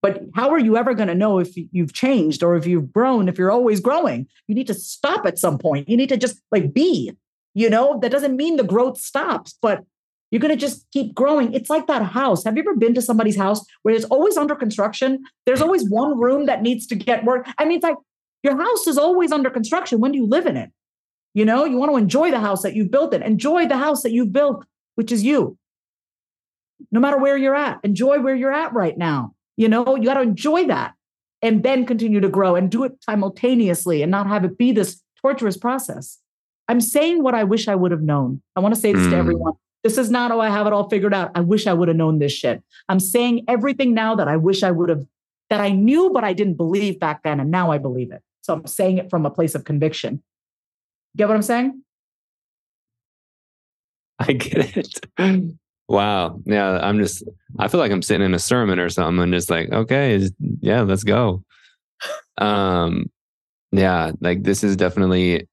But 0.00 0.22
how 0.34 0.50
are 0.50 0.58
you 0.58 0.76
ever 0.76 0.94
going 0.94 1.08
to 1.08 1.14
know 1.14 1.38
if 1.38 1.56
you've 1.72 1.92
changed 1.92 2.42
or 2.42 2.56
if 2.56 2.66
you've 2.66 2.92
grown, 2.92 3.28
if 3.28 3.36
you're 3.36 3.50
always 3.50 3.80
growing? 3.80 4.28
You 4.46 4.54
need 4.54 4.68
to 4.68 4.74
stop 4.74 5.26
at 5.26 5.38
some 5.38 5.58
point. 5.58 5.88
You 5.88 5.96
need 5.96 6.08
to 6.10 6.16
just 6.16 6.40
like 6.52 6.72
be, 6.72 7.12
you 7.54 7.68
know, 7.68 7.98
that 8.00 8.12
doesn't 8.12 8.36
mean 8.36 8.56
the 8.56 8.64
growth 8.64 8.98
stops, 8.98 9.58
but 9.60 9.84
you're 10.30 10.40
going 10.40 10.54
to 10.54 10.60
just 10.60 10.86
keep 10.92 11.14
growing. 11.14 11.52
It's 11.52 11.70
like 11.70 11.86
that 11.86 12.02
house. 12.02 12.44
Have 12.44 12.56
you 12.56 12.62
ever 12.62 12.76
been 12.76 12.94
to 12.94 13.02
somebody's 13.02 13.36
house 13.36 13.64
where 13.82 13.94
it's 13.94 14.04
always 14.04 14.36
under 14.36 14.54
construction? 14.54 15.24
There's 15.46 15.62
always 15.62 15.88
one 15.88 16.18
room 16.18 16.46
that 16.46 16.62
needs 16.62 16.86
to 16.88 16.94
get 16.94 17.24
work. 17.24 17.48
I 17.58 17.64
mean, 17.64 17.78
it's 17.78 17.84
like 17.84 17.96
your 18.42 18.56
house 18.56 18.86
is 18.86 18.98
always 18.98 19.32
under 19.32 19.50
construction. 19.50 20.00
When 20.00 20.12
do 20.12 20.18
you 20.18 20.26
live 20.26 20.46
in 20.46 20.56
it? 20.56 20.70
You 21.34 21.44
know, 21.44 21.64
you 21.64 21.76
want 21.76 21.92
to 21.92 21.96
enjoy 21.96 22.30
the 22.30 22.40
house 22.40 22.62
that 22.62 22.74
you've 22.74 22.90
built 22.90 23.14
it. 23.14 23.22
Enjoy 23.22 23.66
the 23.66 23.76
house 23.76 24.02
that 24.02 24.12
you've 24.12 24.32
built, 24.32 24.64
which 24.94 25.10
is 25.10 25.24
you. 25.24 25.56
No 26.92 27.00
matter 27.00 27.18
where 27.18 27.36
you're 27.36 27.54
at, 27.54 27.80
enjoy 27.82 28.20
where 28.20 28.34
you're 28.34 28.52
at 28.52 28.72
right 28.72 28.96
now. 28.96 29.34
You 29.58 29.68
know, 29.68 29.96
you 29.96 30.04
got 30.04 30.14
to 30.14 30.20
enjoy 30.20 30.68
that 30.68 30.94
and 31.42 31.64
then 31.64 31.84
continue 31.84 32.20
to 32.20 32.28
grow 32.28 32.54
and 32.54 32.70
do 32.70 32.84
it 32.84 32.92
simultaneously 33.02 34.02
and 34.02 34.10
not 34.10 34.28
have 34.28 34.44
it 34.44 34.56
be 34.56 34.70
this 34.70 35.02
torturous 35.20 35.56
process. 35.56 36.18
I'm 36.68 36.80
saying 36.80 37.24
what 37.24 37.34
I 37.34 37.42
wish 37.42 37.66
I 37.66 37.74
would 37.74 37.90
have 37.90 38.00
known. 38.00 38.40
I 38.54 38.60
want 38.60 38.76
to 38.76 38.80
say 38.80 38.92
this 38.92 39.08
mm. 39.08 39.10
to 39.10 39.16
everyone. 39.16 39.54
This 39.82 39.98
is 39.98 40.12
not, 40.12 40.30
oh, 40.30 40.40
I 40.40 40.48
have 40.48 40.68
it 40.68 40.72
all 40.72 40.88
figured 40.88 41.12
out. 41.12 41.32
I 41.34 41.40
wish 41.40 41.66
I 41.66 41.72
would 41.72 41.88
have 41.88 41.96
known 41.96 42.20
this 42.20 42.32
shit. 42.32 42.62
I'm 42.88 43.00
saying 43.00 43.46
everything 43.48 43.94
now 43.94 44.14
that 44.14 44.28
I 44.28 44.36
wish 44.36 44.62
I 44.62 44.70
would 44.70 44.90
have, 44.90 45.04
that 45.50 45.60
I 45.60 45.70
knew, 45.70 46.10
but 46.14 46.22
I 46.22 46.34
didn't 46.34 46.54
believe 46.54 47.00
back 47.00 47.24
then. 47.24 47.40
And 47.40 47.50
now 47.50 47.72
I 47.72 47.78
believe 47.78 48.12
it. 48.12 48.22
So 48.42 48.54
I'm 48.54 48.66
saying 48.66 48.98
it 48.98 49.10
from 49.10 49.26
a 49.26 49.30
place 49.30 49.56
of 49.56 49.64
conviction. 49.64 50.22
Get 51.16 51.26
what 51.26 51.34
I'm 51.34 51.42
saying? 51.42 51.82
I 54.20 54.32
get 54.32 54.76
it. 54.76 55.00
Wow. 55.88 56.40
Yeah. 56.44 56.78
I'm 56.78 56.98
just, 56.98 57.24
I 57.58 57.68
feel 57.68 57.80
like 57.80 57.92
I'm 57.92 58.02
sitting 58.02 58.24
in 58.24 58.34
a 58.34 58.38
sermon 58.38 58.78
or 58.78 58.88
something 58.88 59.22
and 59.22 59.32
just 59.32 59.50
like, 59.50 59.70
okay, 59.72 60.28
yeah, 60.60 60.82
let's 60.82 61.04
go. 61.04 61.42
Um, 62.38 63.10
yeah, 63.72 64.12
like 64.20 64.42
this 64.44 64.62
is 64.62 64.76
definitely 64.76 65.48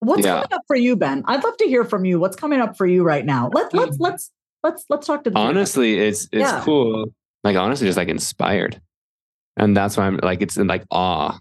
What's 0.00 0.24
yeah. 0.24 0.34
coming 0.34 0.52
up 0.52 0.62
for 0.66 0.76
you, 0.76 0.94
Ben? 0.94 1.24
I'd 1.26 1.42
love 1.42 1.56
to 1.56 1.66
hear 1.66 1.84
from 1.84 2.04
you. 2.04 2.20
What's 2.20 2.36
coming 2.36 2.60
up 2.60 2.76
for 2.76 2.86
you 2.86 3.02
right 3.02 3.24
now? 3.24 3.50
Let's 3.52 3.74
let's 3.74 3.98
let's 3.98 4.30
let's 4.62 4.84
let's 4.90 5.06
talk 5.06 5.24
to. 5.24 5.30
The 5.30 5.38
honestly, 5.38 5.98
it's 5.98 6.24
it's 6.24 6.42
yeah. 6.42 6.62
cool. 6.64 7.06
Like 7.42 7.56
honestly, 7.56 7.86
just 7.86 7.96
like 7.96 8.08
inspired, 8.08 8.80
and 9.56 9.76
that's 9.76 9.96
why 9.96 10.06
I'm 10.06 10.18
like 10.22 10.42
it's 10.42 10.58
in 10.58 10.66
like 10.66 10.84
awe, 10.90 11.38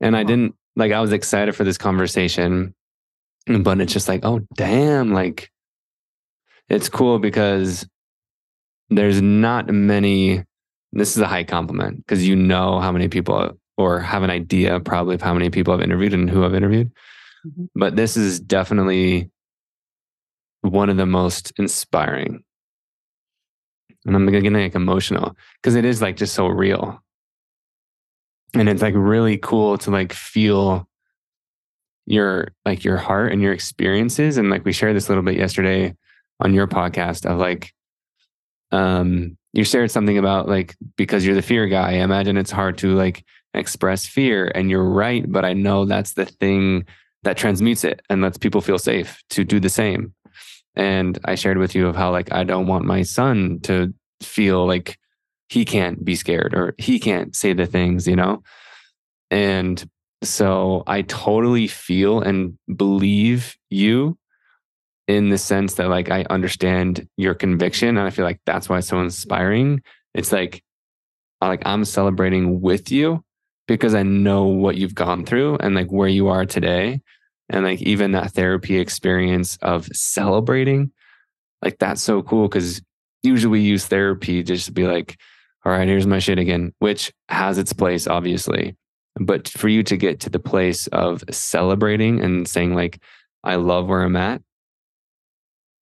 and 0.00 0.16
I 0.16 0.24
didn't 0.24 0.56
like 0.74 0.92
I 0.92 1.00
was 1.00 1.12
excited 1.12 1.54
for 1.54 1.62
this 1.62 1.78
conversation, 1.78 2.74
but 3.46 3.80
it's 3.80 3.92
just 3.92 4.08
like 4.08 4.24
oh 4.24 4.40
damn, 4.56 5.12
like 5.12 5.50
it's 6.68 6.88
cool 6.88 7.18
because 7.18 7.86
there's 8.90 9.22
not 9.22 9.68
many. 9.68 10.44
This 10.92 11.16
is 11.16 11.22
a 11.22 11.26
high 11.26 11.44
compliment 11.44 11.98
because 11.98 12.26
you 12.26 12.36
know 12.36 12.80
how 12.80 12.92
many 12.92 13.08
people 13.08 13.58
or 13.76 14.00
have 14.00 14.22
an 14.22 14.30
idea 14.30 14.80
probably 14.80 15.14
of 15.14 15.22
how 15.22 15.34
many 15.34 15.50
people 15.50 15.74
I've 15.74 15.82
interviewed 15.82 16.14
and 16.14 16.30
who 16.30 16.44
I've 16.44 16.54
interviewed. 16.54 16.90
Mm-hmm. 17.46 17.64
But 17.74 17.96
this 17.96 18.16
is 18.16 18.40
definitely 18.40 19.30
one 20.62 20.88
of 20.88 20.96
the 20.96 21.06
most 21.06 21.52
inspiring. 21.58 22.42
And 24.04 24.14
I'm 24.14 24.30
getting 24.30 24.52
like 24.52 24.74
emotional 24.74 25.36
because 25.60 25.74
it 25.74 25.84
is 25.84 26.00
like 26.00 26.16
just 26.16 26.34
so 26.34 26.46
real. 26.46 27.02
And 28.54 28.68
it's 28.68 28.82
like 28.82 28.94
really 28.96 29.36
cool 29.36 29.76
to 29.78 29.90
like 29.90 30.12
feel 30.12 30.88
your 32.06 32.48
like 32.64 32.84
your 32.84 32.96
heart 32.96 33.32
and 33.32 33.42
your 33.42 33.52
experiences. 33.52 34.38
And 34.38 34.48
like 34.48 34.64
we 34.64 34.72
shared 34.72 34.96
this 34.96 35.08
a 35.08 35.10
little 35.10 35.24
bit 35.24 35.36
yesterday 35.36 35.94
on 36.40 36.54
your 36.54 36.66
podcast 36.66 37.24
of 37.24 37.38
like 37.38 37.72
um 38.72 39.36
you 39.52 39.64
shared 39.64 39.90
something 39.90 40.18
about 40.18 40.48
like 40.48 40.76
because 40.96 41.24
you're 41.24 41.34
the 41.34 41.42
fear 41.42 41.66
guy. 41.66 41.92
I 41.92 41.94
imagine 41.94 42.36
it's 42.36 42.50
hard 42.50 42.76
to 42.78 42.94
like 42.94 43.24
express 43.54 44.06
fear. 44.06 44.52
And 44.54 44.70
you're 44.70 44.84
right, 44.84 45.24
but 45.26 45.44
I 45.44 45.54
know 45.54 45.86
that's 45.86 46.12
the 46.12 46.26
thing 46.26 46.84
that 47.22 47.38
transmutes 47.38 47.82
it 47.82 48.02
and 48.10 48.20
lets 48.22 48.38
people 48.38 48.60
feel 48.60 48.78
safe 48.78 49.22
to 49.30 49.44
do 49.44 49.58
the 49.58 49.70
same. 49.70 50.14
And 50.74 51.18
I 51.24 51.34
shared 51.36 51.58
with 51.58 51.74
you 51.74 51.88
of 51.88 51.96
how 51.96 52.10
like 52.12 52.32
I 52.32 52.44
don't 52.44 52.66
want 52.66 52.84
my 52.84 53.02
son 53.02 53.60
to 53.62 53.94
feel 54.22 54.66
like 54.66 54.98
he 55.48 55.64
can't 55.64 56.04
be 56.04 56.16
scared 56.16 56.54
or 56.54 56.74
he 56.76 56.98
can't 56.98 57.34
say 57.34 57.54
the 57.54 57.66
things, 57.66 58.06
you 58.06 58.16
know? 58.16 58.42
And 59.30 59.88
so 60.22 60.82
I 60.86 61.02
totally 61.02 61.66
feel 61.66 62.20
and 62.20 62.58
believe 62.76 63.56
you 63.70 64.18
in 65.08 65.28
the 65.28 65.38
sense 65.38 65.74
that 65.74 65.88
like 65.88 66.10
I 66.10 66.24
understand 66.30 67.08
your 67.16 67.34
conviction 67.34 67.90
and 67.90 68.00
I 68.00 68.10
feel 68.10 68.24
like 68.24 68.40
that's 68.46 68.68
why 68.68 68.78
it's 68.78 68.88
so 68.88 69.00
inspiring. 69.00 69.82
It's 70.14 70.32
like 70.32 70.62
uh, 71.42 71.48
like 71.48 71.62
I'm 71.66 71.84
celebrating 71.84 72.60
with 72.60 72.90
you 72.90 73.22
because 73.68 73.94
I 73.94 74.02
know 74.02 74.44
what 74.44 74.76
you've 74.76 74.94
gone 74.94 75.24
through 75.24 75.56
and 75.58 75.74
like 75.74 75.90
where 75.90 76.08
you 76.08 76.28
are 76.28 76.46
today. 76.46 77.00
And 77.48 77.64
like 77.64 77.80
even 77.82 78.12
that 78.12 78.32
therapy 78.32 78.78
experience 78.78 79.56
of 79.62 79.86
celebrating, 79.92 80.90
like 81.62 81.78
that's 81.78 82.02
so 82.02 82.22
cool 82.22 82.48
because 82.48 82.82
usually 83.22 83.52
we 83.52 83.60
use 83.60 83.86
therapy 83.86 84.42
just 84.42 84.66
to 84.66 84.72
be 84.72 84.86
like, 84.86 85.16
all 85.64 85.72
right, 85.72 85.86
here's 85.86 86.06
my 86.06 86.18
shit 86.18 86.38
again, 86.38 86.72
which 86.78 87.12
has 87.28 87.58
its 87.58 87.72
place, 87.72 88.06
obviously. 88.06 88.76
But 89.18 89.48
for 89.48 89.68
you 89.68 89.82
to 89.84 89.96
get 89.96 90.20
to 90.20 90.30
the 90.30 90.38
place 90.38 90.86
of 90.88 91.24
celebrating 91.30 92.22
and 92.22 92.46
saying, 92.46 92.74
like, 92.74 93.00
I 93.42 93.56
love 93.56 93.88
where 93.88 94.02
I'm 94.02 94.16
at, 94.16 94.42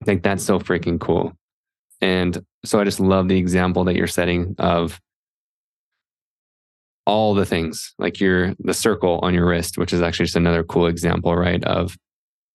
I 0.04 0.06
think 0.06 0.22
that's 0.22 0.44
so 0.44 0.58
freaking 0.58 1.00
cool. 1.00 1.32
And 2.02 2.44
so 2.62 2.78
I 2.78 2.84
just 2.84 3.00
love 3.00 3.26
the 3.28 3.38
example 3.38 3.84
that 3.84 3.96
you're 3.96 4.06
setting 4.06 4.54
of 4.58 5.00
all 7.06 7.32
the 7.32 7.46
things 7.46 7.94
like 7.98 8.20
your 8.20 8.54
the 8.58 8.74
circle 8.74 9.18
on 9.22 9.34
your 9.34 9.46
wrist 9.46 9.76
which 9.76 9.92
is 9.92 10.00
actually 10.00 10.24
just 10.24 10.36
another 10.36 10.62
cool 10.64 10.86
example 10.86 11.36
right 11.36 11.62
of 11.64 11.98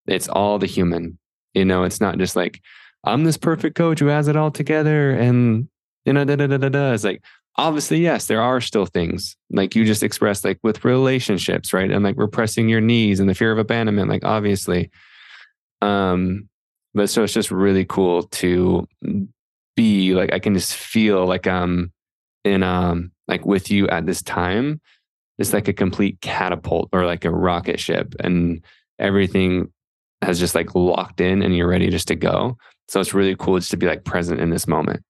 it's 0.08 0.28
all 0.28 0.58
the 0.58 0.66
human. 0.66 1.20
You 1.54 1.66
know 1.66 1.84
it's 1.84 2.02
not 2.02 2.18
just 2.18 2.36
like 2.36 2.60
i'm 3.04 3.24
this 3.24 3.38
perfect 3.38 3.76
coach 3.76 4.00
who 4.00 4.08
has 4.08 4.28
it 4.28 4.36
all 4.36 4.52
together 4.52 5.12
and 5.12 5.68
you 6.06 6.14
know 6.14 6.26
da 6.26 6.36
da 6.36 6.48
da 6.48 6.58
da 6.58 6.70
da. 6.70 6.94
It's 6.94 7.04
like 7.04 7.24
obviously 7.58 8.00
yes 8.00 8.26
there 8.26 8.42
are 8.42 8.62
still 8.62 8.86
things. 8.86 9.36
Like 9.50 9.76
you 9.76 9.86
just 9.86 10.04
expressed 10.04 10.46
like 10.46 10.60
with 10.62 10.86
relationships 10.86 11.74
right? 11.74 11.90
And 11.90 12.04
like 12.04 12.16
repressing 12.18 12.70
your 12.70 12.82
knees 12.82 13.20
and 13.20 13.30
the 13.30 13.36
fear 13.36 13.52
of 13.52 13.58
abandonment 13.58 14.10
like 14.10 14.24
obviously. 14.24 14.90
Um 15.82 16.49
but 16.94 17.10
so 17.10 17.24
it's 17.24 17.34
just 17.34 17.52
really 17.52 17.86
cool 17.86 18.24
to 18.24 18.88
be 19.76 20.14
like 20.14 20.34
i 20.34 20.40
can 20.40 20.54
just 20.54 20.74
feel 20.74 21.26
like 21.26 21.48
i'm 21.48 21.92
in 22.44 22.64
um 22.64 23.12
like 23.30 23.46
with 23.46 23.72
you 23.72 23.88
at 23.88 24.06
this 24.06 24.22
time. 24.22 24.82
It's 25.38 25.54
like 25.54 25.70
a 25.70 25.74
complete 25.74 26.20
catapult 26.20 26.90
or 26.92 27.06
like 27.06 27.24
a 27.24 27.32
rocket 27.32 27.80
ship 27.80 28.14
and 28.20 28.62
everything 28.98 29.72
has 30.22 30.38
just 30.40 30.56
like 30.56 30.76
locked 30.76 31.22
in 31.22 31.42
and 31.42 31.56
you're 31.56 31.70
ready 31.70 31.90
just 31.90 32.10
to 32.10 32.16
go. 32.16 32.58
So 32.90 33.00
it's 33.00 33.14
really 33.14 33.36
cool 33.38 33.58
just 33.58 33.72
to 33.72 33.78
be 33.78 33.86
like 33.86 34.04
present 34.04 34.42
in 34.42 34.50
this 34.50 34.68
moment. 34.68 35.02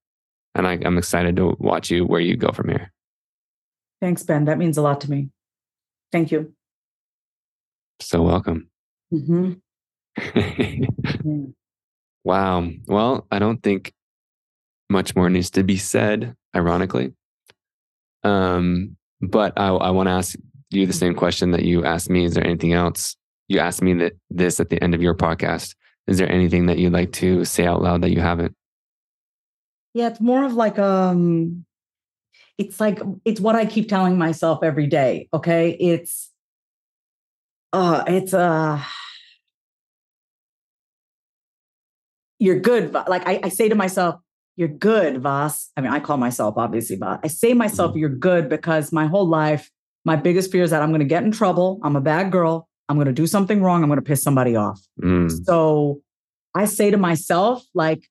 And 0.54 0.68
I, 0.68 0.80
i'm 0.86 0.98
excited 0.98 1.36
to 1.38 1.56
watch 1.60 1.90
you 1.90 2.06
where 2.06 2.20
you 2.20 2.36
go 2.36 2.52
from 2.52 2.70
here. 2.70 2.92
Thanks 4.02 4.22
ben. 4.24 4.46
That 4.46 4.58
means 4.58 4.78
a 4.78 4.82
lot 4.82 5.02
to 5.02 5.10
me. 5.10 5.30
Thank 6.12 6.32
you. 6.32 6.54
So 8.02 8.22
welcome. 8.22 8.70
Mm-hmm. 9.14 9.54
wow 12.24 12.68
well 12.88 13.26
i 13.32 13.40
don't 13.40 13.64
think 13.64 13.94
much 14.90 15.16
more 15.16 15.30
needs 15.30 15.50
to 15.50 15.64
be 15.64 15.78
said 15.78 16.36
ironically 16.56 17.14
um, 18.24 18.98
but 19.22 19.54
I, 19.58 19.68
I 19.70 19.90
want 19.92 20.08
to 20.08 20.12
ask 20.12 20.36
you 20.70 20.86
the 20.86 20.94
same 20.94 21.16
question 21.16 21.52
that 21.52 21.64
you 21.64 21.84
asked 21.86 22.10
me. 22.10 22.26
Is 22.26 22.34
there 22.34 22.46
anything 22.46 22.74
else? 22.74 23.16
You 23.48 23.60
asked 23.60 23.82
me 23.82 23.94
that 23.96 24.14
this 24.30 24.60
at 24.60 24.70
the 24.70 24.82
end 24.84 24.94
of 24.94 25.02
your 25.02 25.16
podcast. 25.16 25.76
Is 26.08 26.18
there 26.18 26.32
anything 26.32 26.68
that 26.68 26.78
you'd 26.78 26.94
like 26.94 27.12
to 27.14 27.46
say 27.46 27.66
out 27.66 27.82
loud 27.82 28.02
that 28.02 28.12
you 28.12 28.20
haven't? 28.20 28.56
Yeah, 29.94 30.08
it's 30.08 30.22
more 30.22 30.44
of 30.44 30.54
like 30.54 30.78
um 30.80 31.66
it's 32.58 32.80
like 32.80 33.00
it's 33.26 33.40
what 33.40 33.56
I 33.56 33.66
keep 33.66 33.90
telling 33.90 34.18
myself 34.18 34.60
every 34.64 34.88
day. 34.88 35.30
Okay. 35.34 35.72
It's 35.72 36.32
uh 37.74 38.04
it's 38.08 38.34
uh 38.34 38.82
you're 42.40 42.60
good. 42.60 42.94
Like 42.94 43.28
I, 43.28 43.42
I 43.44 43.50
say 43.50 43.70
to 43.70 43.76
myself, 43.76 44.16
you're 44.56 44.68
good, 44.68 45.22
Vas. 45.22 45.70
I 45.78 45.82
mean, 45.82 45.92
I 45.92 46.00
call 46.00 46.18
myself 46.18 46.56
obviously 46.58 46.96
Vas. 46.96 47.20
I 47.24 47.28
say 47.28 47.54
myself, 47.54 47.92
mm-hmm. 47.92 48.00
you're 48.00 48.10
good 48.10 48.50
because 48.50 48.92
my 48.92 49.06
whole 49.06 49.28
life, 49.28 49.70
my 50.06 50.16
biggest 50.16 50.52
fear 50.52 50.64
is 50.64 50.72
that 50.72 50.82
I'm 50.82 50.90
going 50.90 51.00
to 51.00 51.06
get 51.06 51.24
in 51.24 51.32
trouble. 51.32 51.80
I'm 51.84 51.96
a 51.96 52.02
bad 52.02 52.32
girl. 52.32 52.68
I'm 52.88 52.98
going 52.98 53.08
to 53.08 53.14
do 53.14 53.28
something 53.28 53.62
wrong. 53.62 53.84
I'm 53.84 53.90
going 53.90 54.00
to 54.00 54.06
piss 54.06 54.24
somebody 54.24 54.56
off. 54.56 54.82
Mm. 55.02 55.46
So 55.46 56.02
I 56.56 56.66
say 56.66 56.90
to 56.90 56.98
myself, 56.98 57.64
like, 57.76 58.10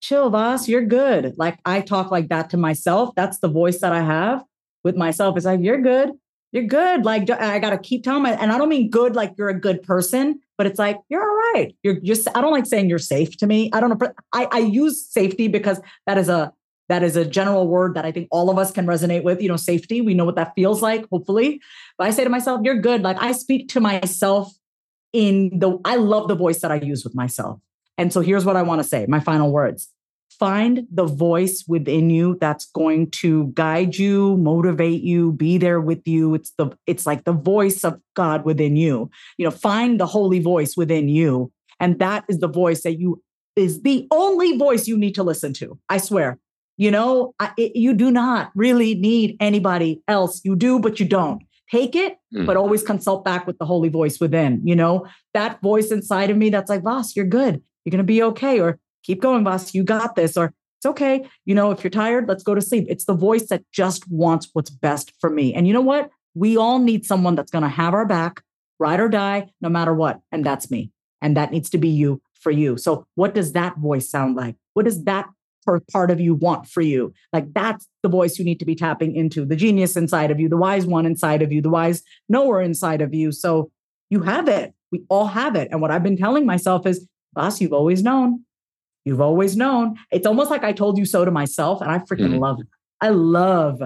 chill, 0.00 0.28
Vas, 0.30 0.68
you're 0.68 0.84
good. 0.84 1.34
Like 1.38 1.58
I 1.64 1.80
talk 1.80 2.10
like 2.10 2.28
that 2.28 2.50
to 2.50 2.56
myself. 2.56 3.14
That's 3.16 3.38
the 3.38 3.48
voice 3.48 3.80
that 3.80 3.92
I 3.92 4.02
have 4.02 4.44
with 4.84 4.96
myself. 4.96 5.36
It's 5.36 5.46
like, 5.46 5.60
you're 5.62 5.80
good. 5.80 6.10
You're 6.50 6.64
good. 6.64 7.04
Like 7.04 7.30
I 7.30 7.58
got 7.58 7.70
to 7.70 7.78
keep 7.78 8.04
telling 8.04 8.22
my, 8.22 8.32
and 8.32 8.52
I 8.52 8.58
don't 8.58 8.68
mean 8.68 8.90
good 8.90 9.16
like 9.16 9.32
you're 9.38 9.48
a 9.48 9.58
good 9.58 9.82
person 9.82 10.40
but 10.58 10.66
it's 10.66 10.78
like 10.78 10.98
you're 11.08 11.22
all 11.22 11.52
right. 11.54 11.74
You're 11.82 12.00
just 12.00 12.28
I 12.34 12.40
don't 12.40 12.52
like 12.52 12.66
saying 12.66 12.88
you're 12.88 12.98
safe 12.98 13.36
to 13.38 13.46
me. 13.46 13.70
I 13.72 13.80
don't 13.80 13.90
know. 13.90 14.12
I, 14.32 14.48
I 14.50 14.58
use 14.58 15.06
safety 15.06 15.48
because 15.48 15.80
that 16.06 16.18
is 16.18 16.28
a 16.28 16.52
that 16.88 17.02
is 17.02 17.16
a 17.16 17.24
general 17.24 17.68
word 17.68 17.94
that 17.94 18.04
I 18.04 18.12
think 18.12 18.28
all 18.30 18.50
of 18.50 18.58
us 18.58 18.70
can 18.70 18.86
resonate 18.86 19.22
with. 19.22 19.40
You 19.40 19.48
know, 19.48 19.56
safety. 19.56 20.00
We 20.00 20.14
know 20.14 20.24
what 20.24 20.36
that 20.36 20.54
feels 20.54 20.82
like, 20.82 21.08
hopefully. 21.10 21.60
But 21.98 22.06
I 22.06 22.10
say 22.10 22.24
to 22.24 22.30
myself, 22.30 22.60
you're 22.64 22.80
good. 22.80 23.02
Like 23.02 23.16
I 23.20 23.32
speak 23.32 23.68
to 23.70 23.80
myself 23.80 24.52
in 25.12 25.58
the 25.58 25.78
I 25.84 25.96
love 25.96 26.28
the 26.28 26.34
voice 26.34 26.60
that 26.60 26.72
I 26.72 26.76
use 26.76 27.04
with 27.04 27.14
myself. 27.14 27.60
And 27.98 28.12
so 28.12 28.20
here's 28.20 28.44
what 28.44 28.56
I 28.56 28.62
want 28.62 28.82
to 28.82 28.88
say, 28.88 29.06
my 29.06 29.20
final 29.20 29.52
words 29.52 29.91
find 30.42 30.88
the 30.90 31.04
voice 31.04 31.64
within 31.68 32.10
you 32.10 32.36
that's 32.40 32.66
going 32.70 33.08
to 33.08 33.46
guide 33.54 33.96
you 33.96 34.36
motivate 34.38 35.00
you 35.00 35.30
be 35.30 35.56
there 35.56 35.80
with 35.80 36.02
you. 36.04 36.34
It's 36.34 36.50
the 36.58 36.76
it's 36.84 37.06
like 37.06 37.22
the 37.22 37.32
voice 37.32 37.84
of 37.84 38.00
god 38.14 38.44
within 38.44 38.74
you. 38.74 39.08
You 39.38 39.44
know 39.44 39.52
find 39.52 40.00
the 40.00 40.06
holy 40.06 40.40
voice 40.40 40.76
within 40.76 41.08
you. 41.08 41.52
And 41.78 42.00
that 42.00 42.24
is 42.28 42.40
the 42.40 42.48
voice 42.48 42.82
that 42.82 42.98
you 42.98 43.22
is 43.54 43.82
the 43.82 44.08
only 44.10 44.58
voice 44.58 44.88
you 44.88 44.98
need 44.98 45.14
to 45.14 45.22
listen 45.22 45.52
to 45.60 45.78
i 45.88 45.98
swear. 45.98 46.40
You 46.76 46.90
know 46.90 47.34
I, 47.38 47.52
it, 47.56 47.76
you 47.76 47.94
do 47.94 48.10
not 48.10 48.50
really 48.56 48.96
need 48.96 49.36
anybody 49.38 50.02
else. 50.08 50.40
You 50.42 50.56
do 50.56 50.80
but 50.80 50.98
you 50.98 51.06
don't. 51.06 51.40
Take 51.70 51.94
it 51.94 52.18
mm. 52.34 52.46
but 52.46 52.56
always 52.56 52.82
consult 52.82 53.24
back 53.24 53.46
with 53.46 53.58
the 53.58 53.64
holy 53.64 53.90
voice 53.90 54.18
within 54.18 54.60
you 54.66 54.74
know? 54.74 55.06
That 55.34 55.62
voice 55.62 55.92
inside 55.92 56.30
of 56.30 56.36
me 56.36 56.50
that's 56.50 56.68
like 56.68 56.82
Vas 56.82 57.14
you're 57.14 57.26
good. 57.26 57.62
You're 57.84 57.92
going 57.92 58.06
to 58.06 58.14
be 58.16 58.24
okay 58.24 58.58
or 58.58 58.80
keep 59.02 59.20
going, 59.20 59.44
Vas, 59.44 59.74
you 59.74 59.84
got 59.84 60.14
this. 60.16 60.36
Or 60.36 60.52
it's 60.78 60.86
okay. 60.86 61.28
You 61.44 61.54
know, 61.54 61.70
if 61.70 61.84
you're 61.84 61.90
tired, 61.90 62.28
let's 62.28 62.42
go 62.42 62.54
to 62.54 62.60
sleep. 62.60 62.86
It's 62.88 63.04
the 63.04 63.14
voice 63.14 63.48
that 63.50 63.62
just 63.72 64.10
wants 64.10 64.48
what's 64.52 64.70
best 64.70 65.12
for 65.20 65.30
me. 65.30 65.54
And 65.54 65.66
you 65.66 65.72
know 65.72 65.80
what? 65.80 66.10
We 66.34 66.56
all 66.56 66.78
need 66.78 67.04
someone 67.04 67.36
that's 67.36 67.50
going 67.50 67.62
to 67.62 67.68
have 67.68 67.94
our 67.94 68.06
back, 68.06 68.42
ride 68.78 68.98
or 68.98 69.08
die, 69.08 69.50
no 69.60 69.68
matter 69.68 69.94
what. 69.94 70.20
And 70.32 70.44
that's 70.44 70.70
me. 70.70 70.90
And 71.20 71.36
that 71.36 71.52
needs 71.52 71.70
to 71.70 71.78
be 71.78 71.88
you 71.88 72.20
for 72.40 72.50
you. 72.50 72.76
So, 72.76 73.06
what 73.14 73.34
does 73.34 73.52
that 73.52 73.78
voice 73.78 74.10
sound 74.10 74.34
like? 74.34 74.56
What 74.74 74.84
does 74.84 75.04
that 75.04 75.28
part 75.92 76.10
of 76.10 76.20
you 76.20 76.34
want 76.34 76.66
for 76.66 76.80
you? 76.80 77.14
Like, 77.32 77.52
that's 77.54 77.86
the 78.02 78.08
voice 78.08 78.36
you 78.38 78.44
need 78.44 78.58
to 78.58 78.64
be 78.64 78.74
tapping 78.74 79.14
into 79.14 79.44
the 79.44 79.54
genius 79.54 79.96
inside 79.96 80.32
of 80.32 80.40
you, 80.40 80.48
the 80.48 80.56
wise 80.56 80.84
one 80.84 81.06
inside 81.06 81.42
of 81.42 81.52
you, 81.52 81.62
the 81.62 81.70
wise 81.70 82.02
knower 82.28 82.60
inside 82.60 83.00
of 83.00 83.14
you. 83.14 83.30
So, 83.30 83.70
you 84.10 84.22
have 84.22 84.48
it. 84.48 84.74
We 84.90 85.04
all 85.08 85.28
have 85.28 85.54
it. 85.54 85.68
And 85.70 85.80
what 85.80 85.92
I've 85.92 86.02
been 86.02 86.18
telling 86.18 86.44
myself 86.44 86.86
is, 86.86 87.06
Vas, 87.34 87.60
you've 87.60 87.72
always 87.72 88.02
known. 88.02 88.44
You've 89.04 89.20
always 89.20 89.56
known. 89.56 89.98
It's 90.10 90.26
almost 90.26 90.50
like 90.50 90.64
I 90.64 90.72
told 90.72 90.98
you 90.98 91.04
so 91.04 91.24
to 91.24 91.30
myself, 91.30 91.80
and 91.80 91.90
I 91.90 91.98
freaking 91.98 92.30
mm-hmm. 92.30 92.38
love 92.38 92.60
it. 92.60 92.66
I 93.00 93.08
love 93.08 93.82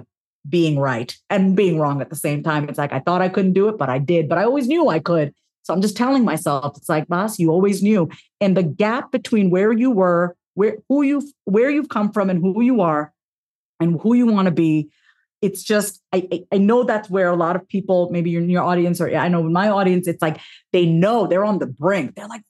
being 0.49 0.79
right 0.79 1.17
and 1.31 1.57
being 1.57 1.79
wrong 1.79 2.01
at 2.01 2.11
the 2.11 2.17
same 2.17 2.43
time. 2.43 2.69
It's 2.69 2.79
like 2.79 2.93
I 2.93 3.01
thought 3.01 3.23
I 3.23 3.29
couldn't 3.29 3.55
do 3.55 3.69
it, 3.69 3.79
but 3.79 3.89
I 3.89 3.99
did. 3.99 4.29
But 4.29 4.39
I 4.39 4.45
always 4.45 4.69
knew 4.69 4.89
I 4.89 4.99
could. 4.99 5.35
So 5.63 5.75
I'm 5.75 5.81
just 5.81 5.97
telling 5.97 6.25
myself, 6.25 6.77
it's 6.77 6.89
like, 6.89 7.09
Vas, 7.09 7.41
you 7.41 7.51
always 7.51 7.83
knew. 7.83 8.09
And 8.41 8.57
the 8.57 8.63
gap 8.63 9.11
between 9.11 9.51
where 9.51 9.73
you 9.73 9.91
were, 9.91 10.37
where 10.55 10.77
who 10.89 11.03
you 11.03 11.23
where 11.45 11.71
you've 11.71 11.89
come 11.89 12.13
from 12.13 12.31
and 12.31 12.41
who 12.41 12.63
you 12.63 12.81
are 12.81 13.13
and 13.81 14.01
who 14.01 14.15
you 14.15 14.27
want 14.27 14.47
to 14.47 14.53
be, 14.53 14.91
it's 15.43 15.63
just 15.63 16.01
I 16.13 16.45
I 16.53 16.59
know 16.59 16.85
that's 16.85 17.11
where 17.11 17.29
a 17.29 17.37
lot 17.37 17.57
of 17.57 17.67
people, 17.69 18.09
maybe 18.11 18.31
you're 18.31 18.43
in 18.43 18.51
your 18.51 18.63
audience, 18.63 19.01
or 19.01 19.13
I 19.15 19.29
know 19.29 19.41
in 19.41 19.53
my 19.53 19.69
audience, 19.69 20.07
it's 20.07 20.23
like 20.23 20.41
they 20.73 20.87
know 20.87 21.27
they're 21.27 21.45
on 21.45 21.59
the 21.59 21.67
brink. 21.67 22.15
They're 22.15 22.29
like, 22.29 22.43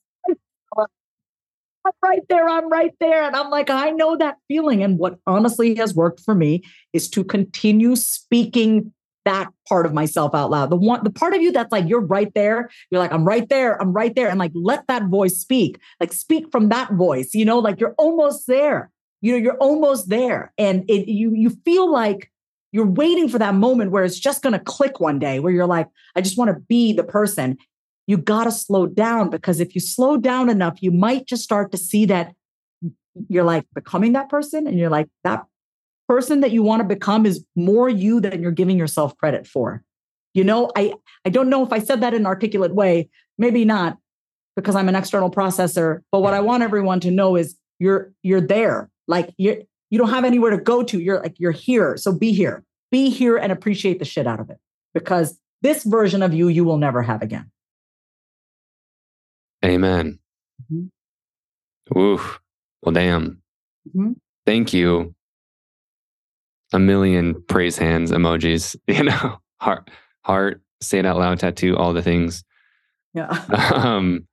I'm 1.87 1.93
right 2.03 2.22
there, 2.28 2.49
I'm 2.49 2.68
right 2.68 2.95
there. 2.99 3.22
And 3.22 3.37
I'm 3.37 3.49
like, 3.49 3.70
I 3.70 3.91
know 3.91 4.16
that 4.16 4.39
feeling. 4.49 4.82
And 4.82 4.99
what 4.99 5.18
honestly 5.26 5.76
has 5.76 5.95
worked 5.95 6.20
for 6.20 6.34
me 6.34 6.64
is 6.93 7.09
to 7.11 7.22
continue 7.22 7.95
speaking 7.95 8.93
that 9.24 9.49
part 9.68 9.87
of 9.87 9.93
myself 9.93 10.34
out 10.34 10.51
loud. 10.51 10.70
The 10.70 10.76
one, 10.76 11.03
the 11.05 11.11
part 11.11 11.34
of 11.34 11.43
you 11.43 11.53
that's 11.53 11.72
like, 11.72 11.89
you're 11.89 12.01
right 12.01 12.32
there. 12.34 12.70
You're 12.91 13.01
like, 13.01 13.12
I'm 13.12 13.24
right 13.24 13.49
there. 13.49 13.80
I'm 13.80 13.93
right 13.93 14.14
there. 14.14 14.28
And 14.28 14.39
like, 14.39 14.53
let 14.55 14.87
that 14.89 15.07
voice 15.07 15.37
speak. 15.37 15.78
Like, 16.01 16.12
speak 16.12 16.51
from 16.51 16.68
that 16.70 16.93
voice, 16.93 17.34
you 17.34 17.45
know, 17.45 17.59
like 17.59 17.80
you're 17.80 17.95
almost 17.99 18.47
there. 18.47 18.91
You 19.20 19.32
know, 19.32 19.39
you're 19.39 19.59
almost 19.59 20.09
there. 20.09 20.53
And 20.59 20.89
it, 20.89 21.09
you, 21.09 21.34
you 21.34 21.51
feel 21.64 21.91
like 21.91 22.30
you're 22.72 22.87
waiting 22.87 23.28
for 23.28 23.39
that 23.39 23.55
moment 23.55 23.91
where 23.91 24.05
it's 24.05 24.18
just 24.18 24.43
going 24.43 24.53
to 24.53 24.59
click 24.59 25.01
one 25.01 25.18
day 25.18 25.41
where 25.41 25.53
you're 25.53 25.66
like, 25.66 25.89
I 26.14 26.20
just 26.20 26.39
want 26.39 26.51
to 26.51 26.61
be 26.68 26.93
the 26.93 27.05
person. 27.05 27.59
You 28.07 28.17
got 28.17 28.45
to 28.45 28.53
slow 28.53 28.87
down 28.87 29.31
because 29.31 29.61
if 29.61 29.75
you 29.75 29.81
slow 29.81 30.17
down 30.17 30.49
enough, 30.49 30.79
you 30.81 30.91
might 30.91 31.27
just 31.27 31.43
start 31.43 31.73
to 31.73 31.79
see 31.79 32.05
that 32.07 32.35
you're 33.29 33.45
like 33.45 33.67
becoming 33.75 34.13
that 34.13 34.29
person 34.29 34.67
and 34.67 34.79
you're 34.79 34.91
like, 34.91 35.09
that 35.25 35.45
person 36.09 36.41
that 36.41 36.53
you 36.53 36.63
want 36.63 36.81
to 36.81 36.89
become 36.89 37.27
is 37.27 37.45
more 37.55 37.89
you 37.89 38.21
than 38.21 38.43
you're 38.43 38.53
giving 38.53 38.79
yourself 38.79 39.17
credit 39.17 39.47
for. 39.47 39.83
You 40.35 40.45
know, 40.45 40.71
I 40.77 40.95
I 41.25 41.31
don't 41.31 41.49
know 41.49 41.65
if 41.65 41.73
I 41.73 41.79
said 41.79 42.01
that 42.03 42.15
in 42.15 42.21
an 42.21 42.27
articulate 42.27 42.75
way, 42.75 43.09
maybe 43.39 43.65
not 43.65 43.97
because 44.55 44.77
I'm 44.77 44.89
an 44.89 44.95
external 44.95 45.31
processor, 45.31 46.01
but 46.13 46.21
what 46.21 46.35
I 46.35 46.41
want 46.41 46.63
everyone 46.63 47.01
to 47.01 47.11
know 47.11 47.37
is 47.37 47.57
you're 47.79 48.13
you're 48.23 48.41
there. 48.41 48.91
Like 49.09 49.33
you're, 49.39 49.57
you 49.91 49.99
don't 49.99 50.11
have 50.11 50.25
anywhere 50.25 50.51
to 50.51 50.59
go 50.59 50.83
to. 50.83 51.01
You're 51.01 51.21
like 51.21 51.39
you're 51.39 51.53
here. 51.53 51.97
So 51.97 52.13
be 52.13 52.33
here. 52.33 52.65
Be 52.91 53.11
here 53.11 53.37
and 53.37 53.51
appreciate 53.51 53.99
the 53.99 54.05
shit 54.05 54.27
out 54.27 54.41
of 54.41 54.51
it 54.51 54.59
because 54.95 55.39
this 55.63 55.85
version 55.85 56.23
of 56.23 56.35
you 56.35 56.49
you 56.49 56.65
will 56.65 56.79
never 56.79 57.03
have 57.03 57.23
again. 57.23 57.51
Amen. 59.67 60.19
Mm-hmm. 60.73 61.99
Oof. 61.99 62.41
Well, 62.83 62.93
damn. 62.93 63.43
Mm-hmm. 63.89 64.12
Thank 64.47 64.73
you 64.73 65.14
a 66.73 66.79
million 66.79 67.43
praise 67.49 67.79
hands 67.79 68.11
emojis, 68.11 68.77
you 68.87 69.05
know, 69.05 69.39
heart, 69.61 69.91
heart, 70.25 70.62
say 70.81 70.99
it 70.99 71.07
out 71.07 71.19
loud 71.19 71.39
tattoo, 71.39 71.77
all 71.77 71.93
the 71.93 72.03
things. 72.03 72.45
Yeah. 73.14 73.45
Um, 73.73 74.27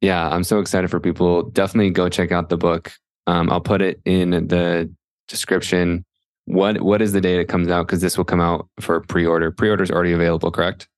yeah, 0.00 0.28
I'm 0.28 0.44
so 0.44 0.58
excited 0.58 0.90
for 0.90 1.00
people. 1.00 1.44
Definitely 1.50 1.90
go 1.90 2.10
check 2.10 2.30
out 2.30 2.50
the 2.50 2.58
book. 2.58 2.92
Um, 3.26 3.50
I'll 3.50 3.60
put 3.60 3.80
it 3.80 4.02
in 4.04 4.30
the 4.30 4.92
description. 5.28 6.04
What 6.44 6.82
what 6.82 7.00
is 7.00 7.12
the 7.12 7.22
date 7.22 7.40
it 7.40 7.48
comes 7.48 7.68
out? 7.68 7.86
Because 7.86 8.02
this 8.02 8.18
will 8.18 8.24
come 8.26 8.40
out 8.40 8.68
for 8.80 9.00
pre-order. 9.00 9.50
Pre-order 9.50 9.82
is 9.82 9.90
already 9.90 10.12
available, 10.12 10.50
correct? 10.50 10.88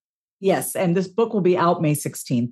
Yes, 0.40 0.74
and 0.74 0.96
this 0.96 1.06
book 1.06 1.32
will 1.32 1.40
be 1.40 1.56
out 1.56 1.80
May 1.80 1.94
16th. 1.94 2.50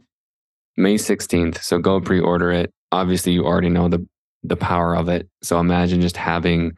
May 0.77 0.97
16th. 0.97 1.62
So 1.62 1.79
go 1.79 2.01
pre-order 2.01 2.51
it. 2.51 2.72
Obviously, 2.93 3.33
you 3.33 3.45
already 3.45 3.68
know 3.68 3.89
the 3.89 4.07
the 4.43 4.57
power 4.57 4.95
of 4.95 5.09
it. 5.09 5.29
So 5.43 5.59
imagine 5.59 6.01
just 6.01 6.16
having 6.16 6.77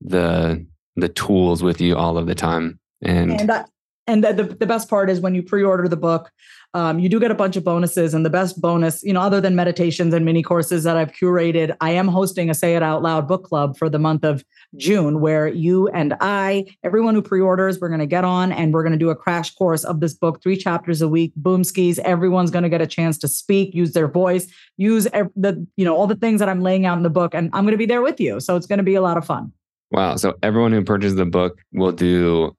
the 0.00 0.64
the 0.96 1.08
tools 1.08 1.62
with 1.62 1.80
you 1.80 1.96
all 1.96 2.18
of 2.18 2.26
the 2.26 2.34
time. 2.34 2.78
And 3.02 3.40
and, 3.40 3.48
that, 3.48 3.68
and 4.06 4.24
the, 4.24 4.56
the 4.58 4.66
best 4.66 4.88
part 4.88 5.10
is 5.10 5.20
when 5.20 5.34
you 5.34 5.42
pre-order 5.42 5.88
the 5.88 5.96
book, 5.96 6.30
um, 6.74 6.98
you 6.98 7.08
do 7.08 7.18
get 7.18 7.30
a 7.30 7.34
bunch 7.34 7.56
of 7.56 7.64
bonuses. 7.64 8.12
And 8.12 8.26
the 8.26 8.30
best 8.30 8.60
bonus, 8.60 9.02
you 9.02 9.12
know, 9.12 9.20
other 9.20 9.40
than 9.40 9.54
meditations 9.54 10.12
and 10.12 10.24
mini 10.24 10.42
courses 10.42 10.84
that 10.84 10.96
I've 10.96 11.12
curated, 11.12 11.74
I 11.80 11.92
am 11.92 12.08
hosting 12.08 12.50
a 12.50 12.54
Say 12.54 12.76
It 12.76 12.82
Out 12.82 13.02
Loud 13.02 13.26
book 13.26 13.44
club 13.44 13.78
for 13.78 13.88
the 13.88 13.98
month 13.98 14.24
of 14.24 14.44
June, 14.76 15.20
where 15.20 15.46
you 15.46 15.88
and 15.88 16.14
I, 16.20 16.66
everyone 16.82 17.14
who 17.14 17.22
pre-orders, 17.22 17.80
we're 17.80 17.88
going 17.88 18.00
to 18.00 18.06
get 18.06 18.24
on 18.24 18.52
and 18.52 18.74
we're 18.74 18.82
going 18.82 18.92
to 18.92 18.98
do 18.98 19.10
a 19.10 19.16
crash 19.16 19.54
course 19.54 19.84
of 19.84 20.00
this 20.00 20.14
book, 20.14 20.42
three 20.42 20.56
chapters 20.56 21.00
a 21.00 21.08
week, 21.08 21.32
boom 21.36 21.64
skis. 21.64 21.98
Everyone's 22.00 22.50
going 22.50 22.64
to 22.64 22.68
get 22.68 22.80
a 22.80 22.86
chance 22.86 23.16
to 23.18 23.28
speak, 23.28 23.74
use 23.74 23.92
their 23.92 24.08
voice, 24.08 24.46
use 24.76 25.04
the, 25.04 25.66
you 25.76 25.84
know, 25.84 25.96
all 25.96 26.06
the 26.08 26.16
things 26.16 26.40
that 26.40 26.48
I'm 26.48 26.60
laying 26.60 26.86
out 26.86 26.96
in 26.96 27.04
the 27.04 27.10
book, 27.10 27.34
and 27.34 27.50
I'm 27.52 27.64
going 27.64 27.72
to 27.72 27.78
be 27.78 27.86
there 27.86 28.02
with 28.02 28.20
you. 28.20 28.40
So 28.40 28.56
it's 28.56 28.66
going 28.66 28.78
to 28.78 28.82
be 28.82 28.96
a 28.96 29.00
lot 29.00 29.16
of 29.16 29.24
fun. 29.24 29.52
Wow. 29.92 30.16
So 30.16 30.34
everyone 30.42 30.72
who 30.72 30.82
purchases 30.82 31.14
the 31.14 31.24
book 31.24 31.60
will 31.72 31.92
do, 31.92 32.56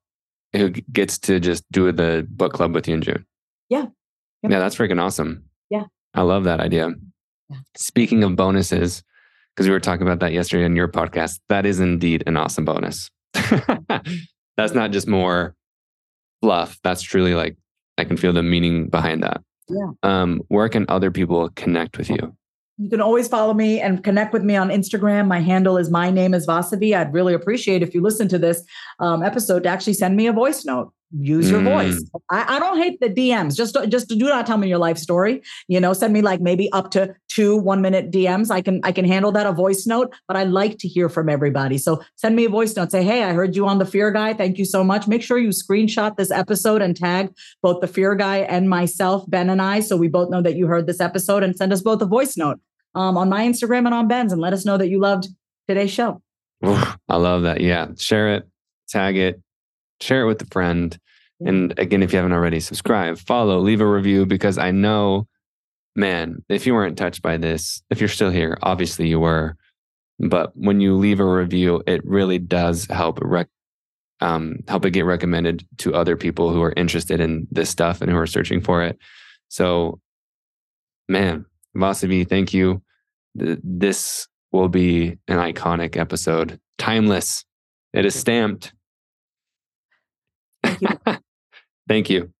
who 0.53 0.69
gets 0.69 1.17
to 1.19 1.41
just 1.41 1.69
do 1.71 1.91
the 1.91 2.25
book 2.29 2.53
club 2.53 2.73
with 2.73 2.87
you 2.87 2.93
in 2.93 3.01
June. 3.01 3.25
Yeah. 3.67 3.87
Yep. 4.45 4.51
Yeah, 4.51 4.59
that's 4.59 4.75
freaking 4.75 5.01
awesome. 5.01 5.43
Yeah. 5.71 5.85
I 6.13 6.21
love 6.21 6.43
that 6.43 6.59
idea. 6.59 6.89
Yeah. 7.49 7.57
Speaking 7.75 8.23
of 8.23 8.35
bonuses, 8.35 9.03
because 9.55 9.67
we 9.67 9.73
were 9.73 9.79
talking 9.79 10.05
about 10.05 10.19
that 10.19 10.33
yesterday 10.33 10.65
in 10.65 10.75
your 10.75 10.87
podcast, 10.87 11.39
that 11.49 11.65
is 11.65 11.79
indeed 11.79 12.23
an 12.27 12.37
awesome 12.37 12.63
bonus. 12.63 13.09
that's 13.33 14.73
not 14.73 14.91
just 14.91 15.07
more 15.07 15.55
fluff. 16.41 16.77
That's 16.83 17.01
truly 17.01 17.33
like, 17.33 17.57
I 17.97 18.03
can 18.03 18.17
feel 18.17 18.33
the 18.33 18.43
meaning 18.43 18.87
behind 18.87 19.23
that. 19.23 19.41
Yeah. 19.67 19.91
Um, 20.03 20.43
where 20.49 20.69
can 20.69 20.85
other 20.89 21.09
people 21.09 21.49
connect 21.55 21.97
with 21.97 22.11
you? 22.11 22.35
You 22.77 22.89
can 22.89 23.01
always 23.01 23.27
follow 23.27 23.55
me 23.55 23.81
and 23.81 24.03
connect 24.03 24.31
with 24.31 24.43
me 24.43 24.55
on 24.55 24.69
Instagram. 24.69 25.27
My 25.27 25.39
handle 25.39 25.77
is 25.77 25.89
my 25.89 26.11
name 26.11 26.35
is 26.35 26.45
Vasavi. 26.45 26.95
I'd 26.95 27.13
really 27.13 27.33
appreciate 27.33 27.81
if 27.81 27.95
you 27.95 28.01
listen 28.01 28.27
to 28.27 28.37
this 28.37 28.63
um, 28.99 29.23
episode 29.23 29.63
to 29.63 29.69
actually 29.69 29.93
send 29.93 30.15
me 30.15 30.27
a 30.27 30.33
voice 30.33 30.65
note 30.65 30.93
use 31.17 31.49
your 31.49 31.61
mm. 31.61 31.65
voice. 31.65 32.03
I, 32.29 32.55
I, 32.55 32.59
don't 32.59 32.77
hate 32.77 32.99
the 32.99 33.09
DMs. 33.09 33.55
Just 33.55 33.77
just 33.89 34.09
do 34.09 34.17
not 34.17 34.45
tell 34.45 34.57
me 34.57 34.67
your 34.67 34.77
life 34.77 34.97
story. 34.97 35.41
You 35.67 35.79
know, 35.79 35.93
send 35.93 36.13
me 36.13 36.21
like 36.21 36.41
maybe 36.41 36.71
up 36.71 36.91
to 36.91 37.15
two 37.29 37.55
one 37.57 37.81
minute 37.81 38.11
DMs. 38.11 38.51
I 38.51 38.61
can 38.61 38.81
I 38.83 38.91
can 38.91 39.05
handle 39.05 39.31
that 39.33 39.45
a 39.45 39.51
voice 39.51 39.85
note, 39.85 40.13
but 40.27 40.35
I 40.37 40.43
like 40.43 40.77
to 40.79 40.87
hear 40.87 41.09
from 41.09 41.29
everybody. 41.29 41.77
So 41.77 42.03
send 42.15 42.35
me 42.35 42.45
a 42.45 42.49
voice 42.49 42.75
note. 42.75 42.91
Say, 42.91 43.03
hey, 43.03 43.23
I 43.23 43.33
heard 43.33 43.55
you 43.55 43.67
on 43.67 43.77
the 43.77 43.85
Fear 43.85 44.11
Guy. 44.11 44.33
Thank 44.33 44.57
you 44.57 44.65
so 44.65 44.83
much. 44.83 45.07
Make 45.07 45.21
sure 45.21 45.37
you 45.37 45.49
screenshot 45.49 46.17
this 46.17 46.31
episode 46.31 46.81
and 46.81 46.95
tag 46.95 47.33
both 47.61 47.81
the 47.81 47.87
Fear 47.87 48.15
Guy 48.15 48.37
and 48.39 48.69
myself, 48.69 49.29
Ben 49.29 49.49
and 49.49 49.61
I, 49.61 49.79
so 49.79 49.97
we 49.97 50.07
both 50.07 50.29
know 50.29 50.41
that 50.41 50.55
you 50.55 50.67
heard 50.67 50.87
this 50.87 50.99
episode, 50.99 51.43
and 51.43 51.55
send 51.55 51.71
us 51.71 51.81
both 51.81 52.01
a 52.01 52.05
voice 52.05 52.37
note 52.37 52.59
um, 52.93 53.17
on 53.17 53.29
my 53.29 53.45
Instagram 53.45 53.85
and 53.85 53.93
on 53.93 54.07
Ben's, 54.07 54.31
and 54.31 54.41
let 54.41 54.53
us 54.53 54.65
know 54.65 54.77
that 54.77 54.89
you 54.89 54.99
loved 54.99 55.27
today's 55.67 55.91
show. 55.91 56.21
I 56.63 57.17
love 57.17 57.43
that. 57.43 57.61
Yeah, 57.61 57.89
share 57.97 58.35
it, 58.35 58.47
tag 58.89 59.17
it, 59.17 59.41
share 60.01 60.23
it 60.23 60.27
with 60.27 60.41
a 60.41 60.47
friend. 60.47 60.97
And 61.41 61.77
again, 61.77 62.01
if 62.01 62.13
you 62.13 62.17
haven't 62.17 62.33
already, 62.33 62.59
subscribe, 62.59 63.17
follow, 63.17 63.59
leave 63.59 63.81
a 63.81 63.87
review 63.87 64.25
because 64.25 64.57
I 64.57 64.71
know, 64.71 65.27
man, 65.95 66.43
if 66.49 66.65
you 66.65 66.73
weren't 66.73 66.97
touched 66.97 67.21
by 67.21 67.37
this, 67.37 67.81
if 67.89 67.99
you're 67.99 68.07
still 68.09 68.29
here, 68.29 68.57
obviously 68.63 69.07
you 69.07 69.19
were. 69.19 69.57
But 70.19 70.55
when 70.55 70.79
you 70.79 70.95
leave 70.95 71.19
a 71.19 71.25
review, 71.25 71.83
it 71.85 72.05
really 72.05 72.39
does 72.39 72.85
help 72.89 73.19
rec- 73.21 73.49
um, 74.21 74.59
help 74.67 74.85
it 74.85 74.91
get 74.91 75.03
recommended 75.05 75.67
to 75.79 75.93
other 75.93 76.15
people 76.15 76.51
who 76.51 76.61
are 76.61 76.73
interested 76.77 77.19
in 77.19 77.47
this 77.51 77.69
stuff 77.69 78.01
and 78.01 78.09
who 78.09 78.17
are 78.17 78.25
searching 78.27 78.61
for 78.61 78.81
it. 78.81 78.97
So, 79.49 79.99
man, 81.09 81.45
Vasavi, 81.75 82.27
thank 82.27 82.53
you. 82.53 82.81
This 83.35 84.27
will 84.53 84.69
be 84.69 85.17
an 85.27 85.37
iconic 85.37 85.97
episode, 85.97 86.59
timeless. 86.77 87.43
It 87.93 88.05
is 88.05 88.15
stamped. 88.15 88.73
Thank 90.63 90.81
you. 90.81 91.17
Thank 91.87 92.09
you. 92.09 92.34